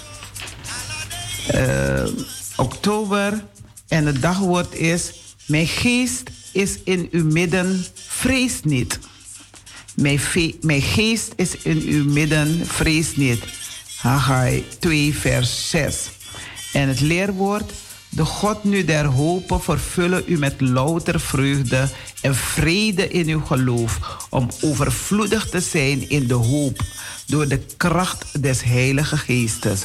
[2.57, 3.51] oktober.
[3.93, 5.13] En het dagwoord is:
[5.47, 8.99] Mijn geest is in uw midden, vrees niet.
[9.95, 13.45] Mijn, geest is in uw midden, vrees niet.
[13.97, 16.11] Haggai 2, vers 6.
[16.73, 17.73] En het leerwoord:
[18.09, 21.89] De God nu der hopen vervullen u met louter vreugde
[22.21, 23.99] en vrede in uw geloof,
[24.31, 26.83] om overvloedig te zijn in de hoop
[27.27, 29.85] door de kracht des Heilige Geestes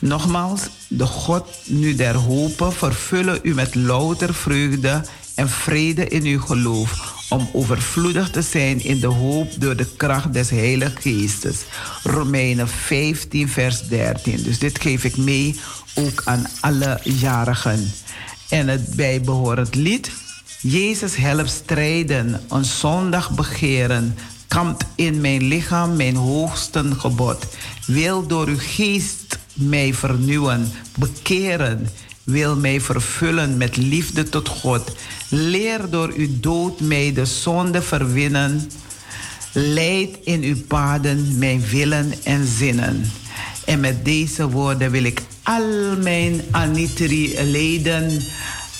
[0.00, 5.04] Nogmaals, de God nu der hopen vervullen u met louter vreugde
[5.34, 10.32] en vrede in uw geloof, om overvloedig te zijn in de hoop door de kracht
[10.32, 11.64] des Heilige Geestes.
[12.02, 14.42] Romeinen 15, vers 13.
[14.42, 15.60] Dus dit geef ik mee
[15.94, 17.92] ook aan alle jarigen.
[18.48, 20.10] En het bijbehorend lied.
[20.60, 24.16] Jezus helpt strijden, een zondag begeren,
[24.48, 27.46] kampt in mijn lichaam mijn hoogste gebod.
[27.86, 31.88] Wil door uw geest mij vernieuwen, bekeren,
[32.24, 34.92] wil mij vervullen met liefde tot God.
[35.28, 38.70] Leer door uw dood mij de zonde verwinnen.
[39.52, 43.10] Leid in uw paden mijn willen en zinnen.
[43.64, 48.22] En met deze woorden wil ik al mijn Anitri-leden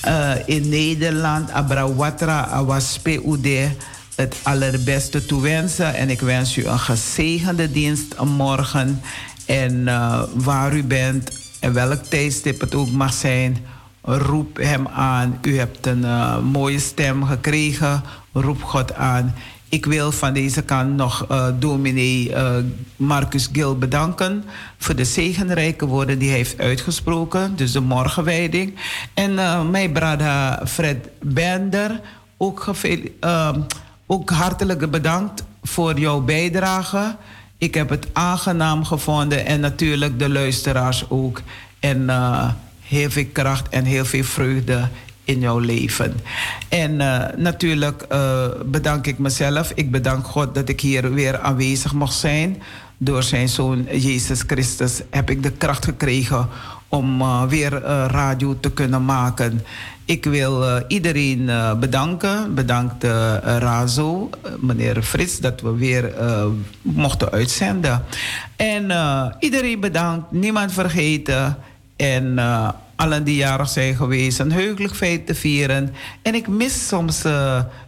[0.07, 3.71] uh, in Nederland, Abrawatra, Awaspe Ude,
[4.15, 5.95] het allerbeste toewensen.
[5.95, 9.01] En ik wens u een gezegende dienst morgen.
[9.49, 11.31] En uh, waar u bent
[11.61, 13.57] en welk tijdstip het ook mag zijn,
[14.03, 15.39] roep hem aan.
[15.43, 18.03] U hebt een uh, mooie stem gekregen,
[18.33, 19.35] roep God aan.
[19.69, 22.33] Ik wil van deze kant nog uh, dominee
[22.97, 24.45] Marcus Gil bedanken
[24.79, 28.75] voor de zegenrijke woorden die hij heeft uitgesproken, dus de morgenwijding.
[29.15, 29.35] En
[29.71, 32.01] mijn brada Fred Bender,
[32.37, 32.71] ook,
[34.07, 37.17] ook hartelijk bedankt voor jouw bijdrage.
[37.59, 41.43] Ik heb het aangenaam gevonden en natuurlijk de luisteraars ook.
[41.81, 44.89] En uh, heel veel kracht en heel veel vreugde
[45.25, 46.15] in jouw leven.
[46.69, 49.73] En uh, natuurlijk uh, bedank ik mezelf.
[49.75, 52.63] Ik bedank God dat ik hier weer aanwezig mocht zijn.
[52.97, 56.49] Door zijn zoon Jezus Christus heb ik de kracht gekregen
[56.89, 57.73] om weer
[58.07, 59.61] radio te kunnen maken.
[60.09, 62.55] Ik wil uh, iedereen uh, bedanken.
[62.55, 64.31] Bedankt uh, Razo,
[64.61, 66.15] meneer Frits, dat we weer
[66.83, 68.05] mochten uitzenden.
[68.57, 68.93] En
[69.39, 71.57] iedereen bedankt, niemand vergeten.
[71.97, 72.39] En
[72.97, 75.95] allen die jarig zijn geweest, een heugelijk feit te vieren.
[76.23, 77.23] En ik mis soms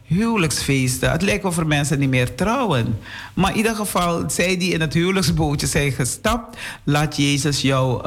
[0.07, 1.11] huwelijksfeesten.
[1.11, 2.99] Het lijkt of er mensen niet meer trouwen.
[3.35, 8.03] Maar in ieder geval, zij die in het huwelijksbootje zijn gestapt, laat Jezus jouw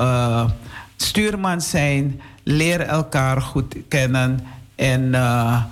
[0.95, 4.39] stuurman zijn Leer elkaar goed kennen.
[4.75, 5.63] En uh,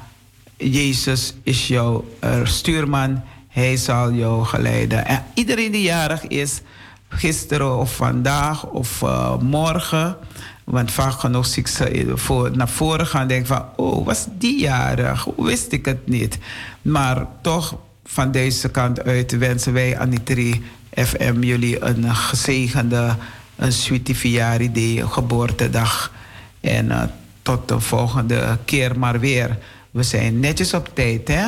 [0.58, 3.22] Jezus is jouw uh, stuurman.
[3.48, 5.06] Hij zal jou geleiden.
[5.06, 6.62] En iedereen die jarig is,
[7.10, 10.18] gisteren of vandaag of uh, morgen.
[10.64, 13.66] Want vaak genoeg zie ik ze voor, naar voren gaan en denk van...
[13.76, 15.24] oh, was die jarig?
[15.24, 16.38] Hoe wist ik het niet?
[16.82, 17.76] Maar toch,
[18.06, 23.16] van deze kant uit wensen wij aan die drie FM jullie een gezegende,
[23.56, 26.12] een sweetie geboortedag
[26.62, 27.04] en uh,
[27.42, 29.58] tot de volgende keer maar weer.
[29.92, 31.46] We zijn netjes op tijd, hè,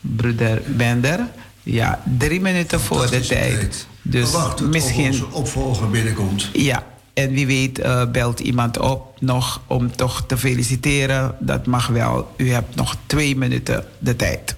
[0.00, 1.28] broeder Bender?
[1.62, 3.86] Ja, drie minuten voor de tijd.
[4.02, 4.30] Dus
[4.70, 5.06] misschien.
[5.06, 6.50] Onze opvolger binnenkomt.
[6.52, 11.34] Ja, en wie weet uh, belt iemand op nog om toch te feliciteren.
[11.40, 12.34] Dat mag wel.
[12.36, 14.54] U hebt nog twee minuten de tijd.